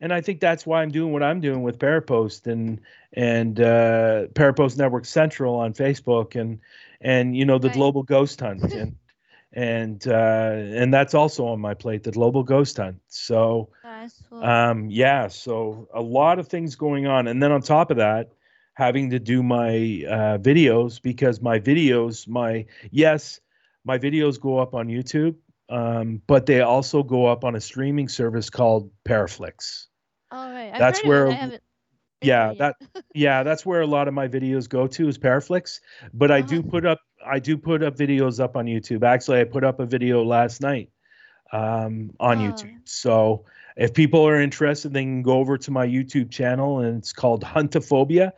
and 0.02 0.14
I 0.14 0.22
think 0.22 0.42
that's 0.42 0.66
why 0.66 0.82
I'm 0.84 0.92
doing 0.92 1.14
what 1.14 1.24
I'm 1.24 1.42
doing 1.42 1.64
with 1.64 1.80
Parapost 1.80 2.48
and 2.48 2.82
and 3.14 3.60
uh 3.60 4.28
Parapost 4.34 4.78
Network 4.78 5.06
Central 5.06 5.56
on 5.56 5.74
Facebook 5.74 6.40
and 6.40 6.60
and 7.02 7.36
you 7.38 7.46
know 7.46 7.60
the 7.60 7.70
Right. 7.70 7.72
global 7.72 8.04
ghost 8.04 8.42
hunt 8.42 8.74
and 8.76 8.96
and 9.54 10.08
uh 10.08 10.54
and 10.56 10.94
that's 10.94 11.14
also 11.16 11.48
on 11.48 11.60
my 11.62 11.74
plate, 11.76 12.04
the 12.04 12.12
global 12.12 12.44
ghost 12.44 12.78
hunt. 12.78 13.00
So 13.08 13.70
um 14.42 14.90
yeah 14.90 15.28
so 15.28 15.88
a 15.94 16.02
lot 16.02 16.40
of 16.40 16.48
things 16.48 16.76
going 16.76 17.08
on 17.08 17.28
and 17.28 17.42
then 17.42 17.52
on 17.52 17.62
top 17.62 17.92
of 17.92 17.98
that 17.98 18.32
having 18.74 19.10
to 19.12 19.20
do 19.20 19.44
my 19.44 19.70
uh 20.10 20.38
videos 20.38 21.02
because 21.02 21.42
my 21.42 21.60
videos 21.60 22.28
my 22.28 22.66
yes 22.92 23.40
my 23.86 23.98
videos 23.98 24.40
go 24.40 24.58
up 24.60 24.74
on 24.74 24.88
youtube 24.88 25.36
um 25.70 26.22
but 26.28 26.46
they 26.46 26.62
also 26.62 27.04
go 27.04 27.26
up 27.28 27.44
on 27.46 27.56
a 27.56 27.62
streaming 27.62 28.08
service 28.10 28.50
called 28.50 28.92
paraflix 29.06 29.88
all 30.32 30.50
right. 30.52 30.74
That's 30.78 31.04
where- 31.04 31.28
I 31.30 31.34
haven't 31.34 31.50
been 32.22 32.28
yeah 32.28 32.54
that 32.60 32.76
yeah 33.16 33.42
that's 33.44 33.66
where 33.66 33.82
a 33.82 33.88
lot 33.88 34.08
of 34.08 34.14
my 34.14 34.28
videos 34.28 34.70
go 34.70 34.86
to 34.86 35.08
is 35.08 35.18
paraflix 35.18 35.80
but 36.14 36.30
i 36.30 36.40
do 36.40 36.60
Uh-huh. 36.60 36.70
put 36.70 36.86
up 36.86 37.00
i 37.26 37.40
do 37.40 37.58
put 37.58 37.82
up 37.82 37.96
videos 37.98 38.40
up 38.40 38.56
on 38.56 38.66
youtube 38.68 39.04
actually 39.04 39.40
i 39.40 39.44
put 39.44 39.64
up 39.64 39.80
a 39.80 39.86
video 39.88 40.24
last 40.24 40.62
night 40.62 40.90
um, 41.52 42.12
on 42.20 42.38
Oh. 42.38 42.42
youtube 42.44 42.78
so 42.86 43.46
if 43.76 43.94
people 43.96 44.24
are 44.28 44.40
interested 44.40 44.94
they 44.94 45.02
can 45.02 45.24
go 45.24 45.40
over 45.40 45.58
to 45.58 45.72
my 45.72 45.88
youtube 45.88 46.30
channel 46.30 46.82
and 46.82 47.00
it's 47.00 47.12
called 47.12 47.44
Hauntophobia 47.44 48.34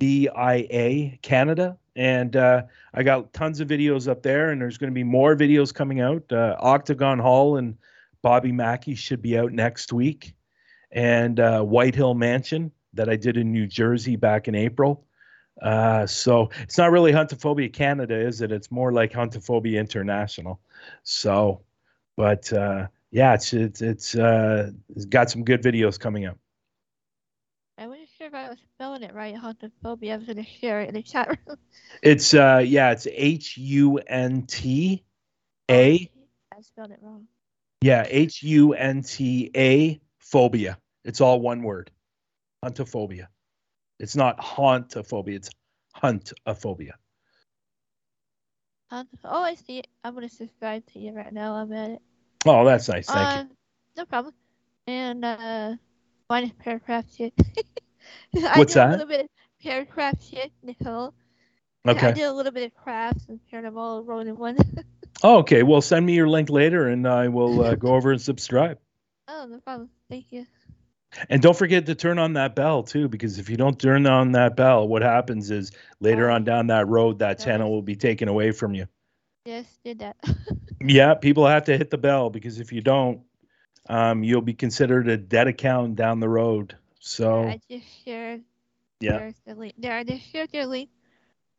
h-u-n-t-a-p-h-o-b-i-a 0.00 1.18
canada 1.22 1.76
and 1.96 2.36
uh, 2.36 2.62
i 2.94 3.02
got 3.02 3.32
tons 3.32 3.60
of 3.60 3.68
videos 3.68 4.08
up 4.08 4.22
there 4.22 4.50
and 4.50 4.60
there's 4.60 4.78
going 4.78 4.90
to 4.90 4.94
be 4.94 5.04
more 5.04 5.36
videos 5.36 5.72
coming 5.74 6.00
out. 6.00 6.22
Uh, 6.32 6.56
octagon 6.60 7.18
hall 7.18 7.56
and 7.56 7.76
bobby 8.22 8.52
mackey 8.52 8.94
should 8.94 9.22
be 9.22 9.38
out 9.38 9.52
next 9.52 9.92
week. 9.92 10.34
And 10.92 11.38
uh, 11.38 11.62
white 11.62 11.94
hill 11.94 12.14
mansion 12.14 12.72
that 12.94 13.08
i 13.08 13.16
did 13.16 13.36
in 13.36 13.52
new 13.52 13.66
jersey 13.66 14.16
back 14.16 14.48
in 14.48 14.54
april. 14.54 15.04
Uh, 15.62 16.06
so 16.06 16.48
it's 16.62 16.78
not 16.78 16.90
really 16.90 17.12
Hauntophobia 17.12 17.72
canada 17.72 18.14
is 18.14 18.40
it? 18.40 18.50
It's 18.50 18.70
more 18.70 18.92
like 18.92 19.12
Hauntophobia 19.12 19.78
international. 19.78 20.60
So 21.02 21.62
but 22.16 22.52
uh, 22.52 22.86
yeah 23.10 23.34
it's 23.34 23.52
it's 23.52 23.82
it's 23.82 24.14
uh, 24.14 24.70
it's 24.94 25.04
got 25.04 25.30
some 25.30 25.44
good 25.44 25.62
videos 25.62 25.98
coming 25.98 26.26
up 26.26 26.38
if 28.30 28.34
I 28.34 28.48
was 28.48 28.58
spelling 28.74 29.02
it 29.02 29.12
right. 29.12 29.34
Hauntophobic. 29.34 30.12
I 30.12 30.16
was 30.16 30.26
gonna 30.26 30.44
share 30.44 30.80
it 30.82 30.88
in 30.88 30.94
the 30.94 31.02
chat 31.02 31.28
room. 31.28 31.58
it's 32.02 32.32
uh 32.32 32.62
yeah 32.64 32.92
it's 32.92 33.06
h-u-n-t 33.10 35.04
a 35.70 36.10
I 36.56 36.60
spelled 36.62 36.90
it 36.92 36.98
wrong. 37.02 37.26
yeah 37.82 38.06
h-u-n-t-a 38.08 40.00
phobia 40.18 40.78
it's 41.04 41.20
all 41.20 41.40
one 41.40 41.62
word 41.62 41.90
huntophobia 42.64 43.26
it's 43.98 44.14
not 44.14 44.38
hauntophobia 44.38 45.34
it's 45.34 45.50
huntophobia 45.96 46.92
oh, 48.92 49.42
I 49.42 49.54
see 49.54 49.78
it. 49.78 49.86
I'm 50.04 50.14
gonna 50.14 50.28
subscribe 50.28 50.84
to 50.92 50.98
you 50.98 51.12
right 51.12 51.32
now. 51.32 51.54
I'm 51.54 51.72
at 51.72 51.90
it. 51.90 52.02
oh 52.46 52.64
that's 52.64 52.88
nice 52.88 53.06
thank 53.06 53.34
you 53.34 53.40
Uh, 53.40 53.44
no 53.96 54.04
problem. 54.06 54.34
And 54.86 55.24
uh, 55.24 55.74
mine 56.28 56.44
is 56.44 56.52
paragraph 56.52 57.04
shit. 57.16 57.34
I 58.36 58.58
What's 58.58 58.74
did 58.74 58.80
that? 58.80 58.88
A 58.88 58.92
little 58.92 59.06
bit 59.06 59.20
of 59.22 59.28
paragraph 59.62 60.22
shit, 60.22 60.52
Nicole. 60.62 61.14
Yeah, 61.84 61.92
I 61.92 61.94
okay 61.94 62.12
did 62.12 62.24
a 62.24 62.32
little 62.32 62.52
bit 62.52 62.64
of 62.64 62.74
crafts 62.74 63.26
and 63.28 63.40
paired 63.50 63.64
them 63.64 63.78
all 63.78 64.02
rolled 64.04 64.26
in 64.26 64.36
one. 64.36 64.56
oh, 65.22 65.38
okay 65.38 65.62
well 65.62 65.80
send 65.80 66.04
me 66.06 66.14
your 66.14 66.28
link 66.28 66.48
later 66.50 66.88
and 66.88 67.06
i 67.06 67.28
will 67.28 67.62
uh, 67.62 67.74
go 67.74 67.94
over 67.94 68.12
and 68.12 68.20
subscribe 68.20 68.78
oh, 69.28 69.46
no 69.48 69.58
problem. 69.60 69.88
Thank 70.08 70.32
you. 70.32 70.46
And 71.28 71.42
don't 71.42 71.56
forget 71.56 71.86
to 71.86 71.94
turn 71.94 72.18
on 72.18 72.34
that 72.34 72.54
bell 72.54 72.82
too, 72.82 73.08
because 73.08 73.38
if 73.38 73.48
you 73.50 73.56
don't 73.56 73.78
turn 73.78 74.06
on 74.06 74.32
that 74.32 74.56
bell, 74.56 74.86
what 74.86 75.02
happens 75.02 75.50
is 75.50 75.72
later 76.00 76.30
Oh. 76.30 76.34
on 76.34 76.44
down 76.44 76.68
that 76.68 76.86
road, 76.88 77.18
that 77.20 77.38
channel 77.38 77.70
will 77.70 77.82
be 77.82 77.96
taken 77.96 78.28
away 78.28 78.52
from 78.52 78.74
you. 78.74 78.86
Yes, 79.44 79.66
did 79.84 80.00
that. 80.00 80.16
Yeah, 80.82 81.14
people 81.14 81.46
have 81.46 81.64
to 81.64 81.76
hit 81.76 81.90
the 81.90 81.98
bell 81.98 82.30
because 82.30 82.60
if 82.60 82.72
you 82.72 82.80
don't, 82.80 83.22
um, 83.88 84.22
you'll 84.22 84.40
be 84.42 84.54
considered 84.54 85.08
a 85.08 85.16
dead 85.16 85.46
account 85.46 85.96
down 85.96 86.20
the 86.20 86.28
road. 86.28 86.76
So, 87.00 87.44
I 87.44 87.60
just 87.68 87.86
shared. 88.04 88.42
yeah. 89.00 89.30
The 89.46 89.54
link. 89.54 89.74
I 89.84 90.04
just 90.04 90.30
shared 90.30 90.50
your 90.52 90.66
link. 90.66 90.90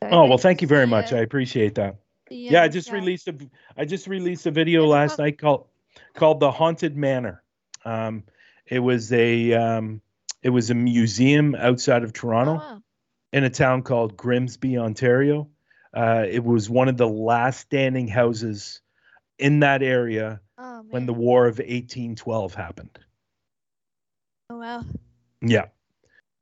So 0.01 0.09
Oh 0.11 0.25
well, 0.27 0.37
thank 0.37 0.61
you 0.61 0.67
very 0.67 0.87
much. 0.87 1.11
I 1.13 1.17
appreciate 1.19 1.75
that. 1.75 1.97
the, 2.29 2.49
Yeah, 2.49 2.61
I 2.63 2.65
uh, 2.65 2.69
just 2.69 2.87
yeah. 2.87 2.93
released 2.95 3.27
a, 3.27 3.35
I 3.77 3.85
just 3.85 4.07
released 4.07 4.45
a 4.45 4.51
video 4.51 4.81
Yeah, 4.81 4.87
no 4.87 4.91
last 4.91 5.17
problem. 5.17 5.25
night 5.25 5.37
called 5.39 5.67
called 6.13 6.39
the 6.39 6.51
Haunted 6.51 6.95
Manor. 6.95 7.43
Um, 7.83 8.23
it 8.67 8.79
was 8.79 9.11
a 9.11 9.53
um, 9.53 10.01
it 10.43 10.49
was 10.49 10.69
a 10.69 10.75
museum 10.75 11.55
outside 11.55 12.03
of 12.03 12.13
Toronto. 12.13 12.53
Oh, 12.53 12.55
wow. 12.57 12.81
in 13.33 13.43
a 13.43 13.49
town 13.49 13.81
called 13.81 14.15
Grimsby, 14.17 14.77
Ontario. 14.77 15.49
Uh, 15.93 16.25
it 16.29 16.43
was 16.43 16.69
one 16.69 16.87
of 16.87 16.97
the 16.97 17.07
last 17.07 17.59
standing 17.61 18.07
houses 18.07 18.81
in 19.39 19.59
that 19.61 19.81
area 19.81 20.39
Oh, 20.57 20.83
when 20.89 21.05
the 21.05 21.13
War 21.13 21.47
of 21.47 21.59
1812 21.59 22.53
happened. 22.53 22.99
Oh, 24.49 24.57
wow. 24.59 24.83
Yeah, 25.41 25.65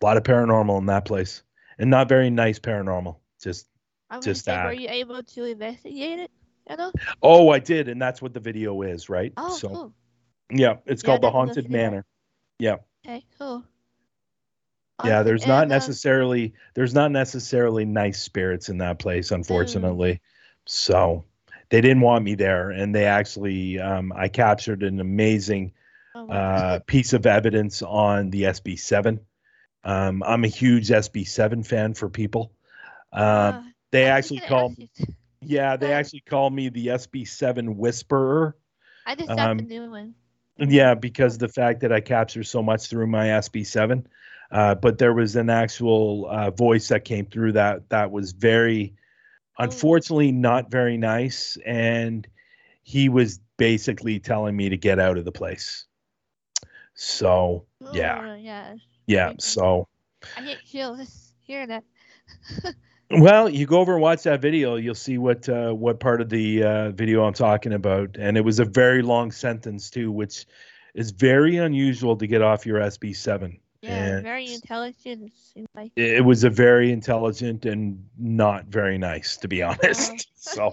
a 0.01 0.05
lot 0.05 0.17
of 0.17 0.23
paranormal 0.23 0.77
in 0.79 0.85
that 0.87 1.05
place, 1.05 1.43
and 1.77 1.89
not 1.89 2.09
very 2.09 2.29
nice 2.29 2.59
paranormal. 2.59 3.17
Just 3.41 3.67
I'm 4.09 4.21
Just 4.21 4.45
gonna 4.45 4.65
were 4.65 4.73
you 4.73 4.89
able 4.89 5.23
to 5.23 5.43
investigate 5.45 6.19
it 6.19 6.31
at 6.67 6.79
all? 6.79 6.91
oh, 7.21 7.49
I 7.49 7.59
did, 7.59 7.87
and 7.87 8.01
that's 8.01 8.21
what 8.21 8.33
the 8.33 8.39
video 8.39 8.81
is, 8.81 9.09
right? 9.09 9.31
Oh, 9.37 9.55
so 9.57 9.67
cool. 9.69 9.93
yeah, 10.51 10.77
it's 10.85 11.03
Yeah, 11.03 11.07
called 11.07 11.21
the 11.21 11.31
Haunted 11.31 11.65
that. 11.65 11.71
Manor. 11.71 12.05
Yeah, 12.59 12.77
Okay, 13.05 13.23
cool. 13.37 13.63
yeah. 15.05 15.23
There's 15.23 15.47
not 15.47 15.63
And, 15.63 15.71
uh, 15.71 15.75
necessarily 15.75 16.53
there's 16.73 16.93
not 16.93 17.11
necessarily 17.11 17.85
nice 17.85 18.21
spirits 18.21 18.67
in 18.69 18.77
that 18.79 18.99
place, 18.99 19.31
unfortunately. 19.31 20.19
So 20.65 21.23
they 21.69 21.81
didn't 21.81 22.01
want 22.01 22.25
me 22.25 22.35
there, 22.35 22.71
and 22.71 22.93
they 22.93 23.05
actually 23.05 23.79
um, 23.79 24.11
I 24.15 24.27
captured 24.27 24.83
an 24.83 24.99
amazing. 24.99 25.71
Uh, 26.29 26.79
piece 26.87 27.13
of 27.13 27.25
evidence 27.25 27.81
on 27.81 28.29
the 28.29 28.43
SB7. 28.43 29.19
Um, 29.83 30.23
I'm 30.23 30.43
a 30.43 30.47
huge 30.47 30.89
SB7 30.89 31.65
fan 31.65 31.93
for 31.93 32.09
people. 32.09 32.51
Um, 33.13 33.23
Ah, 33.23 33.63
they 33.91 34.05
actually 34.05 34.41
call, 34.41 34.73
you- 34.77 34.87
yeah, 35.41 35.77
they 35.77 35.93
uh, 35.93 35.97
actually 35.97 36.21
call 36.21 36.49
me 36.49 36.69
the 36.69 36.87
SB7 36.87 37.75
Whisperer. 37.75 38.55
I 39.05 39.15
just 39.15 39.29
got 39.29 39.35
the 39.57 39.63
um, 39.63 39.67
new 39.67 39.89
one. 39.89 40.15
Yeah, 40.57 40.93
because 40.93 41.37
the 41.37 41.47
fact 41.47 41.79
that 41.81 41.93
I 41.93 42.01
capture 42.01 42.43
so 42.43 42.61
much 42.61 42.87
through 42.87 43.07
my 43.07 43.27
SB7. 43.27 44.05
Uh, 44.51 44.75
but 44.75 44.97
there 44.97 45.13
was 45.13 45.35
an 45.35 45.49
actual 45.49 46.27
uh, 46.29 46.49
voice 46.51 46.87
that 46.89 47.05
came 47.05 47.25
through 47.25 47.51
that 47.53 47.87
that 47.89 48.11
was 48.11 48.31
very, 48.33 48.95
Oh. 49.59 49.63
unfortunately, 49.65 50.31
not 50.31 50.71
very 50.71 50.97
nice, 50.97 51.57
and 51.65 52.27
he 52.81 53.09
was 53.09 53.39
basically 53.57 54.19
telling 54.19 54.55
me 54.55 54.69
to 54.69 54.77
get 54.77 54.99
out 54.99 55.17
of 55.17 55.25
the 55.25 55.31
place. 55.31 55.85
So 57.01 57.65
yeah, 57.93 58.19
Oh, 58.21 58.35
yeah. 58.35 58.75
yeah. 59.07 59.33
So 59.39 59.87
I 60.35 60.41
get 60.41 60.57
chills 60.65 61.33
hearing 61.41 61.69
that. 61.69 61.83
Well, 63.11 63.49
you 63.49 63.65
go 63.65 63.79
over 63.79 63.93
and 63.93 64.03
watch 64.03 64.21
that 64.21 64.39
video, 64.39 64.75
you'll 64.75 64.93
see 64.93 65.17
what 65.17 65.49
uh, 65.49 65.71
what 65.71 65.99
part 65.99 66.21
of 66.21 66.29
the 66.29 66.63
uh, 66.63 66.91
video 66.91 67.23
I'm 67.23 67.33
talking 67.33 67.73
about, 67.73 68.17
and 68.19 68.37
it 68.37 68.41
was 68.41 68.59
a 68.59 68.65
very 68.65 69.01
long 69.01 69.31
sentence 69.31 69.89
too, 69.89 70.11
which 70.11 70.45
is 70.93 71.09
very 71.09 71.57
unusual 71.57 72.15
to 72.17 72.27
get 72.27 72.43
off 72.43 72.67
your 72.67 72.79
SB7. 72.79 73.59
Yeah, 73.81 73.89
And 73.89 74.23
very 74.23 74.53
intelligent. 74.53 75.31
It 75.55 75.65
like. 75.75 75.91
It 75.95 76.23
was 76.23 76.43
a 76.43 76.51
very 76.51 76.91
intelligent 76.91 77.65
and 77.65 78.05
not 78.19 78.65
very 78.67 78.99
nice, 78.99 79.37
to 79.37 79.47
be 79.47 79.63
honest. 79.63 80.11
Oh. 80.11 80.25
so, 80.35 80.71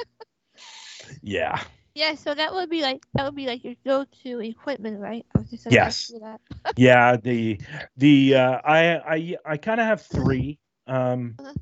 yeah, 1.22 1.62
Yeah, 1.96 2.14
so 2.14 2.34
that 2.34 2.52
would 2.52 2.68
be 2.68 2.82
like 2.82 3.02
that 3.14 3.24
would 3.24 3.34
be 3.34 3.46
like 3.46 3.64
your 3.64 3.72
go-to 3.82 4.40
equipment, 4.42 5.00
right? 5.00 5.24
I 5.34 5.38
was 5.38 5.48
just 5.50 5.66
Yes. 5.70 6.12
that. 6.20 6.40
yeah. 6.76 7.16
The 7.16 7.58
the 7.96 8.34
uh, 8.34 8.60
I 8.62 8.96
I 8.98 9.36
I 9.46 9.56
kind 9.56 9.80
of 9.80 9.86
have 9.86 10.02
three. 10.02 10.58
Um, 10.86 11.36
Uh-huh. 11.38 11.54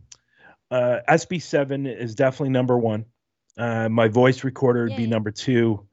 uh, 0.72 1.01
SB7 1.09 1.87
is 1.87 2.16
definitely 2.16 2.49
number 2.51 2.76
one. 2.76 3.05
Uh, 3.57 3.89
my 3.89 4.09
voice 4.09 4.43
recorder 4.43 4.82
would 4.85 4.97
be 4.97 5.03
Yay. 5.03 5.09
number 5.09 5.30
two, 5.30 5.87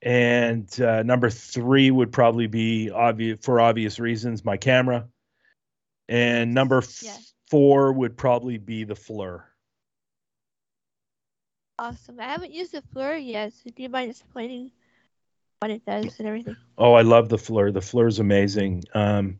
and 0.00 0.80
uh, 0.80 1.02
number 1.02 1.28
three 1.28 1.90
would 1.90 2.10
probably 2.12 2.46
be 2.46 2.90
obvious 2.90 3.38
for 3.42 3.60
obvious 3.60 4.00
reasons. 4.00 4.42
My 4.42 4.56
camera, 4.56 5.06
and 6.08 6.54
number 6.54 6.78
f- 6.78 7.02
Yeah. 7.02 7.18
four 7.50 7.92
would 7.92 8.16
probably 8.16 8.56
be 8.56 8.84
the 8.84 8.94
FLIR. 8.94 9.42
Awesome. 11.78 12.18
I 12.20 12.24
haven't 12.24 12.52
used 12.52 12.72
the 12.72 12.82
FLIR 12.94 13.18
yet, 13.24 13.52
so 13.52 13.70
do 13.70 13.82
you 13.82 13.88
mind 13.88 14.10
explaining 14.10 14.70
what 15.60 15.70
it 15.70 15.84
does 15.84 16.18
and 16.18 16.26
everything? 16.26 16.56
Oh, 16.78 16.94
I 16.94 17.02
love 17.02 17.28
the 17.28 17.36
FLIR. 17.36 17.72
The 17.72 17.80
FLIR's 17.80 18.18
amazing. 18.18 18.84
Um, 18.94 19.38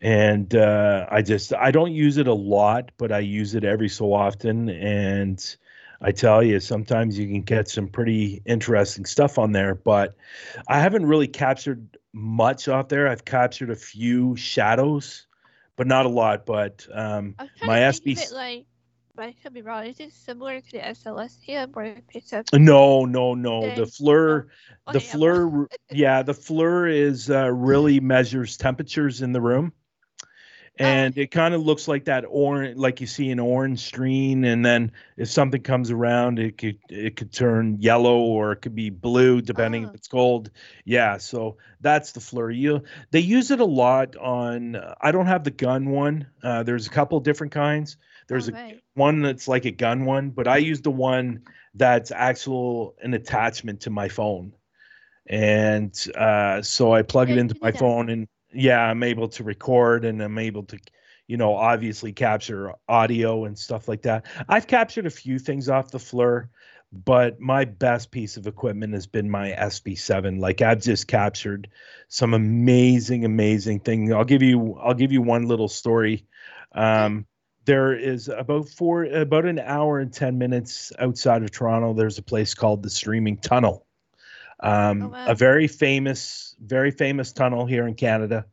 and 0.00 0.54
uh, 0.54 1.06
I 1.10 1.22
just 1.22 1.52
I 1.54 1.70
don't 1.70 1.92
use 1.92 2.16
it 2.16 2.26
a 2.26 2.34
lot, 2.34 2.90
but 2.98 3.12
I 3.12 3.18
use 3.18 3.54
it 3.54 3.64
every 3.64 3.88
so 3.88 4.12
often. 4.12 4.68
And 4.70 5.56
I 6.00 6.12
tell 6.12 6.42
you, 6.42 6.60
sometimes 6.60 7.18
you 7.18 7.26
can 7.26 7.42
get 7.42 7.68
some 7.68 7.88
pretty 7.88 8.42
interesting 8.46 9.04
stuff 9.04 9.38
on 9.38 9.52
there. 9.52 9.74
But 9.74 10.16
I 10.68 10.78
haven't 10.80 11.06
really 11.06 11.28
captured 11.28 11.98
much 12.12 12.68
off 12.68 12.88
there. 12.88 13.08
I've 13.08 13.24
captured 13.24 13.70
a 13.70 13.76
few 13.76 14.36
shadows, 14.36 15.26
but 15.76 15.86
not 15.86 16.06
a 16.06 16.10
lot. 16.10 16.46
But 16.46 16.86
um, 16.92 17.34
my 17.64 17.78
of 17.80 18.32
like, 18.32 18.66
but 19.14 19.26
I 19.26 19.32
could 19.42 19.52
be 19.54 19.62
wrong. 19.62 19.86
Is 19.86 20.00
it 20.00 20.12
similar 20.12 20.60
to 20.60 20.70
the 20.72 20.78
SLS 20.78 21.36
cam 21.44 21.72
where 21.72 21.86
it 21.86 22.06
picks 22.08 22.32
up? 22.32 22.46
no, 22.54 23.04
no, 23.04 23.34
no. 23.34 23.60
The 23.62 23.82
Okay. 23.82 23.82
FLIR. 23.82 24.46
the 24.92 24.98
Okay, 24.98 25.08
I'm- 25.08 25.18
FLIR 25.20 25.66
yeah 25.92 26.22
the 26.22 26.32
FLIR 26.34 26.86
is 26.92 27.30
uh, 27.30 27.50
really 27.52 28.00
measures 28.00 28.56
temperatures 28.56 29.22
in 29.22 29.32
the 29.32 29.40
room 29.40 29.72
and 30.78 31.18
it 31.18 31.30
kind 31.30 31.52
of 31.52 31.60
looks 31.62 31.86
like 31.88 32.04
that 32.06 32.24
orange 32.28 32.76
like 32.76 33.00
you 33.00 33.06
see 33.06 33.30
an 33.30 33.38
orange 33.40 33.80
screen 33.80 34.44
and 34.44 34.64
then 34.64 34.90
if 35.16 35.28
something 35.28 35.60
comes 35.62 35.90
around 35.90 36.38
it 36.38 36.56
could 36.58 36.78
it 36.88 37.16
could 37.16 37.32
turn 37.32 37.76
yellow 37.80 38.18
or 38.20 38.52
it 38.52 38.62
could 38.62 38.74
be 38.74 38.88
blue 38.88 39.40
depending 39.42 39.84
Oh. 39.84 39.88
if 39.88 39.94
it's 39.96 40.08
cold 40.08 40.50
yeah 40.84 41.18
so 41.18 41.56
that's 41.80 42.12
the 42.12 42.20
FLIR 42.20 42.56
you 42.56 42.82
they 43.10 43.20
use 43.20 43.50
it 43.50 43.60
a 43.60 43.64
lot 43.64 44.16
on 44.16 44.76
i 45.00 45.10
don't 45.12 45.26
have 45.26 45.44
the 45.44 45.50
gun 45.50 45.90
one 45.90 46.26
uh, 46.42 46.62
there's 46.62 46.86
a 46.86 46.90
couple 46.90 47.18
different 47.20 47.52
kinds 47.52 47.96
there's 48.30 48.48
a 48.48 48.52
Alright. 48.52 48.80
one 48.94 49.22
that's 49.22 49.48
like 49.48 49.64
a 49.64 49.72
gun 49.72 50.04
one, 50.04 50.30
but 50.30 50.46
I 50.46 50.58
use 50.58 50.80
the 50.80 50.90
one 50.92 51.42
that's 51.74 52.12
actual 52.12 52.94
an 53.02 53.12
attachment 53.12 53.80
to 53.80 53.90
my 53.90 54.08
phone. 54.08 54.52
And 55.26 55.92
uh, 56.16 56.62
so 56.62 56.94
I 56.94 57.02
plug 57.02 57.28
it 57.30 57.38
into 57.38 57.56
my 57.60 57.72
phone 57.72 58.08
and 58.08 58.28
yeah, 58.52 58.82
I'm 58.82 59.02
able 59.02 59.26
to 59.30 59.42
record 59.42 60.04
and 60.04 60.22
I'm 60.22 60.38
able 60.38 60.62
to, 60.62 60.78
you 61.26 61.38
know, 61.38 61.56
obviously 61.56 62.12
capture 62.12 62.72
audio 62.88 63.46
and 63.46 63.58
stuff 63.58 63.88
like 63.88 64.02
that. 64.02 64.26
I've 64.48 64.68
captured 64.68 65.06
a 65.06 65.10
few 65.10 65.40
things 65.40 65.68
off 65.68 65.90
the 65.90 65.98
FLIR, 65.98 66.50
but 66.92 67.40
my 67.40 67.64
best 67.64 68.12
piece 68.12 68.36
of 68.36 68.46
equipment 68.46 68.94
has 68.94 69.08
been 69.08 69.28
my 69.28 69.50
SB7. 69.58 70.38
Like 70.38 70.62
I've 70.62 70.82
just 70.82 71.08
captured 71.08 71.68
some 72.06 72.32
amazing, 72.32 73.24
amazing 73.24 73.80
thing. 73.80 74.14
I'll 74.14 74.24
give 74.24 74.42
you, 74.42 74.78
I'll 74.80 74.94
give 74.94 75.10
you 75.10 75.20
one 75.20 75.46
little 75.46 75.68
story. 75.68 76.26
Um, 76.76 77.26
there 77.66 77.92
is 77.92 78.28
about 78.28 78.68
four 78.68 79.04
about 79.04 79.44
an 79.44 79.58
hour 79.58 79.98
and 80.00 80.12
10 80.12 80.38
minutes 80.38 80.92
outside 80.98 81.42
of 81.42 81.50
toronto 81.50 81.92
there's 81.92 82.18
a 82.18 82.22
place 82.22 82.54
called 82.54 82.82
the 82.82 82.90
Screaming 82.90 83.36
Tunnel. 83.36 83.86
Um, 84.60 85.02
Oh, 85.02 85.08
wow. 85.08 85.24
a 85.26 85.34
very 85.34 85.66
famous 85.68 86.54
very 86.60 86.90
famous 86.90 87.32
tunnel 87.32 87.66
here 87.66 87.86
in 87.86 87.94
canada. 87.94 88.46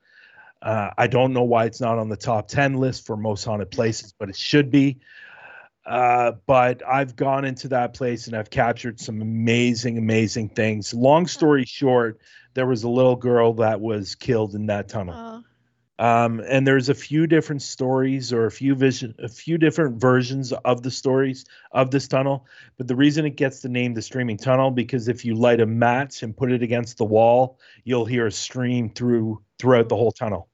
Uh, 0.62 0.90
i 0.98 1.08
don't 1.08 1.34
know 1.34 1.44
why 1.44 1.66
it's 1.66 1.82
not 1.82 1.98
on 2.00 2.10
the 2.10 2.18
top 2.18 2.48
10 2.48 2.76
list 2.76 3.06
for 3.06 3.16
most 3.18 3.44
haunted 3.44 3.72
places 3.72 4.14
but 4.18 4.30
it 4.30 4.36
should 4.36 4.70
be. 4.72 5.00
Uh, 5.86 6.34
but 6.48 6.82
i've 6.86 7.16
gone 7.16 7.46
into 7.46 7.70
that 7.70 7.94
place 7.94 8.28
and 8.28 8.36
i've 8.36 8.50
captured 8.50 9.00
some 9.00 9.22
amazing 9.22 9.98
amazing 9.98 10.50
things. 10.50 10.94
Long 10.94 11.28
story 11.28 11.64
short 11.66 12.20
there 12.56 12.66
was 12.68 12.84
a 12.84 12.90
little 12.90 13.16
girl 13.16 13.54
that 13.54 13.80
was 13.80 14.16
killed 14.16 14.56
in 14.56 14.66
that 14.66 14.90
tunnel. 14.90 15.14
Oh, 15.16 15.44
um, 16.00 16.42
and 16.48 16.68
there's 16.68 16.90
a 16.90 16.94
few 16.94 17.26
different 17.26 17.62
stories 17.62 18.32
or 18.32 18.46
a 18.46 18.52
few 18.52 18.76
vision 18.76 19.16
a 19.20 19.28
few 19.28 19.58
different 19.58 20.00
versions 20.00 20.54
of 20.54 20.84
the 20.84 20.92
stories 20.92 21.46
of 21.72 21.90
this 21.90 22.08
tunnel. 22.08 22.46
But 22.78 22.88
the 22.88 22.96
reason 22.96 23.26
it 23.26 23.36
gets 23.36 23.62
the 23.62 23.70
name 23.70 23.94
the 23.94 24.02
Screaming 24.02 24.38
Tunnel 24.38 24.70
because 24.70 25.08
if 25.08 25.26
you 25.26 25.34
light 25.34 25.60
a 25.60 25.66
match 25.66 26.22
and 26.22 26.38
put 26.38 26.52
it 26.52 26.62
against 26.62 26.98
the 26.98 27.06
wall 27.06 27.60
you'll 27.84 28.06
hear 28.06 28.28
a 28.28 28.32
stream 28.32 28.90
through 28.90 29.42
throughout 29.58 29.90
the 29.90 29.96
whole 29.96 30.12
tunnel. 30.12 30.50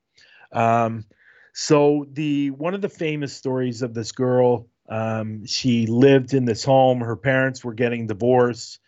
Um, 0.53 1.05
so 1.53 2.07
the 2.13 2.51
one 2.51 2.73
of 2.73 2.81
the 2.81 2.89
famous 2.89 3.33
stories 3.33 3.81
of 3.81 3.93
this 3.93 4.11
girl 4.11 4.67
um, 4.89 5.45
she 5.45 5.87
lived 5.87 6.33
in 6.33 6.45
this 6.45 6.63
home. 6.63 6.99
Her 6.99 7.15
parents 7.15 7.63
were 7.63 7.73
getting 7.73 8.07
divorced. 8.07 8.79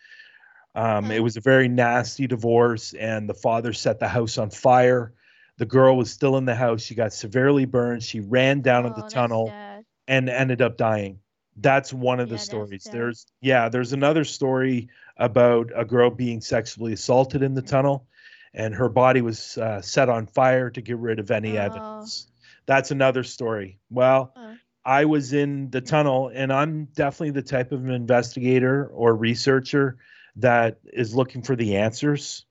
Um, 0.74 1.10
it 1.10 1.22
was 1.22 1.38
a 1.38 1.40
very 1.40 1.68
nasty 1.68 2.26
divorce 2.26 2.92
and 2.92 3.28
the 3.28 3.34
father 3.34 3.72
set 3.72 3.98
the 3.98 4.08
house 4.08 4.36
on 4.36 4.50
fire 4.50 5.14
the 5.58 5.66
girl 5.66 5.96
was 5.96 6.10
still 6.10 6.36
in 6.36 6.44
the 6.44 6.54
house. 6.54 6.82
She 6.82 6.94
got 6.94 7.12
severely 7.12 7.64
burned. 7.64 8.02
She 8.02 8.20
ran 8.20 8.60
down 8.60 8.86
in 8.86 8.92
oh, 8.92 9.02
the 9.02 9.08
tunnel 9.08 9.48
sad. 9.48 9.84
and 10.06 10.28
ended 10.28 10.60
up 10.62 10.76
dying. 10.76 11.20
That's 11.56 11.92
one 11.92 12.20
of 12.20 12.28
the 12.28 12.34
Yeah, 12.34 12.38
that's 12.38 12.44
stories. 12.44 12.84
There's 12.90 13.26
yeah, 13.40 13.68
there's 13.70 13.92
another 13.94 14.24
story 14.24 14.88
about 15.16 15.70
a 15.74 15.84
girl 15.84 16.10
being 16.10 16.40
sexually 16.42 16.92
assaulted 16.92 17.42
in 17.42 17.54
the 17.54 17.62
tunnel, 17.62 18.06
and 18.52 18.74
her 18.74 18.88
body 18.90 19.22
was 19.22 19.56
uh, 19.56 19.80
set 19.80 20.08
on 20.10 20.26
fire 20.26 20.68
to 20.70 20.80
get 20.82 20.98
rid 20.98 21.18
of 21.18 21.30
any 21.30 21.56
Oh. 21.58 21.62
evidence. 21.62 22.26
That's 22.66 22.90
another 22.90 23.22
story. 23.24 23.78
Well, 23.90 24.32
Oh. 24.36 24.54
I 24.84 25.06
was 25.06 25.32
in 25.32 25.70
the 25.70 25.80
tunnel, 25.80 26.30
and 26.32 26.52
I'm 26.52 26.84
definitely 26.94 27.30
the 27.30 27.42
type 27.42 27.72
of 27.72 27.88
investigator 27.88 28.86
or 28.88 29.16
researcher 29.16 29.96
that 30.36 30.78
is 30.92 31.14
looking 31.14 31.42
for 31.42 31.56
the 31.56 31.76
answers. 31.76 32.44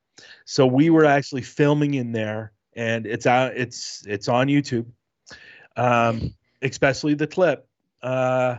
So 0.46 0.66
we 0.66 0.90
were 0.90 1.06
actually 1.06 1.44
filming 1.44 1.94
in 1.94 2.12
there, 2.12 2.52
and 2.76 3.06
it's 3.06 3.26
out. 3.26 3.56
It's 3.56 4.06
it's 4.08 4.28
on 4.28 4.48
YouTube, 4.48 4.86
um, 5.76 6.34
especially 6.62 7.14
the 7.14 7.28
clip. 7.28 7.68
Uh, 8.02 8.58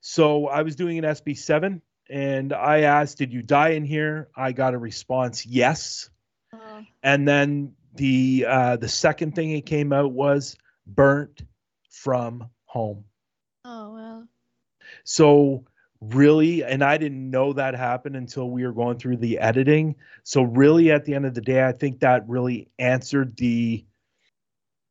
so 0.00 0.48
I 0.48 0.62
was 0.62 0.76
doing 0.76 0.98
an 0.98 1.04
SB7, 1.04 1.80
and 2.10 2.52
I 2.52 2.80
asked, 2.82 3.18
"Did 3.18 3.32
you 3.32 3.42
die 3.42 3.70
in 3.70 3.84
here?" 3.84 4.28
I 4.36 4.52
got 4.52 4.74
a 4.74 4.78
response, 4.78 5.46
"Yes." 5.46 6.10
Oh, 6.52 6.82
And 7.02 7.26
then 7.26 7.74
the 7.94 8.46
uh, 8.48 8.76
the 8.76 8.88
second 8.88 9.34
thing 9.34 9.52
it 9.52 9.66
came 9.66 9.92
out 9.92 10.12
was 10.12 10.56
burnt 10.86 11.42
from 11.90 12.50
home. 12.66 13.04
oh 13.64 13.94
well. 13.94 14.28
So 15.04 15.64
really, 16.12 16.64
and 16.64 16.82
I 16.82 16.96
didn't 16.98 17.30
know 17.30 17.52
that 17.52 17.74
happened 17.74 18.16
until 18.16 18.50
we 18.50 18.64
were 18.64 18.72
going 18.72 18.98
through 18.98 19.18
the 19.18 19.38
editing. 19.38 19.96
So 20.22 20.42
really, 20.42 20.90
at 20.90 21.04
the 21.04 21.14
end 21.14 21.26
of 21.26 21.34
the 21.34 21.40
day, 21.40 21.64
I 21.66 21.72
think 21.72 22.00
that 22.00 22.28
really 22.28 22.68
answered 22.78 23.36
the 23.36 23.84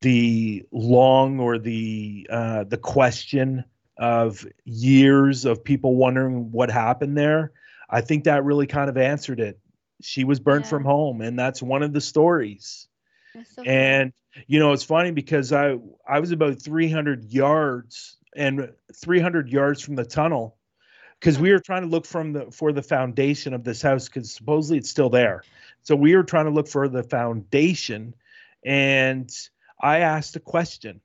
the 0.01 0.65
long 0.71 1.39
or 1.39 1.57
the 1.57 2.27
uh, 2.29 2.63
the 2.65 2.77
question 2.77 3.63
of 3.97 4.45
years 4.65 5.45
of 5.45 5.63
people 5.63 5.95
wondering 5.95 6.51
what 6.51 6.69
happened 6.69 7.17
there. 7.17 7.51
I 7.89 8.01
think 8.01 8.25
that 8.25 8.43
really 8.43 8.67
kind 8.67 8.89
of 8.89 8.97
answered 8.97 9.39
it. 9.39 9.59
She 10.01 10.23
was 10.23 10.39
burnt 10.39 10.65
Yeah. 10.65 10.69
from 10.69 10.83
home, 10.83 11.21
and 11.21 11.37
that's 11.37 11.61
one 11.61 11.83
of 11.83 11.93
the 11.93 12.01
stories. 12.01 12.87
So. 13.55 13.63
And 13.63 14.13
you 14.47 14.59
know, 14.59 14.73
it's 14.73 14.83
funny 14.83 15.11
because 15.11 15.53
I 15.53 15.77
I 16.07 16.19
was 16.19 16.31
about 16.31 16.61
300 16.61 17.31
yards 17.31 18.17
and 18.35 18.71
300 18.95 19.49
yards 19.49 19.81
from 19.81 19.95
the 19.95 20.05
tunnel 20.05 20.57
because 21.23 21.39
we 21.39 21.53
were 21.53 21.59
trying 21.59 21.83
to 21.83 21.87
look 21.87 22.05
from 22.05 22.33
the 22.33 22.51
for 22.51 22.73
the 22.73 22.81
foundation 22.81 23.53
of 23.53 23.63
this 23.63 23.81
house 23.81 24.09
because 24.09 24.29
supposedly 24.29 24.77
it's 24.77 24.89
still 24.89 25.09
there. 25.09 25.43
So 25.81 25.95
we 25.95 26.13
were 26.17 26.23
trying 26.23 26.45
to 26.45 26.51
look 26.51 26.67
for 26.67 26.89
the 26.89 27.01
foundation, 27.01 28.13
and 28.65 29.31
I 29.81 29.99
asked 29.99 30.35
a 30.35 30.41
question, 30.41 30.99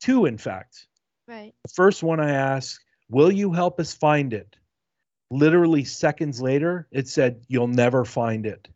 two 0.00 0.26
in 0.26 0.38
fact. 0.38 0.86
right. 1.26 1.52
The 1.64 1.72
first 1.74 2.04
one 2.04 2.20
I 2.20 2.30
asked, 2.30 2.84
"Will 3.10 3.32
you 3.32 3.52
help 3.52 3.80
us 3.80 3.92
find 3.92 4.32
it?" 4.32 4.54
Literally 5.30 5.82
seconds 5.82 6.40
later, 6.40 6.86
it 6.92 7.08
said, 7.08 7.44
"You'll 7.48 7.66
never 7.66 8.04
find 8.04 8.46
it." 8.46 8.68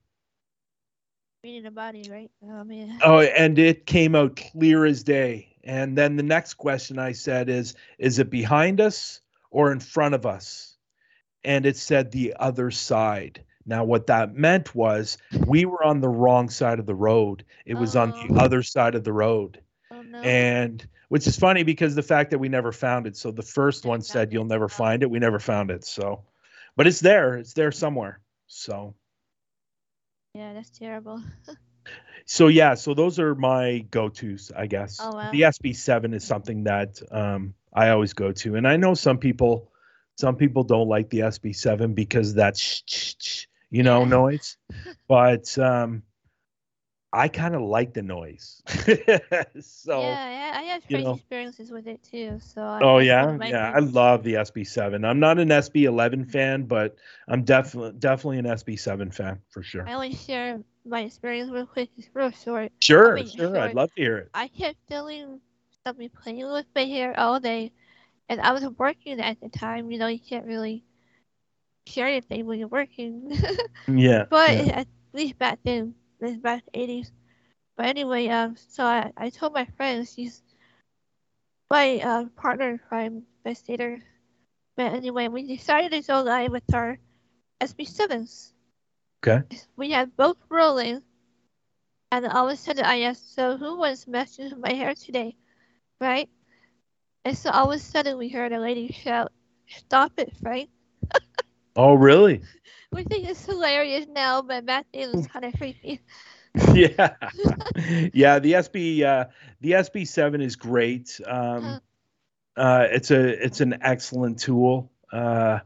Reading 1.44 1.62
the 1.62 1.70
body, 1.70 2.02
right? 2.10 2.30
Oh 2.42 2.64
man. 2.64 2.98
Oh, 3.04 3.20
and 3.20 3.56
it 3.56 3.86
came 3.86 4.16
out 4.16 4.34
clear 4.34 4.84
as 4.84 5.04
day. 5.04 5.56
And 5.62 5.96
then 5.96 6.16
the 6.16 6.24
next 6.24 6.54
question 6.54 6.98
I 6.98 7.12
said 7.12 7.48
is, 7.48 7.76
is 7.98 8.18
it 8.18 8.30
behind 8.30 8.80
us 8.80 9.20
or 9.50 9.70
in 9.70 9.78
front 9.78 10.16
of 10.16 10.26
us? 10.26 10.71
And 11.44 11.66
it 11.66 11.76
said 11.76 12.10
the 12.10 12.34
other 12.38 12.70
side. 12.70 13.44
Now, 13.64 13.84
what 13.84 14.06
that 14.08 14.34
meant 14.34 14.74
was 14.74 15.18
we 15.46 15.64
were 15.64 15.84
on 15.84 16.00
the 16.00 16.08
wrong 16.08 16.48
side 16.48 16.78
of 16.78 16.86
the 16.86 16.94
road. 16.94 17.44
It 17.64 17.74
was 17.74 17.94
on 17.96 18.10
the 18.10 18.28
Oh. 18.30 18.36
other 18.44 18.62
side 18.62 18.94
of 18.94 19.04
the 19.04 19.12
road. 19.12 19.60
Oh 19.90 20.02
no. 20.02 20.20
And 20.20 20.86
which 21.08 21.26
is 21.26 21.38
funny 21.38 21.62
because 21.62 21.94
the 21.94 22.02
fact 22.02 22.30
that 22.30 22.38
we 22.38 22.48
never 22.48 22.72
found 22.72 23.06
it. 23.06 23.16
So 23.16 23.30
the 23.30 23.42
first 23.42 23.84
one 23.84 24.00
said 24.00 24.32
you'll 24.32 24.46
never 24.46 24.64
Oh. 24.64 24.68
find 24.68 25.02
it. 25.02 25.10
We 25.10 25.18
never 25.18 25.38
found 25.38 25.70
it. 25.70 25.84
So, 25.84 26.24
but 26.76 26.86
it's 26.86 27.00
there. 27.00 27.36
It's 27.36 27.52
there 27.52 27.70
somewhere. 27.70 28.20
So, 28.46 28.94
yeah, 30.34 30.54
that's 30.54 30.70
terrible. 30.70 31.22
so 32.24 32.48
yeah. 32.48 32.74
So 32.74 32.94
those 32.94 33.18
are 33.18 33.34
my 33.34 33.78
go-tos, 33.90 34.50
I 34.56 34.66
guess. 34.66 34.98
Oh, 35.00 35.14
wow. 35.14 35.30
The 35.30 35.42
SB7 35.42 36.14
is 36.14 36.24
something 36.24 36.64
that 36.64 37.00
um, 37.10 37.54
I 37.72 37.90
always 37.90 38.12
go 38.14 38.32
to, 38.32 38.56
and 38.56 38.66
I 38.66 38.76
know 38.76 38.94
some 38.94 39.18
people, 39.18 39.70
some 40.16 40.36
people 40.36 40.62
don't 40.64 40.88
like 40.88 41.10
the 41.10 41.20
SB7 41.20 41.94
because 41.94 42.34
that's 42.34 42.60
sh- 42.60 42.82
sh- 42.86 43.14
sh- 43.18 43.46
you 43.70 43.82
know 43.82 44.04
noise, 44.04 44.56
but 45.08 45.56
um, 45.58 46.02
I 47.14 47.28
kind 47.28 47.54
of 47.54 47.60
like 47.60 47.92
the 47.92 48.02
noise. 48.02 48.62
so. 48.66 50.00
yeah, 50.00 50.30
yeah, 50.30 50.52
I 50.54 50.62
have 50.62 50.90
know. 50.90 51.14
experiences 51.14 51.70
with 51.70 51.86
it 51.86 52.02
too. 52.02 52.38
So. 52.42 52.62
I 52.62 52.80
Oh 52.82 52.98
yeah, 52.98 53.36
yeah. 53.42 53.72
I 53.74 53.80
love 53.80 54.22
the 54.22 54.34
SB7. 54.34 55.04
I'm 55.06 55.20
not 55.20 55.38
an 55.38 55.48
SB11 55.48 56.30
fan, 56.30 56.64
but 56.64 56.96
I'm 57.28 57.44
definitely 57.44 57.98
definitely 57.98 58.38
an 58.38 58.46
SB7 58.46 59.12
fan 59.12 59.40
for 59.50 59.62
sure. 59.62 59.86
I 59.86 59.92
only 59.92 60.14
share 60.14 60.60
my 60.86 61.00
experience 61.00 61.50
real 61.50 61.66
quick. 61.66 61.90
It's 61.98 62.08
real 62.14 62.30
short. 62.30 62.72
Sure, 62.80 63.16
mean, 63.16 63.26
sure. 63.28 63.48
sure. 63.48 63.58
I'd 63.58 63.74
love 63.74 63.92
to 63.94 64.00
hear 64.00 64.16
it. 64.16 64.30
I 64.32 64.48
kept 64.48 64.78
feeling 64.88 65.40
something 65.84 66.08
playing 66.22 66.50
with 66.50 66.66
my 66.74 66.84
hair 66.84 67.18
all 67.18 67.40
day, 67.40 67.72
and 68.28 68.40
I 68.40 68.52
was 68.52 68.64
working 68.78 69.20
at 69.20 69.40
the 69.40 69.48
time. 69.48 69.90
You 69.90 69.98
know, 69.98 70.06
you 70.06 70.20
can't 70.20 70.46
really 70.46 70.84
share 71.86 72.06
anything 72.06 72.46
when 72.46 72.58
you're 72.58 72.68
working. 72.68 73.36
Yeah. 73.88 74.24
but 74.30 74.50
yeah. 74.50 74.80
at 74.80 74.86
least 75.12 75.38
back 75.38 75.58
then, 75.64 75.94
this 76.20 76.36
back 76.36 76.62
in 76.72 76.86
the 76.86 77.02
80s. 77.02 77.10
But 77.76 77.86
anyway, 77.86 78.28
um, 78.28 78.56
so 78.68 78.84
I, 78.84 79.10
I 79.16 79.30
told 79.30 79.54
my 79.54 79.66
friends, 79.76 80.12
she's 80.14 80.42
my 81.70 82.00
uh, 82.00 82.24
partner 82.36 82.70
in 82.70 82.78
crime, 82.78 83.22
investigator. 83.44 83.98
But 84.76 84.92
anyway, 84.92 85.28
we 85.28 85.46
decided 85.46 85.90
to 85.92 86.06
go 86.06 86.22
live 86.22 86.52
with 86.52 86.74
our 86.74 86.98
SB7s. 87.60 88.52
Okay. 89.26 89.46
We 89.76 89.90
had 89.90 90.16
both 90.16 90.36
rolling, 90.48 91.02
and 92.10 92.26
all 92.26 92.48
of 92.48 92.54
a 92.54 92.56
sudden 92.56 92.84
I 92.84 93.02
asked, 93.02 93.34
so 93.34 93.56
who 93.56 93.78
was 93.78 94.06
messing 94.06 94.50
with 94.50 94.58
my 94.58 94.72
hair 94.72 94.94
today? 94.94 95.36
Right? 96.00 96.28
And 97.24 97.36
so 97.36 97.50
all 97.50 97.70
of 97.70 97.76
a 97.76 97.78
sudden 97.78 98.18
we 98.18 98.28
heard 98.28 98.52
a 98.52 98.58
lady 98.58 98.92
shout, 98.92 99.32
stop 99.66 100.12
it, 100.18 100.32
Frank. 100.42 100.70
Oh 101.74 101.94
really? 101.94 102.42
We 102.92 103.04
think 103.04 103.26
it's 103.26 103.46
hilarious 103.46 104.06
now, 104.06 104.42
but 104.42 104.66
back 104.66 104.84
then 104.92 105.08
it 105.08 105.16
was 105.16 105.26
kind 105.26 105.46
of 105.46 105.54
creepy. 105.54 106.02
yeah. 106.74 107.14
yeah. 108.12 108.38
The 108.38 108.52
SB 108.52 109.02
uh, 109.02 109.24
the 109.62 109.70
SB7 109.70 110.42
is 110.42 110.56
great. 110.56 111.18
Um, 111.26 111.80
uh, 112.58 112.88
it's 112.90 113.10
a 113.10 113.42
it's 113.42 113.62
an 113.62 113.78
excellent 113.80 114.38
tool. 114.38 114.92
Uh, 115.10 115.60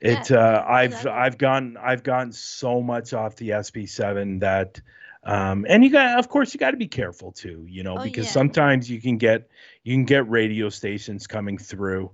it 0.00 0.30
uh, 0.30 0.64
I've. 0.66 1.06
I've 1.06 1.36
gotten 1.36 1.76
I've 1.76 2.02
gotten 2.02 2.32
so 2.32 2.80
much 2.80 3.12
off 3.12 3.36
the 3.36 3.50
SB7 3.50 4.40
that 4.40 4.80
um, 5.24 5.66
and 5.68 5.84
you 5.84 5.90
got 5.90 6.18
of 6.18 6.28
course 6.28 6.54
you 6.54 6.60
got 6.60 6.70
to 6.70 6.76
be 6.76 6.88
careful 6.88 7.32
too, 7.32 7.66
you 7.68 7.82
know, 7.82 7.98
Oh, 7.98 8.02
because 8.02 8.26
yeah. 8.26 8.32
sometimes 8.32 8.90
you 8.90 9.00
can 9.00 9.18
get 9.18 9.48
you 9.84 9.94
can 9.94 10.04
get 10.04 10.28
radio 10.28 10.68
stations 10.68 11.26
coming 11.26 11.58
through. 11.58 12.10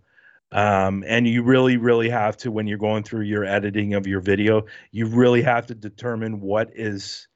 Um, 0.52 1.02
and 1.06 1.26
you 1.26 1.42
really, 1.42 1.76
really 1.76 2.08
have 2.08 2.36
to 2.38 2.52
when 2.52 2.68
you're 2.68 2.78
going 2.78 3.02
through 3.02 3.22
your 3.22 3.44
editing 3.44 3.94
of 3.94 4.06
your 4.06 4.20
video, 4.20 4.66
you 4.92 5.06
really 5.06 5.42
have 5.42 5.66
to 5.66 5.74
determine 5.74 6.40
what 6.40 6.70
is 6.74 7.26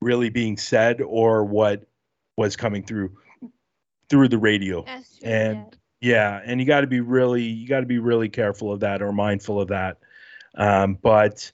really 0.00 0.30
being 0.30 0.56
said 0.56 1.00
or 1.00 1.44
what 1.44 1.86
was 2.36 2.56
coming 2.56 2.82
through 2.82 3.16
through 4.08 4.28
the 4.28 4.38
radio. 4.38 4.82
True. 4.82 5.02
And 5.22 5.78
yeah, 6.00 6.40
and 6.44 6.60
you 6.60 6.66
got 6.66 6.80
to 6.80 6.86
be 6.88 7.00
really 7.00 7.42
you 7.44 7.68
got 7.68 7.80
to 7.80 7.86
be 7.86 7.98
really 7.98 8.28
careful 8.28 8.72
of 8.72 8.80
that 8.80 9.00
or 9.00 9.12
mindful 9.12 9.60
of 9.60 9.68
that. 9.68 9.98
Um, 10.56 10.98
but 11.00 11.52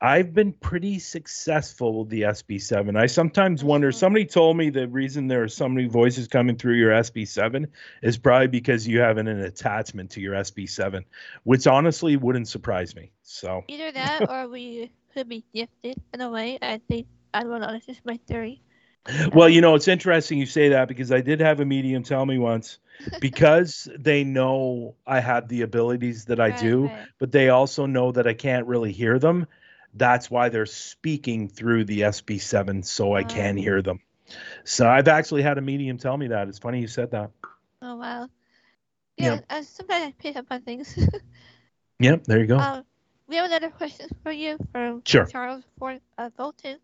I've 0.00 0.34
been 0.34 0.52
pretty 0.52 0.98
successful 0.98 2.00
with 2.00 2.10
the 2.10 2.22
SB7. 2.22 2.98
I 2.98 3.06
sometimes 3.06 3.64
wonder. 3.64 3.90
Somebody 3.92 4.26
told 4.26 4.56
me 4.56 4.68
the 4.70 4.88
reason 4.88 5.26
there 5.26 5.42
are 5.42 5.48
so 5.48 5.68
many 5.68 5.88
voices 5.88 6.28
coming 6.28 6.56
through 6.56 6.74
your 6.74 6.90
SB7 6.90 7.66
is 8.02 8.18
probably 8.18 8.48
because 8.48 8.86
you 8.86 9.00
have 9.00 9.16
an, 9.16 9.26
an 9.26 9.40
attachment 9.40 10.10
to 10.12 10.20
your 10.20 10.34
SB7, 10.34 11.04
which 11.44 11.66
honestly 11.66 12.16
wouldn't 12.16 12.48
surprise 12.48 12.94
me. 12.94 13.10
So. 13.22 13.64
Either 13.68 13.90
that 13.92 14.28
or 14.28 14.48
we 14.48 14.90
could 15.14 15.28
be 15.28 15.44
gifted 15.54 15.96
in 16.12 16.20
a 16.20 16.30
way. 16.30 16.58
I 16.60 16.80
think, 16.88 17.06
I 17.32 17.42
don't 17.42 17.60
know, 17.60 17.72
that's 17.72 17.86
just 17.86 18.04
my 18.04 18.18
theory. 18.28 18.60
Well, 19.32 19.48
you 19.48 19.60
know, 19.60 19.76
it's 19.76 19.88
interesting 19.88 20.38
you 20.38 20.46
say 20.46 20.70
that 20.70 20.88
because 20.88 21.12
I 21.12 21.20
did 21.20 21.40
have 21.40 21.60
a 21.60 21.64
medium 21.64 22.02
tell 22.02 22.26
me 22.26 22.38
once 22.38 22.80
because 23.20 23.88
they 23.96 24.24
know 24.24 24.96
I 25.06 25.20
have 25.20 25.48
the 25.48 25.62
abilities 25.62 26.24
that 26.26 26.40
I 26.40 26.48
Right, 26.48 26.60
do, 26.60 26.86
right. 26.86 27.06
but 27.18 27.30
they 27.30 27.48
also 27.48 27.86
know 27.86 28.10
that 28.12 28.26
I 28.26 28.34
can't 28.34 28.66
really 28.66 28.92
hear 28.92 29.18
them. 29.18 29.46
That's 29.96 30.30
why 30.30 30.48
they're 30.48 30.66
speaking 30.66 31.48
through 31.48 31.84
the 31.84 32.00
SB7 32.02 32.84
so 32.84 33.14
I 33.14 33.24
can 33.24 33.56
Oh. 33.56 33.60
hear 33.60 33.82
them. 33.82 34.00
So 34.64 34.88
I've 34.88 35.08
actually 35.08 35.42
had 35.42 35.58
a 35.58 35.60
medium 35.62 35.98
tell 35.98 36.16
me 36.16 36.28
that. 36.28 36.48
It's 36.48 36.58
funny 36.58 36.80
you 36.80 36.88
said 36.88 37.10
that. 37.12 37.30
Oh, 37.82 37.96
wow. 37.96 38.28
Yeah. 39.16 39.34
Yeah, 39.34 39.40
uh, 39.58 39.62
sometimes 39.62 40.04
I 40.06 40.14
pick 40.18 40.36
up 40.36 40.46
on 40.50 40.62
things. 40.62 40.98
Yep, 41.98 42.24
there 42.24 42.40
you 42.40 42.46
go. 42.46 42.58
um, 42.58 42.84
we 43.26 43.36
have 43.36 43.46
another 43.46 43.70
question 43.70 44.08
for 44.22 44.30
you 44.30 44.58
from 44.70 45.02
Sure. 45.06 45.24
Charles 45.24 45.64
Fort, 45.78 46.02
uh, 46.18 46.28
Bolton. 46.36 46.78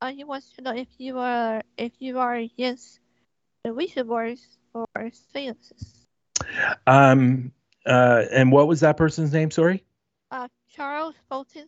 Uh, 0.00 0.12
he 0.12 0.22
wants 0.22 0.52
to 0.52 0.62
know 0.62 0.72
if 0.74 0.86
you 0.98 1.18
are 1.18 1.62
if 1.76 1.92
you 1.98 2.18
are 2.20 2.36
against 2.36 3.00
the 3.64 3.74
Ouija 3.74 4.04
boards 4.04 4.46
or 4.72 4.86
seances. 5.32 6.06
Um 6.86 7.52
uh 7.86 8.24
and 8.30 8.52
what 8.52 8.68
was 8.68 8.80
that 8.80 8.96
person's 8.96 9.32
name, 9.32 9.50
sorry? 9.50 9.84
Uh, 10.30 10.48
Charles 10.70 11.14
Bolton. 11.28 11.66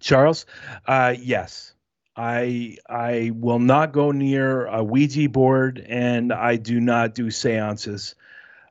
Charles, 0.00 0.46
uh, 0.86 1.14
yes, 1.18 1.74
I 2.16 2.78
I 2.88 3.32
will 3.34 3.58
not 3.58 3.92
go 3.92 4.10
near 4.10 4.66
a 4.66 4.82
Ouija 4.82 5.28
board, 5.28 5.84
and 5.86 6.32
I 6.32 6.56
do 6.56 6.80
not 6.80 7.14
do 7.14 7.30
seances. 7.30 8.14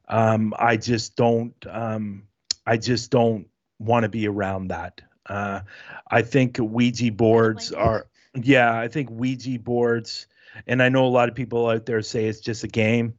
Um, 0.08 0.54
I 0.58 0.78
just 0.78 1.16
don't. 1.16 1.54
Um, 1.70 2.24
I 2.66 2.78
just 2.78 3.12
don't 3.12 3.48
want 3.80 4.04
to 4.04 4.10
be 4.10 4.28
around 4.28 4.70
that. 4.70 5.02
Uh, 5.28 5.62
I 6.10 6.22
think 6.24 6.58
Ouija 6.58 7.12
boards 7.12 7.72
are. 7.72 8.08
Yeah, 8.34 8.78
I 8.78 8.88
think 8.88 9.10
Ouija 9.12 9.60
boards, 9.60 10.28
and 10.68 10.82
I 10.82 10.90
know 10.90 11.06
a 11.06 11.08
lot 11.08 11.30
of 11.30 11.36
people 11.36 11.70
out 11.70 11.86
there 11.86 12.02
say 12.02 12.26
it's 12.26 12.42
just 12.42 12.64
a 12.64 12.68
game. 12.68 13.14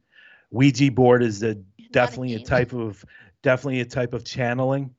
Ouija 0.51 0.91
board 0.91 1.23
is 1.23 1.41
a 1.43 1.55
definitely 1.91 2.35
a 2.35 2.37
game. 2.37 2.47
type 2.47 2.73
of 2.73 3.03
definitely 3.41 3.79
a 3.79 3.85
type 3.85 4.13
of 4.13 4.23
channeling 4.25 4.93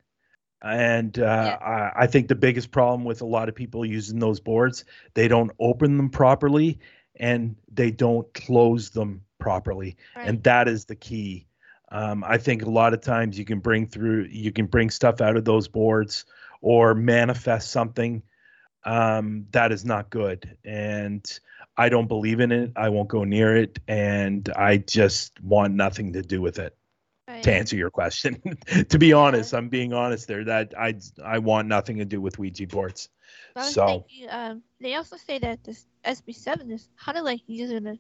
and 0.63 1.19
uh, 1.19 1.59
I, 1.61 1.93
I 1.97 2.07
think 2.07 2.29
the 2.29 2.35
biggest 2.35 2.71
problem 2.71 3.05
with 3.05 3.21
a 3.21 3.27
lot 3.27 3.49
of 3.49 3.55
people 3.55 3.85
using 3.85 4.19
those 4.19 4.41
boards 4.41 4.85
they 5.15 5.29
don't 5.29 5.53
open 5.61 5.97
them 5.97 6.11
properly 6.11 6.81
and 7.17 7.57
they 7.73 7.91
don't 7.91 8.33
close 8.35 8.91
them 8.91 9.23
properly. 9.39 9.97
And 10.27 10.43
that 10.45 10.69
is 10.69 10.85
the 10.85 10.97
key. 10.97 11.47
Um, 11.91 12.23
i 12.23 12.37
think 12.37 12.63
a 12.63 12.71
lot 12.71 12.93
of 12.93 13.01
times 13.01 13.39
you 13.39 13.47
can 13.47 13.61
bring 13.61 13.87
through 13.87 14.29
you 14.31 14.53
can 14.53 14.67
bring 14.67 14.91
stuff 14.91 15.23
out 15.23 15.39
of 15.39 15.47
those 15.47 15.69
boards 15.69 16.27
or 16.61 16.95
manifest 16.95 17.71
something 17.71 18.23
um, 18.85 19.47
that 19.53 19.73
is 19.73 19.87
not 19.87 20.11
good. 20.11 20.57
And 20.65 21.41
i 21.77 21.89
don't 21.89 22.09
believe 22.09 22.41
in 22.41 22.53
it. 22.53 22.73
I 22.77 22.91
won't 22.91 23.09
go 23.09 23.25
near 23.25 23.57
it. 23.57 23.79
And 23.89 24.49
i 24.57 24.77
just 24.79 25.41
want 25.41 25.75
nothing 25.75 26.13
to 26.13 26.23
do 26.23 26.43
with 26.43 26.59
it 26.59 26.78
Right. 27.39 27.45
to 27.45 27.55
answer 27.55 27.77
your 27.77 27.91
question. 27.91 28.41
to 28.89 28.99
be 28.99 29.13
honest, 29.13 29.55
I'm 29.55 29.69
being 29.69 29.93
honest 29.93 30.27
there 30.29 30.45
that 30.45 30.75
I 30.79 30.95
I 31.25 31.39
want 31.39 31.69
nothing 31.69 31.99
to 31.99 32.05
do 32.05 32.21
with 32.21 32.39
Ouija 32.39 32.67
boards. 32.67 33.09
So- 33.57 34.05
thinking, 34.09 34.29
um, 34.31 34.63
they 34.81 34.95
also 34.95 35.17
say 35.17 35.39
that 35.39 35.63
this 35.65 35.87
SB7 36.05 36.73
is 36.73 36.89
kind 36.99 37.19
of 37.19 37.25
like 37.25 37.41
using 37.47 37.87
a, 37.87 37.99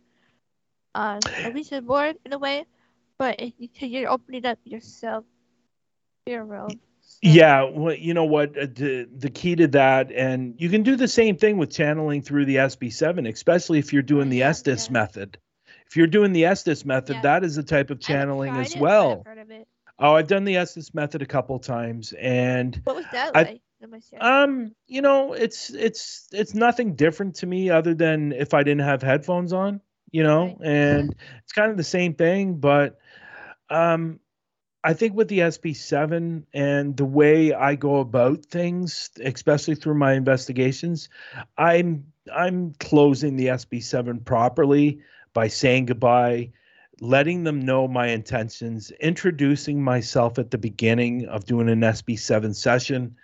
uh, 0.95 1.21
a 1.45 1.51
Ouija 1.51 1.83
board 1.83 2.17
in 2.25 2.33
a 2.33 2.39
way, 2.39 2.65
but 3.19 3.41
it, 3.41 3.55
you- 3.59 3.89
you're 3.89 4.11
opening 4.11 4.45
up 4.47 4.59
yourself, 4.65 5.25
your 6.27 6.45
world. 6.45 6.73
So- 7.01 7.19
Yeah, 7.23 7.63
well, 7.65 7.95
you 7.95 8.15
know 8.15 8.25
what? 8.27 8.57
uh, 8.59 8.67
The 8.67 9.09
the 9.17 9.31
key 9.31 9.57
to 9.57 9.69
that, 9.69 10.11
and 10.13 10.55
you 10.59 10.69
can 10.69 10.83
do 10.83 10.97
the 10.97 11.09
same 11.09 11.37
thing 11.37 11.57
with 11.59 11.71
channeling 11.71 12.23
through 12.23 12.47
the 12.47 12.57
SB7, 12.57 13.29
especially 13.29 13.79
if 13.79 13.93
you're 13.93 14.03
doing 14.03 14.29
the 14.31 14.39
yeah, 14.39 14.49
Estes 14.51 14.87
yeah. 14.87 14.93
method. 14.93 15.39
If 15.89 15.97
you're 15.97 16.07
doing 16.07 16.33
the 16.33 16.45
Estes 16.45 16.85
method, 16.85 17.17
Yeah. 17.17 17.23
that 17.23 17.45
is 17.45 17.57
a 17.57 17.63
type 17.63 17.91
of 17.91 18.01
channeling 18.01 18.55
as 18.57 18.75
it, 18.75 18.81
well. 18.81 19.21
I've 19.21 19.27
heard 19.27 19.39
of 19.39 19.51
it. 19.51 19.67
Oh, 19.99 20.15
I've 20.15 20.29
done 20.29 20.45
the 20.45 20.57
Estes 20.57 20.95
method 20.95 21.23
a 21.23 21.27
couple 21.27 21.59
times, 21.59 22.13
and 22.19 22.81
What 22.85 22.97
was 22.97 23.07
that 23.13 23.37
I- 23.37 23.43
like? 23.43 23.61
Um, 24.21 24.75
you 24.89 25.03
know, 25.03 25.35
it's 25.35 25.71
it's 25.71 26.29
it's 26.33 26.53
nothing 26.53 26.95
different 26.97 27.37
to 27.37 27.47
me 27.47 27.71
other 27.71 27.95
than 27.95 28.33
if 28.33 28.53
I 28.53 28.65
didn't 28.65 28.83
have 28.85 29.03
headphones 29.03 29.53
on. 29.53 29.81
you 30.11 30.23
know, 30.23 30.47
Right. 30.47 30.57
and 30.63 31.15
it's 31.43 31.53
kind 31.53 31.71
of 31.71 31.77
the 31.77 31.85
same 31.85 32.15
thing, 32.15 32.55
but 32.55 32.99
um 33.71 34.21
I 34.83 34.95
think 34.95 35.15
with 35.15 35.29
the 35.29 35.41
SB7 35.41 36.45
and 36.55 36.97
the 36.97 37.05
way 37.05 37.53
I 37.53 37.75
go 37.75 37.97
about 37.99 38.47
things, 38.47 39.11
especially 39.23 39.75
through 39.75 39.97
my 39.97 40.15
investigations, 40.15 41.09
I'm 41.59 42.07
I'm 42.33 42.73
closing 42.81 43.37
the 43.37 43.49
SB7 43.49 44.25
properly 44.25 45.01
by 45.39 45.47
saying 45.47 45.87
goodbye, 45.87 46.51
letting 47.01 47.45
them 47.45 47.61
know 47.61 47.87
my 47.87 48.09
intentions, 48.09 48.91
introducing 49.01 49.81
myself 49.81 50.37
at 50.37 50.51
the 50.51 50.59
beginning 50.59 51.27
of 51.27 51.45
doing 51.45 51.69
an 51.69 51.79
SB7 51.79 52.57
session. 52.57 53.15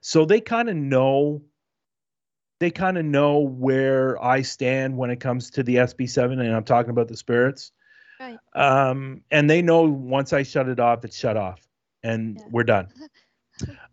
So 0.00 0.24
they 0.24 0.40
kind 0.40 0.68
of 0.68 0.76
know 0.76 1.42
they 2.60 2.70
kind 2.70 2.96
of 2.96 3.04
know 3.04 3.40
where 3.40 4.22
I 4.22 4.42
stand 4.42 4.96
when 4.96 5.10
it 5.10 5.18
comes 5.18 5.50
to 5.50 5.64
the 5.64 5.74
SB7 5.74 6.34
and 6.38 6.54
I'm 6.54 6.62
talking 6.62 6.90
about 6.90 7.08
the 7.08 7.16
spirits. 7.16 7.72
Right. 8.20 8.38
Um, 8.54 9.22
and 9.32 9.50
they 9.50 9.60
know 9.60 9.82
once 9.82 10.32
I 10.32 10.44
shut 10.44 10.68
it 10.68 10.78
off, 10.78 11.04
it's 11.04 11.18
shut 11.18 11.36
off 11.36 11.58
and 12.04 12.36
Yeah. 12.36 12.46
we're 12.52 12.62
done. 12.62 12.86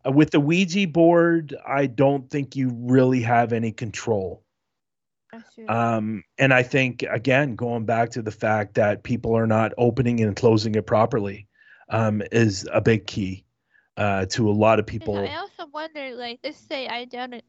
Uh, 0.05 0.11
with 0.11 0.31
the 0.31 0.39
Ouija 0.41 0.85
board, 0.89 1.55
I 1.65 1.85
don't 1.85 2.29
think 2.29 2.53
you 2.57 2.69
really 2.75 3.21
have 3.21 3.53
any 3.53 3.71
control. 3.71 4.42
Um, 5.67 6.23
and 6.37 6.53
I 6.53 6.63
think 6.63 7.03
again, 7.03 7.55
going 7.55 7.85
back 7.85 8.11
to 8.11 8.21
the 8.21 8.31
fact 8.31 8.75
that 8.75 9.03
people 9.03 9.35
are 9.35 9.47
not 9.47 9.73
opening 9.77 10.21
and 10.21 10.35
closing 10.35 10.75
it 10.75 10.85
properly, 10.85 11.47
um, 11.89 12.21
is 12.31 12.67
a 12.71 12.81
big 12.81 13.05
key 13.07 13.45
uh, 13.97 14.25
to 14.27 14.49
a 14.49 14.51
lot 14.51 14.79
of 14.79 14.83
And 14.83 14.87
people. 14.87 15.17
I 15.17 15.35
also 15.35 15.67
wonder, 15.71 16.15
like, 16.15 16.39
let's 16.43 16.57
say 16.57 16.87
I 16.87 17.05
done 17.05 17.33
it, 17.33 17.45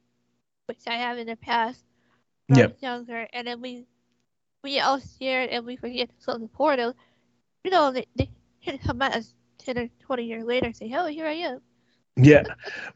which 0.66 0.80
I 0.86 0.94
have 0.94 1.18
in 1.18 1.26
the 1.26 1.36
past 1.36 1.82
when 2.48 2.58
Yep. 2.58 2.70
I 2.70 2.72
was 2.72 2.82
younger, 2.82 3.28
and 3.32 3.46
then 3.46 3.60
we 3.60 3.86
we 4.62 4.80
all 4.80 5.00
scared 5.00 5.50
and 5.50 5.64
we 5.66 5.76
forget 5.76 6.08
to 6.08 6.24
close 6.24 6.40
the 6.40 6.48
portal. 6.48 6.94
You 7.64 7.70
know, 7.70 7.92
they, 7.92 8.06
they 8.16 8.30
can 8.62 8.78
come 8.78 9.02
out 9.02 9.14
as 9.14 9.34
10 9.58 9.78
or 9.78 9.88
20 10.00 10.24
years 10.24 10.44
later 10.44 10.66
and 10.66 10.76
say, 10.76 10.92
oh, 10.94 11.06
here 11.06 11.26
I 11.26 11.32
am. 11.32 11.60
Yeah. 12.16 12.44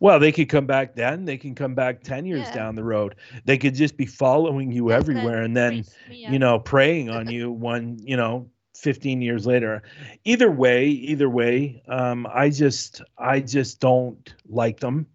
Well, 0.01 0.19
they 0.19 0.33
could 0.33 0.49
come 0.49 0.67
back 0.67 0.95
then. 0.95 1.25
They 1.25 1.37
can 1.39 1.55
come 1.55 1.75
back 1.75 2.03
10 2.03 2.25
years 2.27 2.51
Yeah. 2.51 2.51
down 2.51 2.75
the 2.75 2.85
road. 2.85 3.17
They 3.45 3.59
could 3.59 3.75
just 3.75 3.97
be 3.97 4.07
following 4.07 4.71
you 4.73 4.91
That's 4.91 4.93
everywhere 4.93 5.43
and 5.43 5.57
then, 5.57 5.87
you 6.25 6.39
know, 6.39 6.59
preying 6.59 7.09
on 7.11 7.29
you 7.31 7.51
one, 7.51 7.99
you 8.03 8.17
know, 8.17 8.51
15 8.75 9.21
years 9.23 9.47
later. 9.47 9.83
Either 10.25 10.51
way, 10.51 10.87
either 10.89 11.29
way, 11.29 11.83
um, 11.89 12.27
I 12.33 12.51
just, 12.51 13.03
I 13.19 13.41
just 13.41 13.81
don't 13.81 14.35
like 14.49 14.81
them. 14.81 15.07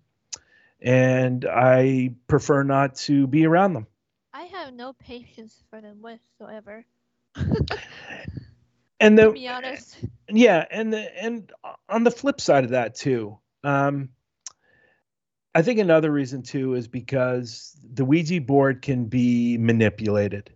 And 0.82 1.46
I 1.46 2.16
prefer 2.28 2.64
not 2.64 2.96
to 3.08 3.28
be 3.28 3.46
around 3.46 3.74
them. 3.74 3.88
I 4.34 4.44
have 4.46 4.74
no 4.74 4.94
patience 4.94 5.64
for 5.70 5.82
them 5.82 6.02
whatsoever, 6.02 6.86
And 9.00 9.18
to 9.20 9.28
the, 9.28 9.32
be 9.32 9.48
honest. 9.48 10.06
yeah 10.30 10.66
and 10.72 10.94
the 10.94 11.24
and 11.24 11.52
on 11.90 12.04
the 12.04 12.12
flip 12.12 12.40
side 12.40 12.64
of 12.64 12.72
that 12.72 12.96
too 12.96 13.38
um 13.64 14.10
i 15.56 15.62
think 15.62 15.80
another 15.80 16.12
reason 16.12 16.42
too 16.42 16.74
is 16.76 16.88
because 16.88 17.78
the 17.94 18.06
ouija 18.06 18.40
board 18.42 18.82
can 18.82 19.06
be 19.06 19.58
manipulated 19.58 20.52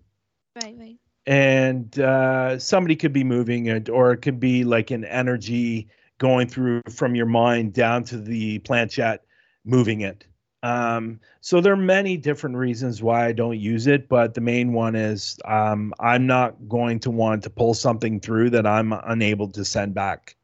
Right, 0.55 0.75
right. 0.77 0.97
and 1.25 1.99
uh 1.99 2.57
somebody 2.59 2.95
could 2.95 3.13
be 3.13 3.23
moving 3.23 3.67
it 3.67 3.89
or 3.89 4.11
it 4.11 4.17
could 4.17 4.39
be 4.39 4.63
like 4.63 4.91
an 4.91 5.05
energy 5.05 5.87
going 6.17 6.47
through 6.47 6.81
from 6.89 7.15
your 7.15 7.25
mind 7.25 7.73
down 7.73 8.03
to 8.05 8.17
the 8.17 8.59
planchette 8.59 9.23
moving 9.65 10.01
it 10.01 10.25
um 10.63 11.19
so 11.41 11.61
there 11.61 11.73
are 11.73 11.77
many 11.77 12.17
different 12.17 12.55
reasons 12.55 13.03
why 13.03 13.25
i 13.25 13.31
don't 13.31 13.59
use 13.59 13.85
it 13.87 14.09
but 14.09 14.33
the 14.33 14.41
main 14.41 14.73
one 14.73 14.95
is 14.95 15.37
um 15.45 15.93
i'm 15.99 16.25
not 16.25 16.55
going 16.67 16.99
to 16.99 17.11
want 17.11 17.43
to 17.43 17.49
pull 17.49 17.73
something 17.73 18.19
through 18.19 18.49
that 18.49 18.65
i'm 18.65 18.93
unable 19.05 19.47
to 19.47 19.63
send 19.63 19.93
back 19.93 20.35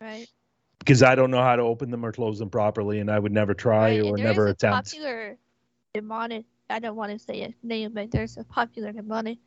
Right. 0.00 0.28
Because 0.84 1.02
I 1.02 1.14
don't 1.14 1.30
know 1.30 1.42
how 1.42 1.56
to 1.56 1.62
open 1.62 1.90
them 1.90 2.04
or 2.04 2.12
close 2.12 2.38
them 2.38 2.50
properly, 2.50 3.00
and 3.00 3.10
I 3.10 3.18
would 3.18 3.32
never 3.32 3.54
try 3.54 3.98
right. 3.98 4.02
or 4.02 4.18
never 4.18 4.48
attempt. 4.48 4.92
popular 4.92 5.38
demonic, 5.94 6.44
I 6.68 6.78
don't 6.78 6.94
want 6.94 7.12
to 7.12 7.18
say 7.18 7.42
a 7.42 7.54
name, 7.62 7.92
but 7.94 8.10
there's 8.10 8.36
a 8.36 8.44
popular 8.44 8.92
demonic, 8.92 9.38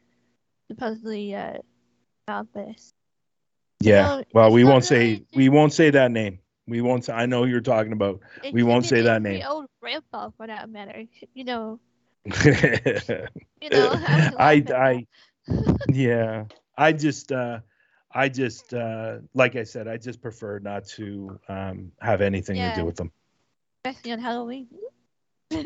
supposedly, 0.67 1.35
uh, 1.35 1.59
about 2.27 2.51
this. 2.53 2.93
Yeah. 3.79 4.01
know, 4.01 4.23
well, 4.33 4.51
we 4.51 4.63
won't 4.63 4.83
say 4.83 5.23
we 5.35 5.49
won't 5.49 5.73
say 5.73 5.91
that 5.91 6.11
name. 6.11 6.39
We 6.67 6.81
won't. 6.81 7.05
Say, 7.05 7.13
I 7.13 7.27
know 7.27 7.43
who 7.43 7.49
you're 7.51 7.61
talking 7.61 7.91
about. 7.91 8.19
We 8.51 8.63
won't 8.63 8.85
say 8.85 9.01
that 9.01 9.21
name. 9.21 9.43
old 9.47 9.67
grandpa, 9.79 10.31
for 10.35 10.47
that 10.47 10.69
matter. 10.69 11.03
You 11.35 11.43
know, 11.43 11.79
I 12.31 13.29
you 13.61 13.69
know. 13.69 13.91
I, 14.39 14.63
I, 14.75 15.05
would 15.47 15.77
yeah. 15.89 16.45
I 16.75 16.91
just 16.93 17.31
uh 17.31 17.59
I 18.17 18.29
just 18.29 18.73
uh 18.73 19.19
like 19.35 19.55
I 19.55 19.63
said, 19.63 19.87
I 19.87 19.97
just 19.97 20.21
prefer 20.21 20.57
not 20.57 20.85
to 20.97 21.39
um 21.47 21.91
have 22.01 22.21
anything 22.21 22.57
to 22.57 22.73
do 22.73 22.83
with 22.83 22.95
them. 22.95 23.11
especially 23.85 24.11
on 24.13 24.19
Halloween. 24.19 24.67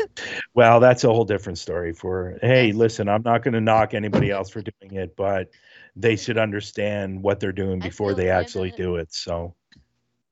Well, 0.53 0.81
that's 0.81 1.05
a 1.05 1.07
whole 1.07 1.23
different 1.23 1.57
story 1.57 1.93
for 1.93 2.37
hey, 2.41 2.73
listen, 2.73 3.07
I'm 3.07 3.23
not 3.23 3.41
going 3.41 3.53
to 3.53 3.61
knock 3.61 3.93
anybody 3.93 4.29
else 4.31 4.49
for 4.49 4.61
doing 4.61 4.95
it, 4.95 5.15
but 5.15 5.49
they 5.95 6.17
should 6.17 6.37
understand 6.37 7.23
what 7.23 7.39
they're 7.39 7.53
doing 7.53 7.79
before 7.79 8.13
they 8.13 8.29
actually 8.29 8.71
do 8.71 8.97
it. 8.97 9.13
So 9.13 9.55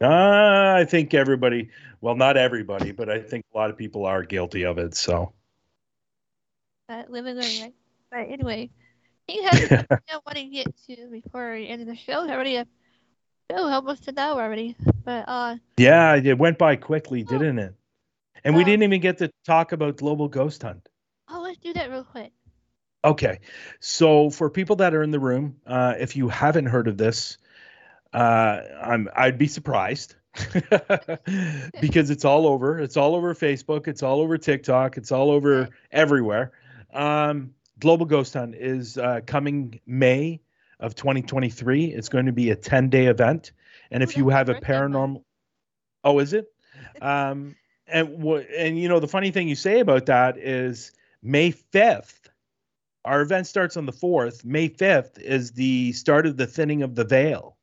uh, 0.01 0.73
I 0.75 0.85
think 0.85 1.13
everybody, 1.13 1.69
well, 2.01 2.15
not 2.15 2.35
everybody, 2.35 2.91
but 2.91 3.09
I 3.09 3.21
think 3.21 3.45
a 3.53 3.57
lot 3.57 3.69
of 3.69 3.77
people 3.77 4.05
are 4.05 4.23
guilty 4.23 4.65
of 4.65 4.77
it. 4.77 4.93
So 4.93 5.33
That 6.89 7.09
living 7.09 7.35
learning, 7.35 7.61
right? 7.61 7.73
But 8.11 8.33
anyway, 8.33 8.71
he 9.29 9.43
has 9.43 9.67
something 9.69 9.97
I 10.09 10.19
want 10.25 10.37
to 10.37 10.45
get 10.45 10.67
to 10.87 11.07
before 11.11 11.53
we 11.53 11.67
end 11.67 11.87
the 11.87 11.95
show. 11.95 12.27
Already, 12.29 12.55
a 12.57 12.65
show 13.51 13.67
almost 13.67 14.07
an 14.07 14.17
hour 14.19 14.41
already. 14.41 14.75
But 15.03 15.25
uh, 15.27 15.55
yeah, 15.77 16.15
it 16.15 16.37
went 16.37 16.57
by 16.57 16.75
quickly, 16.75 17.25
Oh. 17.27 17.31
didn't 17.31 17.59
it? 17.59 17.73
And 18.43 18.55
we 18.55 18.63
didn't 18.63 18.83
even 18.83 19.01
get 19.01 19.17
to 19.19 19.31
talk 19.45 19.73
about 19.73 19.97
global 19.97 20.27
ghost 20.29 20.63
hunt. 20.63 20.87
oh, 21.29 21.41
let's 21.41 21.57
do 21.59 21.73
that 21.73 21.89
real 21.91 22.03
quick. 22.05 22.31
Okay. 23.03 23.39
So 23.79 24.29
for 24.29 24.49
people 24.49 24.77
that 24.77 24.93
are 24.93 25.03
in 25.03 25.11
the 25.11 25.19
room, 25.19 25.57
uh, 25.67 25.95
if 25.99 26.15
you 26.15 26.29
haven't 26.29 26.65
heard 26.67 26.87
of 26.87 26.97
this, 26.97 27.37
uh, 28.13 28.61
I'm 28.81 29.09
I'd 29.15 29.37
be 29.37 29.47
surprised 29.47 30.15
because 31.81 32.09
it's 32.09 32.25
all 32.25 32.47
over. 32.47 32.79
It's 32.79 32.97
all 32.97 33.15
over 33.15 33.33
Facebook. 33.35 33.87
It's 33.87 34.03
all 34.03 34.19
over 34.21 34.37
TikTok. 34.37 34.97
It's 34.97 35.11
all 35.11 35.31
over 35.31 35.69
everywhere. 35.91 36.51
Um, 36.93 37.53
Global 37.79 38.05
Ghost 38.05 38.33
Hunt 38.33 38.55
is 38.55 38.97
uh, 38.97 39.21
coming 39.25 39.79
May 39.85 40.41
of 40.79 40.95
2023. 40.95 41.85
It's 41.85 42.09
going 42.09 42.25
to 42.25 42.31
be 42.31 42.49
a 42.51 42.55
10 42.55 42.89
day 42.89 43.07
event, 43.07 43.51
and 43.91 44.01
Oh, 44.01 44.05
if 44.05 44.17
you 44.17 44.29
have 44.29 44.49
a 44.49 44.55
paranormal, 44.55 45.23
oh, 46.03 46.19
is 46.19 46.33
it? 46.33 46.47
Um, 47.01 47.55
and 47.87 48.21
what? 48.21 48.45
And 48.55 48.79
you 48.79 48.87
know 48.87 48.99
the 48.99 49.07
funny 49.07 49.31
thing 49.31 49.49
you 49.49 49.55
say 49.55 49.79
about 49.79 50.05
that 50.05 50.37
is 50.37 50.91
May 51.21 51.51
5th. 51.51 52.27
Our 53.03 53.21
event 53.21 53.47
starts 53.47 53.75
on 53.75 53.85
the 53.85 53.91
4th. 53.91 54.45
May 54.45 54.69
5th 54.69 55.19
is 55.19 55.51
the 55.51 55.91
start 55.93 56.25
of 56.25 56.37
the 56.37 56.47
thinning 56.47 56.83
of 56.83 56.95
the 56.95 57.03
veil. 57.03 57.57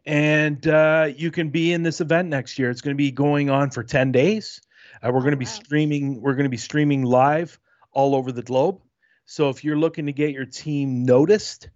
and 0.07 0.67
uh, 0.67 1.09
you 1.17 1.31
can 1.31 1.51
be 1.51 1.73
in 1.73 1.85
this 1.85 2.01
event 2.01 2.31
next 2.31 2.59
year. 2.59 2.69
It's 2.69 2.81
going 2.81 2.97
to 2.97 2.99
be 2.99 3.13
going 3.13 3.49
on 3.49 3.71
for 3.71 3.85
10 3.85 4.11
days. 4.11 4.61
Uh, 5.05 5.11
we're 5.13 5.21
going 5.21 5.33
to 5.33 5.37
be 5.37 5.45
wow. 5.45 5.51
streaming. 5.51 6.21
We're 6.21 6.35
going 6.35 6.45
to 6.45 6.51
be 6.51 6.57
streaming 6.57 7.03
live 7.03 7.59
all 7.93 8.15
over 8.15 8.33
the 8.33 8.43
globe. 8.43 8.81
So 9.27 9.51
if 9.51 9.65
you're 9.65 9.79
looking 9.79 10.07
to 10.07 10.13
get 10.13 10.31
your 10.31 10.47
team 10.47 11.05
noticed, 11.05 11.69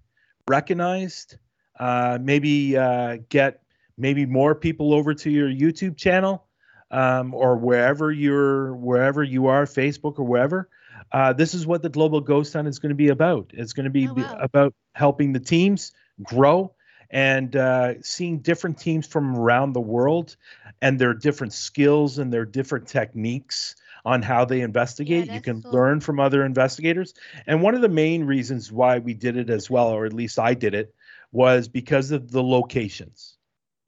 recognized, 0.49 1.37
uh, 1.79 2.19
maybe 2.21 2.77
uh, 2.77 3.19
get 3.29 3.63
maybe 3.97 4.27
more 4.27 4.55
people 4.55 4.95
over 4.95 5.15
to 5.15 5.31
your 5.31 5.49
YouTube 5.49 5.97
channel 5.97 6.47
um, 6.91 7.35
or 7.35 7.57
wherever 7.57 8.11
you're 8.11 8.75
wherever 8.75 9.23
you 9.23 9.47
are, 9.47 9.65
Facebook 9.65 10.19
or 10.19 10.25
wherever. 10.25 10.69
Uh, 11.13 11.33
this 11.33 11.55
is 11.55 11.67
what 11.67 11.83
the 11.83 11.89
Global 11.89 12.21
Ghost 12.21 12.53
Hunt 12.53 12.69
is 12.69 12.79
going 12.79 12.91
to 12.91 12.97
be 12.97 13.09
about. 13.09 13.53
It's 13.55 13.73
going 13.73 13.85
to 13.85 13.91
be 13.91 14.09
Oh, 14.09 14.15
be- 14.15 14.25
about 14.25 14.75
helping 14.93 15.33
the 15.33 15.41
teams 15.41 15.93
grow 16.23 16.75
and 17.11 17.55
uh, 17.57 18.03
seeing 18.03 18.41
different 18.41 18.79
teams 18.79 19.07
from 19.07 19.37
around 19.37 19.73
the 19.73 19.81
world 19.81 20.37
and 20.81 20.99
their 20.99 21.15
different 21.15 21.53
skills 21.53 22.19
and 22.19 22.33
their 22.33 22.45
different 22.45 22.87
techniques 22.89 23.75
on 24.05 24.23
how 24.23 24.45
they 24.45 24.61
investigate. 24.61 25.31
you 25.31 25.41
can 25.41 25.63
cool. 25.63 25.73
learn 25.73 26.01
from 26.01 26.21
other 26.21 26.45
investigators. 26.45 27.15
And 27.47 27.63
one 27.63 27.75
of 27.75 27.83
the 27.83 27.89
main 27.89 28.25
reasons 28.25 28.73
why 28.73 28.99
we 28.99 29.15
did 29.15 29.37
it 29.37 29.51
as 29.51 29.69
well, 29.69 29.89
or 29.89 30.07
at 30.07 30.13
least 30.13 30.39
I 30.39 30.55
did 30.55 30.75
it, 30.75 30.95
was 31.33 31.69
because 31.69 32.11
of 32.11 32.31
the 32.31 32.43
locations. 32.43 33.37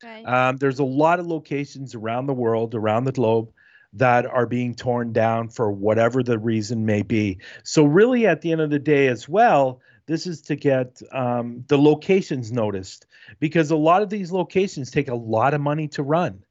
Right. 0.03 0.24
Um, 0.24 0.57
there's 0.57 0.78
a 0.78 0.84
lot 0.84 1.20
of 1.20 1.26
locations 1.26 1.95
around 1.95 2.26
the 2.26 2.34
world, 2.34 2.74
around 2.74 3.05
the 3.05 3.12
globe, 3.12 3.51
that 3.95 4.26
are 4.26 4.47
being 4.47 4.74
torn 4.74 5.12
down 5.12 5.49
for 5.49 5.70
whatever 5.70 6.22
the 6.22 6.38
reason 6.38 6.86
may 6.86 7.03
be. 7.03 7.38
So, 7.64 7.84
really, 7.84 8.26
at 8.26 8.41
the 8.41 8.53
end 8.53 8.61
of 8.61 8.70
the 8.70 8.78
day, 8.78 9.09
as 9.09 9.28
well, 9.28 9.80
this 10.07 10.26
is 10.26 10.43
to 10.43 10.57
get 10.57 11.01
um, 11.12 11.64
the 11.68 11.78
locations 11.78 12.53
noticed 12.53 13.07
because 13.41 13.70
a 13.70 13.76
lot 13.76 14.03
of 14.03 14.11
these 14.11 14.30
locations 14.32 14.91
take 14.91 15.09
a 15.09 15.14
lot 15.14 15.55
of 15.55 15.61
money 15.61 15.88
to 15.88 16.03
run. 16.03 16.43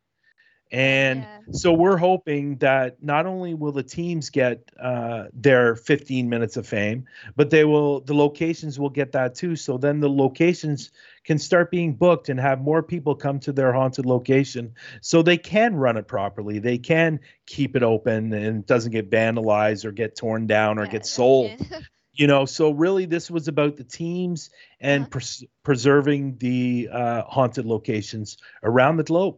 And 0.72 1.28
Yeah. 1.28 1.42
so 1.52 1.74
we're 1.74 1.98
hoping 1.98 2.58
that 2.58 3.02
not 3.04 3.26
only 3.26 3.54
will 3.54 3.72
the 3.72 3.84
teams 3.84 4.30
get 4.30 4.70
uh, 4.80 5.26
their 5.34 5.76
15 5.76 6.30
minutes 6.30 6.58
of 6.58 6.68
fame, 6.68 7.06
but 7.36 7.50
they 7.50 7.66
will 7.66 8.02
the 8.02 8.14
locations 8.14 8.80
will 8.80 8.90
get 8.90 9.12
that 9.14 9.36
too. 9.36 9.56
So 9.56 9.78
then 9.78 10.00
the 10.00 10.10
locations 10.10 10.92
can 11.24 11.38
start 11.40 11.72
being 11.72 11.94
booked 11.96 12.30
and 12.30 12.40
have 12.40 12.62
more 12.62 12.84
people 12.84 13.16
come 13.16 13.40
to 13.42 13.52
their 13.52 13.74
haunted 13.74 14.06
location, 14.06 14.74
so 15.02 15.22
they 15.22 15.38
can 15.38 15.76
run 15.76 15.98
it 15.98 16.08
properly. 16.08 16.60
They 16.60 16.78
can 16.78 17.20
keep 17.48 17.76
it 17.76 17.84
open 17.84 18.32
and 18.34 18.60
it 18.60 18.66
doesn't 18.68 18.92
get 18.92 19.10
vandalized 19.10 19.86
or 19.86 19.92
get 19.92 20.16
torn 20.16 20.48
down 20.48 20.78
or 20.78 20.86
Yeah, 20.86 20.88
get 20.88 21.06
sold 21.06 21.56
you 22.14 22.28
know 22.28 22.46
so 22.46 22.72
really 22.72 23.06
this 23.06 23.30
was 23.30 23.48
about 23.48 23.78
the 23.78 23.84
teams 23.84 24.50
and 24.80 25.10
Uh-huh. 25.10 25.10
pres- 25.10 25.44
preserving 25.64 26.38
the 26.38 26.90
uh, 26.92 27.24
haunted 27.24 27.66
locations 27.66 28.38
around 28.64 28.98
the 28.98 29.04
globe 29.04 29.38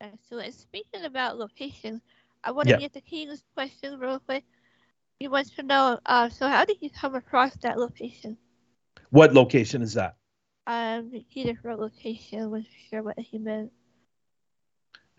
Excellent. 0.00 0.54
Speaking 0.54 1.04
about 1.04 1.38
locations, 1.38 2.02
I 2.42 2.50
want 2.52 2.68
to 2.68 2.74
Yeah. 2.74 2.76
get 2.76 2.92
the 2.92 3.00
King's 3.00 3.44
question 3.54 3.98
real 3.98 4.18
quick. 4.20 4.44
He 5.18 5.28
wants 5.28 5.50
to 5.56 5.62
know, 5.62 5.98
uh, 6.04 6.28
so 6.28 6.48
how 6.48 6.64
did 6.64 6.82
you 6.82 6.90
come 6.90 7.14
across 7.14 7.56
that 7.56 7.78
location? 7.78 8.38
what 9.10 9.32
location 9.34 9.82
is 9.82 9.94
that 9.94 10.16
Um, 10.66 11.10
he 11.28 11.44
just 11.44 11.64
wrote 11.64 11.78
location, 11.80 12.50
wasn't 12.50 12.68
sure 12.90 13.02
what 13.02 13.18
he 13.18 13.38
meant. 13.38 13.72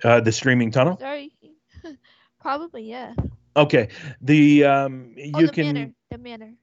uh, 0.04 0.20
the 0.22 0.32
Screaming 0.32 0.72
Tunnel 0.72 1.00
Sorry. 1.00 1.32
Probably, 2.40 2.84
yeah. 2.90 3.14
okay 3.56 3.90
the 4.22 4.64
um 4.66 5.14
Oh, 5.34 5.42
you 5.42 5.44
the 5.44 5.52
can 5.52 5.54
manor. 5.54 5.94
The 6.10 6.18
manor. 6.18 6.56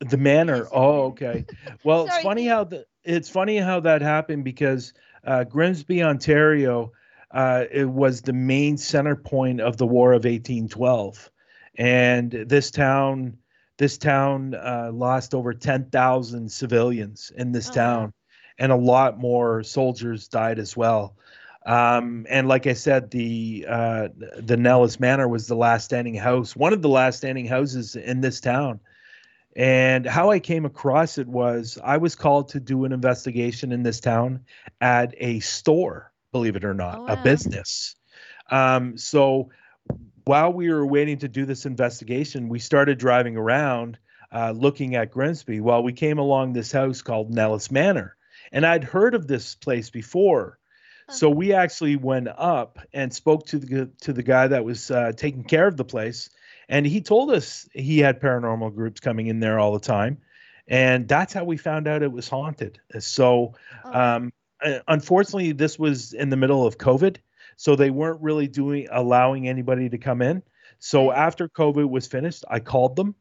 the 0.00 0.16
manor 0.16 0.68
Yes, 0.72 0.72
oh 0.72 1.06
okay 1.06 1.46
well 1.82 2.04
it's 2.04 2.16
funny 2.18 2.46
how 2.46 2.64
the 2.64 2.84
it's 3.04 3.28
funny 3.28 3.56
how 3.58 3.80
that 3.80 4.02
happened 4.02 4.44
because 4.44 4.92
uh, 5.24 5.44
grimsby 5.44 6.02
ontario 6.02 6.92
uh, 7.30 7.64
it 7.70 7.88
was 7.88 8.22
the 8.22 8.32
main 8.32 8.76
center 8.76 9.16
point 9.16 9.60
of 9.60 9.76
the 9.76 9.86
war 9.86 10.12
of 10.12 10.24
1812 10.24 11.30
and 11.76 12.30
this 12.30 12.70
town 12.70 13.36
this 13.76 13.98
town 13.98 14.54
uh, 14.54 14.90
lost 14.92 15.34
over 15.34 15.52
10,000 15.52 16.50
civilians 16.50 17.32
in 17.36 17.50
this 17.50 17.68
Oh, 17.70 17.74
town 17.74 18.12
and 18.58 18.70
a 18.70 18.76
lot 18.76 19.18
more 19.18 19.62
soldiers 19.62 20.28
died 20.28 20.58
as 20.58 20.76
well. 20.76 21.16
Um, 21.66 22.26
and 22.28 22.46
like 22.46 22.66
I 22.66 22.74
said, 22.74 23.10
the 23.10 23.66
uh, 23.68 24.08
the 24.38 24.56
Nelles 24.56 25.00
Manor 25.00 25.28
was 25.28 25.46
the 25.46 25.56
last 25.56 25.84
standing 25.84 26.14
house, 26.14 26.54
one 26.54 26.74
of 26.74 26.82
the 26.82 26.88
last 26.90 27.16
standing 27.16 27.46
houses 27.46 27.96
in 27.96 28.20
this 28.20 28.40
town. 28.40 28.80
And 29.56 30.04
how 30.04 30.30
I 30.30 30.40
came 30.40 30.66
across 30.66 31.16
it 31.16 31.28
was 31.28 31.78
I 31.82 31.96
was 31.96 32.16
called 32.16 32.48
to 32.50 32.60
do 32.60 32.84
an 32.84 32.92
investigation 32.92 33.72
in 33.72 33.82
this 33.82 34.00
town 34.00 34.40
at 34.80 35.14
a 35.16 35.40
store, 35.40 36.12
believe 36.34 36.56
it 36.56 36.64
or 36.64 36.74
not, 36.74 36.98
Oh, 36.98 37.06
a 37.06 37.16
business. 37.22 37.94
Um, 38.50 38.98
so 38.98 39.50
while 40.24 40.52
we 40.52 40.68
were 40.68 40.84
waiting 40.84 41.18
to 41.18 41.28
do 41.28 41.46
this 41.46 41.64
investigation, 41.64 42.48
we 42.48 42.58
started 42.58 42.98
driving 42.98 43.36
around 43.36 43.98
uh, 44.32 44.50
looking 44.50 44.96
at 44.96 45.12
Grimsby. 45.12 45.60
Well, 45.60 45.82
we 45.84 45.92
came 45.92 46.18
along 46.18 46.52
this 46.52 46.72
house 46.72 47.02
called 47.02 47.30
Nelles 47.32 47.70
Manor, 47.70 48.16
and 48.50 48.66
I'd 48.66 48.82
heard 48.82 49.14
of 49.14 49.28
this 49.28 49.54
place 49.54 49.90
before. 49.90 50.58
So 51.10 51.28
we 51.30 51.52
actually 51.52 51.96
went 51.96 52.28
up 52.28 52.78
and 52.92 53.12
spoke 53.12 53.46
to 53.48 53.58
the 53.58 53.90
to 54.00 54.12
the 54.14 54.22
guy 54.22 54.48
that 54.48 54.64
was 54.64 54.90
uh, 54.90 55.12
taking 55.14 55.44
care 55.44 55.68
of 55.68 55.76
the 55.76 55.84
place, 55.84 56.30
and 56.68 56.84
he 56.86 57.00
told 57.02 57.30
us 57.30 57.68
he 57.74 57.98
had 57.98 58.20
paranormal 58.20 58.74
groups 58.74 59.00
coming 59.00 59.26
in 59.28 59.38
there 59.38 59.58
all 59.58 59.74
the 59.74 59.86
time, 59.86 60.16
and 60.66 61.06
that's 61.06 61.34
how 61.34 61.44
we 61.44 61.58
found 61.58 61.86
out 61.86 62.02
it 62.02 62.10
was 62.10 62.26
haunted. 62.28 62.80
So 63.00 63.52
Oh, 63.84 63.92
um, 64.00 64.32
unfortunately, 64.88 65.52
this 65.52 65.78
was 65.78 66.12
in 66.12 66.30
the 66.30 66.36
middle 66.36 66.66
of 66.66 66.78
COVID, 66.78 67.16
so 67.56 67.76
they 67.76 67.90
weren't 67.90 68.20
really 68.20 68.48
doing 68.48 68.88
allowing 68.90 69.48
anybody 69.48 69.88
to 69.88 69.98
come 69.98 70.22
in. 70.22 70.42
So 70.78 71.10
after 71.12 71.48
COVID 71.48 71.88
was 71.88 72.06
finished, 72.06 72.44
I 72.48 72.60
called 72.60 72.96
them 72.96 73.14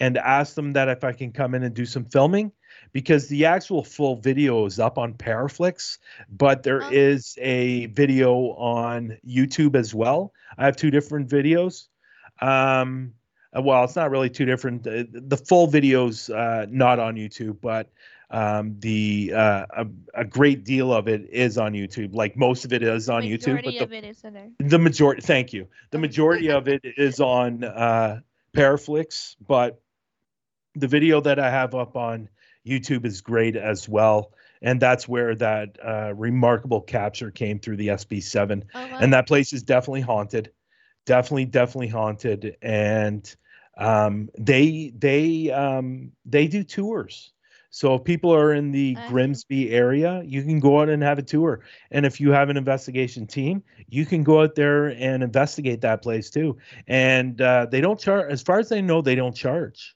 and 0.00 0.16
asked 0.16 0.56
them 0.56 0.72
that 0.74 0.88
if 0.88 1.04
I 1.04 1.12
can 1.12 1.32
come 1.32 1.54
in 1.54 1.62
and 1.62 1.74
do 1.74 1.84
some 1.84 2.04
filming 2.04 2.52
because 2.92 3.28
the 3.28 3.46
actual 3.46 3.82
full 3.82 4.16
video 4.16 4.64
is 4.66 4.78
up 4.78 4.96
on 4.98 5.14
Paraflix, 5.14 5.98
but 6.30 6.62
there 6.62 6.82
Oh. 6.82 6.90
is 6.90 7.36
a 7.40 7.86
video 7.86 8.52
on 8.54 9.18
YouTube 9.26 9.74
as 9.74 9.94
well. 9.94 10.32
I 10.56 10.64
have 10.64 10.76
two 10.76 10.90
different 10.90 11.28
videos. 11.28 11.88
Um, 12.40 13.14
uh, 13.56 13.62
well, 13.62 13.84
it's 13.84 13.96
not 13.96 14.10
really 14.10 14.30
two 14.30 14.44
different. 14.44 14.86
uh, 14.86 15.04
The 15.10 15.36
full 15.36 15.66
video's 15.66 16.30
uh, 16.30 16.66
not 16.70 16.98
on 16.98 17.16
YouTube, 17.16 17.60
but 17.60 17.90
um, 18.30 18.76
the 18.80 19.32
uh, 19.34 19.66
a, 19.76 19.86
a 20.14 20.24
great 20.24 20.64
deal 20.64 20.92
of 20.92 21.08
it 21.08 21.28
is 21.30 21.56
on 21.58 21.72
YouTube. 21.72 22.14
Like 22.14 22.36
most 22.36 22.64
of 22.64 22.72
it 22.72 22.82
is 22.82 23.08
on 23.08 23.22
YouTube, 23.22 23.62
but 23.64 23.74
majority 23.74 23.78
the 23.78 23.84
of 23.84 23.92
it 23.92 24.04
is 24.04 24.24
in 24.24 24.32
there. 24.34 24.48
the 24.60 24.78
majority 24.78 25.22
thank 25.22 25.52
you 25.52 25.66
the 25.90 25.98
majority 25.98 26.50
of 26.50 26.68
it 26.68 26.80
is 26.84 27.20
on 27.20 27.64
uh 27.64 28.20
paraflix 28.54 29.36
but 29.46 29.80
the 30.74 30.88
video 30.88 31.20
that 31.20 31.38
i 31.38 31.50
have 31.50 31.74
up 31.74 31.96
on 31.96 32.28
youtube 32.66 33.04
is 33.04 33.20
great 33.20 33.56
as 33.56 33.88
well 33.88 34.32
and 34.62 34.80
that's 34.80 35.06
where 35.08 35.34
that 35.34 35.76
uh 35.84 36.12
remarkable 36.14 36.80
capture 36.80 37.30
came 37.30 37.58
through 37.58 37.76
the 37.76 37.88
sb7 37.88 38.62
Oh, 38.74 38.86
wow. 38.86 38.98
and 39.00 39.12
that 39.12 39.26
place 39.26 39.52
is 39.52 39.62
definitely 39.62 40.00
haunted 40.02 40.50
definitely 41.06 41.46
definitely 41.46 41.88
haunted 41.88 42.56
and 42.62 43.34
um 43.78 44.28
they 44.38 44.92
they 44.98 45.50
um 45.50 46.12
they 46.24 46.46
do 46.48 46.62
tours 46.64 47.32
so 47.78 47.94
if 47.94 48.02
people 48.02 48.34
are 48.34 48.52
in 48.52 48.72
the 48.72 48.96
see. 48.96 49.08
grimsby 49.08 49.70
area 49.70 50.20
you 50.26 50.42
can 50.42 50.58
go 50.58 50.80
out 50.80 50.88
and 50.88 51.00
have 51.00 51.16
a 51.16 51.22
tour. 51.22 51.60
And 51.92 52.04
if 52.04 52.20
you 52.20 52.32
have 52.32 52.48
an 52.48 52.56
investigation 52.56 53.24
team 53.24 53.62
you 53.88 54.04
can 54.04 54.24
go 54.24 54.42
out 54.42 54.56
there 54.56 54.88
and 54.88 55.22
investigate 55.22 55.80
that 55.82 56.02
place 56.02 56.28
too. 56.28 56.56
And 56.88 57.40
uh, 57.40 57.66
they 57.70 57.80
don't 57.80 58.00
charge 58.00 58.32
as 58.32 58.42
far 58.42 58.58
as 58.58 58.72
i 58.72 58.80
know 58.80 59.00
they 59.00 59.14
don't 59.14 59.36
charge. 59.36 59.94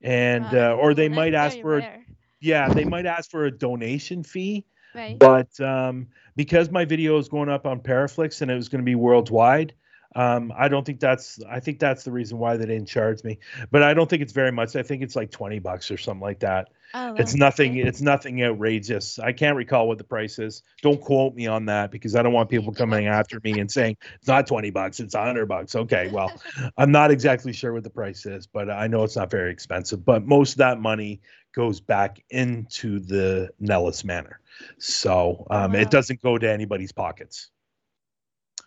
And 0.00 0.44
Wow, 0.44 0.72
uh, 0.72 0.76
or 0.76 0.94
they 0.94 1.10
might 1.10 1.34
ask 1.34 1.60
for 1.60 1.78
a, 1.78 2.00
yeah 2.40 2.72
they 2.72 2.84
might 2.84 3.04
ask 3.04 3.30
for 3.30 3.44
a 3.44 3.50
donation 3.50 4.22
fee. 4.22 4.64
Right. 4.92 5.16
but 5.18 5.60
um, 5.60 6.08
because 6.34 6.70
my 6.70 6.84
video 6.84 7.16
is 7.18 7.28
going 7.28 7.48
up 7.48 7.64
on 7.64 7.80
Paraflix 7.80 8.42
and 8.42 8.50
it 8.50 8.56
was 8.56 8.68
going 8.68 8.80
to 8.80 8.84
be 8.84 8.96
worldwide, 8.96 9.72
um, 10.16 10.52
I 10.56 10.68
don't 10.68 10.84
think 10.84 10.98
that's. 11.00 11.40
I 11.48 11.60
think 11.60 11.78
that's 11.78 12.02
the 12.04 12.10
reason 12.10 12.38
why 12.38 12.56
they 12.56 12.66
didn't 12.66 12.88
charge 12.88 13.22
me. 13.22 13.38
But 13.70 13.82
I 13.82 13.94
don't 13.94 14.10
think 14.10 14.22
it's 14.22 14.32
very 14.32 14.50
much. 14.52 14.74
I 14.76 14.82
think 14.82 15.02
it's 15.02 15.14
like 15.16 15.30
twenty 15.30 15.58
bucks 15.58 15.90
or 15.90 15.96
something 15.98 16.20
like 16.22 16.40
that. 16.40 16.68
Oh, 16.92 17.14
It's 17.16 17.36
nothing. 17.36 17.76
It's 17.76 18.00
nothing 18.00 18.42
outrageous. 18.42 19.20
I 19.20 19.32
can't 19.32 19.56
recall 19.56 19.86
what 19.86 19.98
the 19.98 20.04
price 20.04 20.40
is. 20.40 20.64
Don't 20.82 21.00
quote 21.00 21.36
me 21.36 21.46
on 21.46 21.66
that 21.66 21.92
because 21.92 22.16
I 22.16 22.22
don't 22.22 22.32
want 22.32 22.48
people 22.50 22.72
coming 22.72 23.06
after 23.06 23.40
me 23.44 23.60
and 23.60 23.70
saying 23.70 23.96
it's 24.16 24.26
not 24.26 24.48
twenty 24.48 24.70
bucks. 24.70 24.98
It's 24.98 25.14
a 25.14 25.22
hundred 25.24 25.46
bucks. 25.46 25.76
Okay, 25.76 26.10
well, 26.12 26.32
I'm 26.76 26.90
not 26.90 27.12
exactly 27.12 27.52
sure 27.52 27.72
what 27.72 27.84
the 27.84 27.90
price 27.90 28.26
is, 28.26 28.48
but 28.48 28.68
I 28.68 28.88
know 28.88 29.04
it's 29.04 29.16
not 29.16 29.30
very 29.30 29.52
expensive. 29.52 30.04
But 30.04 30.26
most 30.26 30.52
of 30.52 30.58
that 30.58 30.80
money 30.80 31.20
goes 31.54 31.80
back 31.80 32.22
into 32.30 32.98
the 32.98 33.50
Nelles 33.60 34.02
Manor, 34.04 34.40
so 34.78 35.46
um, 35.50 35.72
Wow. 35.72 35.78
it 35.78 35.90
doesn't 35.90 36.20
go 36.20 36.38
to 36.38 36.50
anybody's 36.50 36.90
pockets. 36.92 37.50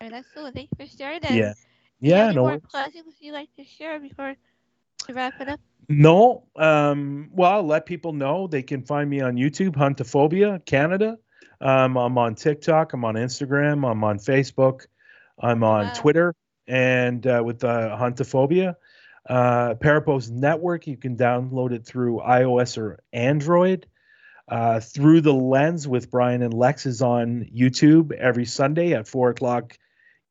Alright, 0.00 0.12
that's 0.12 0.28
cool. 0.34 0.50
Thank 0.52 0.68
you 0.78 0.86
for 0.86 0.96
sharing 0.96 1.20
that. 1.22 1.32
Yeah, 1.32 1.54
you 2.00 2.10
yeah, 2.10 2.24
any 2.26 2.34
no, 2.34 2.42
more 2.42 2.60
worries. 2.74 3.14
you'd 3.20 3.32
like 3.32 3.54
to 3.56 3.64
share 3.64 3.98
before 4.00 4.34
we 5.08 5.14
wrap 5.14 5.40
it 5.40 5.48
up? 5.48 5.60
no. 5.88 6.44
Um, 6.56 7.30
well, 7.32 7.52
I'll 7.52 7.62
let 7.66 7.86
people 7.86 8.12
know 8.12 8.46
they 8.46 8.62
can 8.62 8.82
find 8.82 9.08
me 9.08 9.20
on 9.20 9.36
YouTube, 9.36 9.76
Hauntophobia 9.76 10.64
Canada. 10.64 11.18
Um, 11.60 11.96
I'm 11.96 12.18
on 12.18 12.34
TikTok. 12.34 12.92
I'm 12.92 13.04
on 13.04 13.14
Instagram. 13.14 13.88
I'm 13.90 14.02
on 14.04 14.18
Facebook. 14.18 14.86
I'm 15.38 15.62
on 15.64 15.86
Wow. 15.86 15.92
Twitter, 15.94 16.34
and 16.66 17.26
uh, 17.26 17.42
with 17.44 17.64
uh, 17.64 17.96
Hauntophobia. 17.98 18.76
Uh, 19.28 19.74
Parapost 19.74 20.30
Network, 20.30 20.86
you 20.86 20.96
can 20.98 21.16
download 21.16 21.72
it 21.72 21.86
through 21.86 22.20
iOS 22.20 22.76
or 22.76 23.00
Android. 23.12 23.86
Uh, 24.46 24.78
through 24.80 25.22
the 25.22 25.32
lens 25.32 25.88
with 25.88 26.10
Bryan 26.10 26.42
and 26.42 26.52
Lex 26.52 26.84
is 26.84 27.00
on 27.00 27.48
YouTube 27.56 28.12
every 28.12 28.44
Sunday 28.44 28.92
at 28.92 29.08
four 29.08 29.30
o'clock 29.30 29.78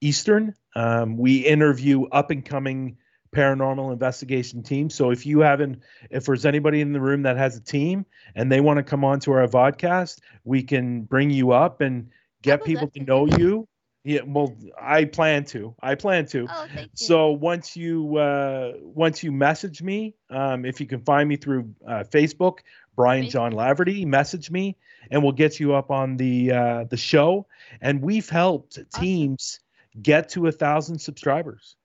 Eastern. 0.03 0.53
Um, 0.75 1.17
we 1.17 1.37
interview 1.37 2.05
up 2.05 2.31
and 2.31 2.43
coming 2.43 2.97
paranormal 3.33 3.91
investigation 3.91 4.61
teams. 4.61 4.93
So 4.95 5.09
if 5.09 5.25
you 5.25 5.39
haven't, 5.39 5.81
if 6.11 6.25
there's 6.25 6.45
anybody 6.45 6.81
in 6.81 6.93
the 6.93 7.01
room 7.01 7.23
that 7.23 7.37
has 7.37 7.57
a 7.57 7.61
team 7.61 8.05
and 8.35 8.51
they 8.51 8.61
want 8.61 8.77
to 8.77 8.83
come 8.83 9.03
on 9.03 9.19
to 9.21 9.31
our 9.31 9.47
vodcast, 9.47 10.19
we 10.43 10.61
can 10.63 11.01
bring 11.03 11.29
you 11.29 11.51
up 11.51 11.81
and 11.81 12.09
get 12.41 12.63
people 12.63 12.89
to 12.89 13.03
know 13.03 13.25
you. 13.25 13.67
Yeah, 14.05 14.19
well, 14.25 14.53
I 14.81 15.05
plan 15.05 15.45
to. 15.45 15.73
I 15.81 15.95
plan 15.95 16.25
to. 16.27 16.45
Oh, 16.49 16.65
thank 16.73 16.87
you. 16.87 16.89
So 16.93 17.31
once 17.31 17.77
you 17.77 18.17
uh, 18.17 18.73
once 18.81 19.23
you 19.23 19.31
message 19.31 19.81
me, 19.81 20.13
um, 20.29 20.65
if 20.65 20.81
you 20.81 20.85
can 20.85 20.99
find 21.05 21.29
me 21.29 21.37
through 21.37 21.73
uh, 21.87 22.03
Facebook, 22.11 22.59
Bryan. 22.97 23.29
John 23.29 23.53
Laverty, 23.53 24.05
message 24.05 24.51
me, 24.51 24.75
and 25.09 25.23
we'll 25.23 25.31
get 25.31 25.57
you 25.59 25.73
up 25.73 25.89
on 25.89 26.17
the 26.17 26.51
uh, 26.51 26.83
the 26.89 26.97
show. 26.97 27.47
And 27.81 28.01
we've 28.01 28.29
helped 28.29 28.77
teams 28.93 29.59
get 30.01 30.29
to 30.29 30.47
a 30.47 30.51
thousand 30.51 30.99
subscribers, 30.99 31.75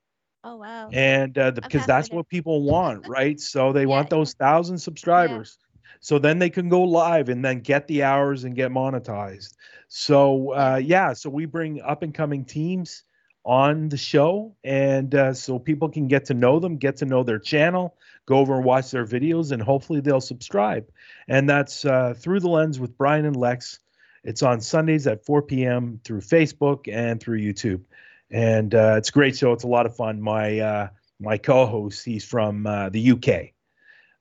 oh 0.44 0.56
wow. 0.56 0.92
and 0.92 1.36
uh, 1.38 1.50
the, 1.50 1.62
because 1.62 1.86
that's 1.86 2.10
what 2.10 2.28
people 2.28 2.62
want, 2.62 3.04
right? 3.04 3.38
So 3.40 3.72
they 3.72 3.86
Yeah, 3.86 3.86
want 3.86 4.10
those 4.10 4.34
thousand 4.34 4.78
subscribers. 4.78 5.58
So 6.00 6.18
then 6.18 6.38
they 6.38 6.50
can 6.50 6.68
go 6.68 6.82
live 6.82 7.28
and 7.28 7.44
then 7.44 7.60
get 7.60 7.86
the 7.88 8.02
hours 8.04 8.44
and 8.44 8.54
get 8.54 8.70
monetized. 8.70 9.54
So 9.88 10.52
uh, 10.52 10.80
yeah, 10.82 11.12
so 11.12 11.30
we 11.30 11.46
bring 11.46 11.80
up 11.82 12.02
and 12.02 12.14
coming 12.14 12.44
teams 12.44 13.02
on 13.44 13.88
the 13.88 13.96
show, 13.96 14.54
and 14.64 15.14
uh, 15.14 15.32
so 15.34 15.58
people 15.58 15.88
can 15.88 16.06
get 16.08 16.24
to 16.26 16.34
know 16.34 16.58
them, 16.60 16.76
get 16.76 16.96
to 16.98 17.06
know 17.06 17.22
their 17.22 17.38
channel, 17.38 17.96
go 18.26 18.38
over 18.38 18.54
and 18.56 18.64
watch 18.64 18.90
their 18.90 19.06
videos, 19.06 19.52
and 19.52 19.62
hopefully 19.62 20.00
they'll 20.00 20.20
subscribe. 20.20 20.86
And 21.28 21.48
that's 21.48 21.84
uh, 21.84 22.14
through 22.16 22.40
the 22.40 22.48
lens 22.48 22.78
with 22.78 22.96
Bryan 22.96 23.24
and 23.24 23.36
Lex. 23.36 23.80
It's 24.24 24.42
on 24.42 24.60
Sundays 24.60 25.06
at 25.06 25.24
4 25.24 25.42
p.m. 25.42 26.00
through 26.04 26.20
Facebook 26.20 26.92
and 26.92 27.20
through 27.20 27.40
YouTube, 27.40 27.82
and 28.30 28.74
uh, 28.74 28.96
it's 28.98 29.08
a 29.08 29.12
great 29.12 29.36
show. 29.36 29.52
It's 29.52 29.64
a 29.64 29.68
lot 29.68 29.86
of 29.86 29.96
fun. 29.96 30.20
My 30.20 30.58
uh, 30.58 30.88
my 31.20 31.38
co-host, 31.38 32.04
he's 32.04 32.24
from 32.24 32.66
uh, 32.66 32.88
the 32.90 33.12
UK. 33.12 33.52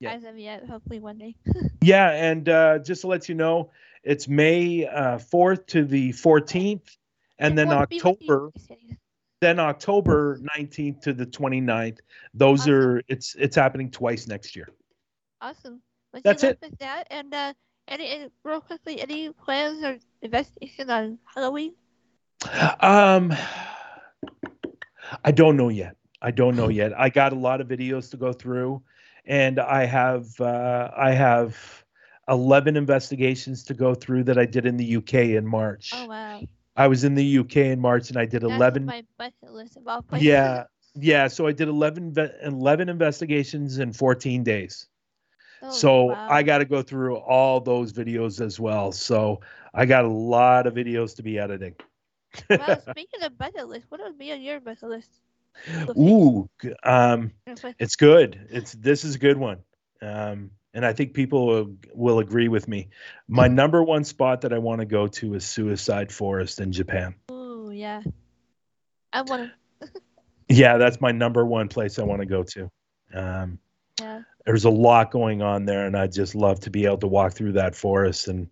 Yeah. 0.00 0.12
As 0.14 0.24
of 0.24 0.38
yet, 0.38 0.64
hopefully 0.66 1.00
one 1.00 1.18
day. 1.18 1.34
Yeah, 1.82 2.12
and 2.12 2.48
uh, 2.48 2.78
just 2.78 3.02
to 3.02 3.08
let 3.08 3.28
you 3.28 3.34
know, 3.34 3.72
it's 4.02 4.26
May 4.26 4.86
uh, 4.86 5.18
4th 5.18 5.66
to 5.66 5.84
the 5.84 6.12
14th, 6.14 6.96
and 7.38 7.58
then 7.58 7.68
be 7.90 7.96
you, 7.96 8.00
October. 8.00 8.50
Then 9.40 9.58
October 9.58 10.38
19th 10.56 11.00
to 11.02 11.12
the 11.12 11.26
29th. 11.26 11.98
Those 12.32 12.62
Awesome. 12.62 12.72
are 12.74 13.02
it's 13.08 13.34
it's 13.34 13.56
happening 13.56 13.90
twice 13.90 14.26
next 14.26 14.56
year. 14.56 14.68
Awesome. 15.40 15.82
Well, 16.12 16.22
That's 16.24 16.44
it. 16.44 16.58
With 16.62 16.78
that, 16.78 17.06
and 17.10 17.34
uh, 17.34 17.52
any, 17.88 18.08
any 18.08 18.30
real 18.44 18.60
quickly, 18.60 19.00
any 19.00 19.30
plans 19.32 19.82
or 19.84 19.98
investigation 20.22 20.88
on 20.90 21.18
Halloween? 21.34 21.74
Um, 22.80 23.34
I 25.24 25.30
don't 25.32 25.56
know 25.56 25.68
yet. 25.68 25.96
I 26.22 26.30
don't 26.30 26.56
know 26.56 26.68
yet. 26.68 26.98
I 26.98 27.10
got 27.10 27.32
a 27.32 27.36
lot 27.36 27.60
of 27.60 27.68
videos 27.68 28.10
to 28.12 28.16
go 28.16 28.32
through, 28.32 28.82
and 29.26 29.58
I 29.58 29.84
have 29.84 30.40
uh, 30.40 30.90
I 30.96 31.10
have 31.10 31.84
eleven 32.28 32.76
investigations 32.76 33.64
to 33.64 33.74
go 33.74 33.94
through 33.94 34.24
that 34.24 34.38
I 34.38 34.46
did 34.46 34.64
in 34.64 34.76
the 34.76 34.96
UK 34.96 35.14
in 35.14 35.46
March. 35.46 35.90
Oh 35.94 36.06
wow, 36.06 36.40
I 36.76 36.88
was 36.88 37.04
in 37.04 37.14
the 37.14 37.38
UK 37.38 37.56
in 37.56 37.80
March, 37.80 38.08
and 38.10 38.18
I 38.18 38.24
did 38.24 38.42
that's 38.42 38.52
eleven. 38.52 38.84
my 38.84 39.04
bucket 39.16 39.52
list 39.52 39.76
of 39.76 39.86
all 39.86 40.02
places. 40.02 40.26
Yeah, 40.26 40.64
yeah. 40.94 41.28
So 41.28 41.46
I 41.46 41.52
did 41.52 41.68
11, 41.68 42.14
11 42.42 42.88
investigations 42.88 43.78
in 43.78 43.92
fourteen 43.92 44.42
days. 44.42 44.88
Oh, 45.62 45.70
so 45.70 46.04
wow. 46.04 46.28
I 46.28 46.42
got 46.42 46.58
to 46.58 46.64
go 46.64 46.82
through 46.82 47.16
all 47.16 47.60
those 47.60 47.92
videos 47.92 48.44
as 48.44 48.60
well. 48.60 48.92
So 48.92 49.40
I 49.72 49.86
got 49.86 50.04
a 50.04 50.08
lot 50.08 50.66
of 50.66 50.74
videos 50.74 51.16
to 51.16 51.22
be 51.22 51.38
editing. 51.38 51.74
well, 52.50 52.82
speaking 52.90 53.22
of 53.22 53.38
bucket 53.38 53.68
list, 53.68 53.86
what 53.88 54.00
would 54.02 54.18
be 54.18 54.32
on 54.32 54.42
your 54.42 54.60
bucket 54.60 54.88
list? 54.88 55.10
Ooh, 55.96 56.50
um, 56.82 57.32
it's 57.78 57.96
good. 57.96 58.48
It's 58.50 58.72
this 58.72 59.04
is 59.04 59.14
a 59.14 59.18
good 59.18 59.38
one. 59.38 59.58
Um, 60.02 60.50
and 60.74 60.84
I 60.84 60.92
think 60.92 61.14
people 61.14 61.46
will, 61.46 61.76
will 61.94 62.18
agree 62.18 62.48
with 62.48 62.66
me. 62.66 62.88
My 63.28 63.46
number 63.48 63.82
one 63.82 64.04
spot 64.04 64.40
that 64.42 64.52
I 64.52 64.58
want 64.58 64.80
to 64.80 64.84
go 64.84 65.06
to 65.06 65.34
is 65.34 65.44
Suicide 65.44 66.12
Forest 66.12 66.60
in 66.60 66.72
Japan. 66.72 67.14
Oh 67.28 67.70
yeah. 67.70 68.02
I 69.12 69.22
want 69.22 69.50
to. 69.80 69.88
Yeah, 70.46 70.76
that's 70.76 71.00
my 71.00 71.10
number 71.10 71.44
one 71.46 71.68
place 71.68 71.98
I 71.98 72.02
want 72.02 72.20
to 72.20 72.26
go 72.26 72.42
to. 72.42 72.70
Um, 73.14 73.58
Yeah. 73.98 74.20
there's 74.44 74.66
a 74.66 74.70
lot 74.70 75.10
going 75.10 75.40
on 75.40 75.64
there, 75.64 75.86
and 75.86 75.96
I 75.96 76.06
just 76.06 76.34
love 76.34 76.60
to 76.60 76.70
be 76.70 76.84
able 76.84 76.98
to 76.98 77.06
walk 77.06 77.32
through 77.32 77.52
that 77.52 77.74
forest 77.74 78.28
and 78.28 78.50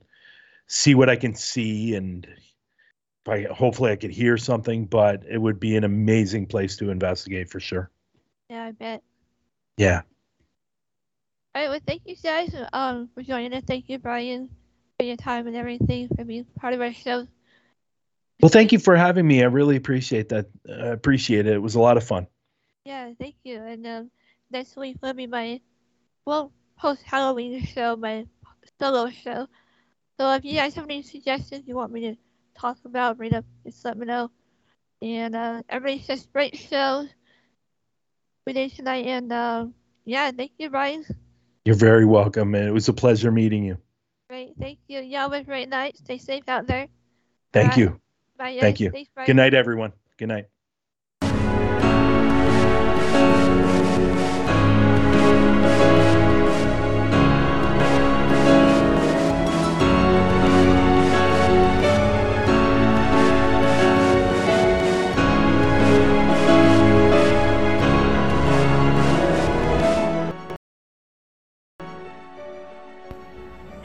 see 0.68 0.94
what 0.94 1.10
I 1.10 1.16
can 1.16 1.34
see, 1.34 1.94
and 1.94 2.26
if 2.26 3.28
I, 3.28 3.42
hopefully 3.52 3.92
I 3.92 3.96
could 3.96 4.10
hear 4.10 4.38
something. 4.38 4.86
But 4.86 5.24
it 5.28 5.36
would 5.36 5.60
be 5.60 5.76
an 5.76 5.84
amazing 5.84 6.46
place 6.46 6.76
to 6.78 6.88
investigate 6.90 7.50
for 7.50 7.60
sure. 7.60 7.90
Yeah, 8.48 8.64
I 8.64 8.70
bet. 8.70 9.02
Yeah. 9.76 10.00
All 11.54 11.60
right, 11.60 11.68
well, 11.68 11.80
thank 11.86 12.02
you 12.06 12.16
guys 12.16 12.54
um, 12.72 13.10
for 13.14 13.22
joining 13.22 13.52
us. 13.52 13.62
Thank 13.66 13.90
you, 13.90 13.98
Bryan, 13.98 14.48
for 14.98 15.04
your 15.04 15.16
time 15.16 15.46
and 15.46 15.54
everything, 15.54 16.08
for 16.08 16.24
being 16.24 16.46
part 16.58 16.72
of 16.72 16.80
our 16.80 16.94
show. 16.94 17.26
Well, 18.40 18.48
thank 18.48 18.72
you 18.72 18.78
for 18.78 18.96
having 18.96 19.26
me. 19.26 19.42
I 19.42 19.46
really 19.46 19.76
appreciate 19.76 20.30
that. 20.30 20.46
I 20.66 20.86
appreciate 20.86 21.46
it. 21.46 21.52
It 21.52 21.58
was 21.62 21.74
a 21.74 21.80
lot 21.80 21.98
of 21.98 22.04
fun. 22.04 22.26
Yeah, 22.86 23.10
thank 23.20 23.34
you. 23.44 23.62
And 23.62 23.86
um, 23.86 24.10
next 24.50 24.76
week 24.76 24.96
will 25.02 25.12
be 25.12 25.26
my, 25.26 25.60
well, 26.24 26.52
post 26.78 27.02
Halloween 27.02 27.62
show, 27.66 27.96
my 27.96 28.26
solo 28.80 29.10
show. 29.10 29.46
So 30.18 30.32
if 30.32 30.46
you 30.46 30.54
guys 30.54 30.74
have 30.76 30.84
any 30.84 31.02
suggestions 31.02 31.68
you 31.68 31.74
want 31.74 31.92
me 31.92 32.12
to 32.12 32.16
talk 32.58 32.78
about, 32.86 33.18
bring 33.18 33.34
up, 33.34 33.44
just 33.66 33.84
let 33.84 33.98
me 33.98 34.06
know. 34.06 34.30
And 35.02 35.36
uh, 35.36 35.62
everybody 35.68 36.02
says 36.02 36.26
great 36.32 36.56
show 36.56 37.06
we 38.46 38.54
did 38.54 38.74
tonight. 38.74 39.06
And 39.06 39.30
uh, 39.30 39.66
yeah, 40.06 40.30
thank 40.30 40.52
you, 40.58 40.70
Bryan. 40.70 41.04
You're 41.64 41.76
very 41.76 42.04
welcome, 42.04 42.54
and 42.54 42.66
it 42.66 42.72
was 42.72 42.88
a 42.88 42.92
pleasure 42.92 43.30
meeting 43.30 43.64
you. 43.64 43.78
Great, 44.28 44.54
thank 44.58 44.78
you. 44.88 45.00
Y'all 45.00 45.30
have 45.30 45.32
a 45.32 45.44
great 45.44 45.68
night. 45.68 45.96
Stay 45.96 46.18
safe 46.18 46.48
out 46.48 46.66
there. 46.66 46.88
Thank 47.52 47.72
Bye. 47.72 47.80
you. 47.80 48.00
Bye. 48.36 48.58
Thank 48.60 48.80
you. 48.80 48.90
Thanks, 48.90 49.10
Good 49.26 49.36
night, 49.36 49.54
everyone. 49.54 49.92
Good 50.16 50.28
night. 50.28 50.46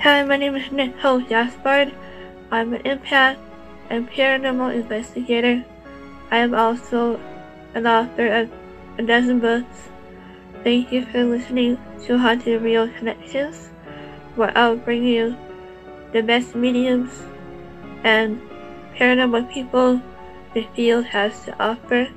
Hi, 0.07 0.23
my 0.23 0.37
name 0.37 0.55
is 0.55 0.71
Nicole 0.71 1.19
Gaspard. 1.19 1.93
I'm 2.49 2.73
an 2.73 2.81
empath 2.83 3.35
and 3.89 4.09
paranormal 4.09 4.73
investigator. 4.73 5.65
I 6.31 6.37
am 6.37 6.55
also 6.55 7.19
an 7.73 7.85
author 7.85 8.27
of 8.27 8.49
a 8.97 9.03
dozen 9.03 9.41
books. 9.41 9.89
Thank 10.63 10.93
you 10.93 11.05
for 11.07 11.25
listening 11.25 11.77
to 12.05 12.17
Haunted 12.17 12.61
Real 12.61 12.87
Connections, 12.87 13.67
where 14.37 14.57
I'll 14.57 14.77
bring 14.77 15.03
you 15.03 15.35
the 16.13 16.23
best 16.23 16.55
mediums 16.55 17.11
and 18.05 18.39
paranormal 18.95 19.51
people 19.51 20.01
the 20.53 20.65
field 20.73 21.03
has 21.07 21.43
to 21.43 21.61
offer. 21.61 22.07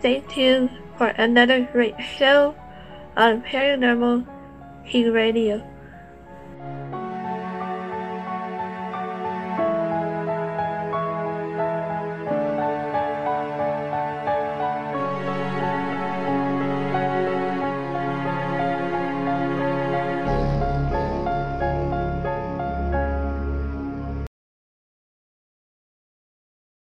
Stay 0.00 0.18
tuned 0.28 0.70
for 0.98 1.06
another 1.14 1.62
great 1.72 1.94
show 2.18 2.56
on 3.16 3.42
Paranormal 3.42 4.26
King 4.84 5.12
Radio. 5.12 5.62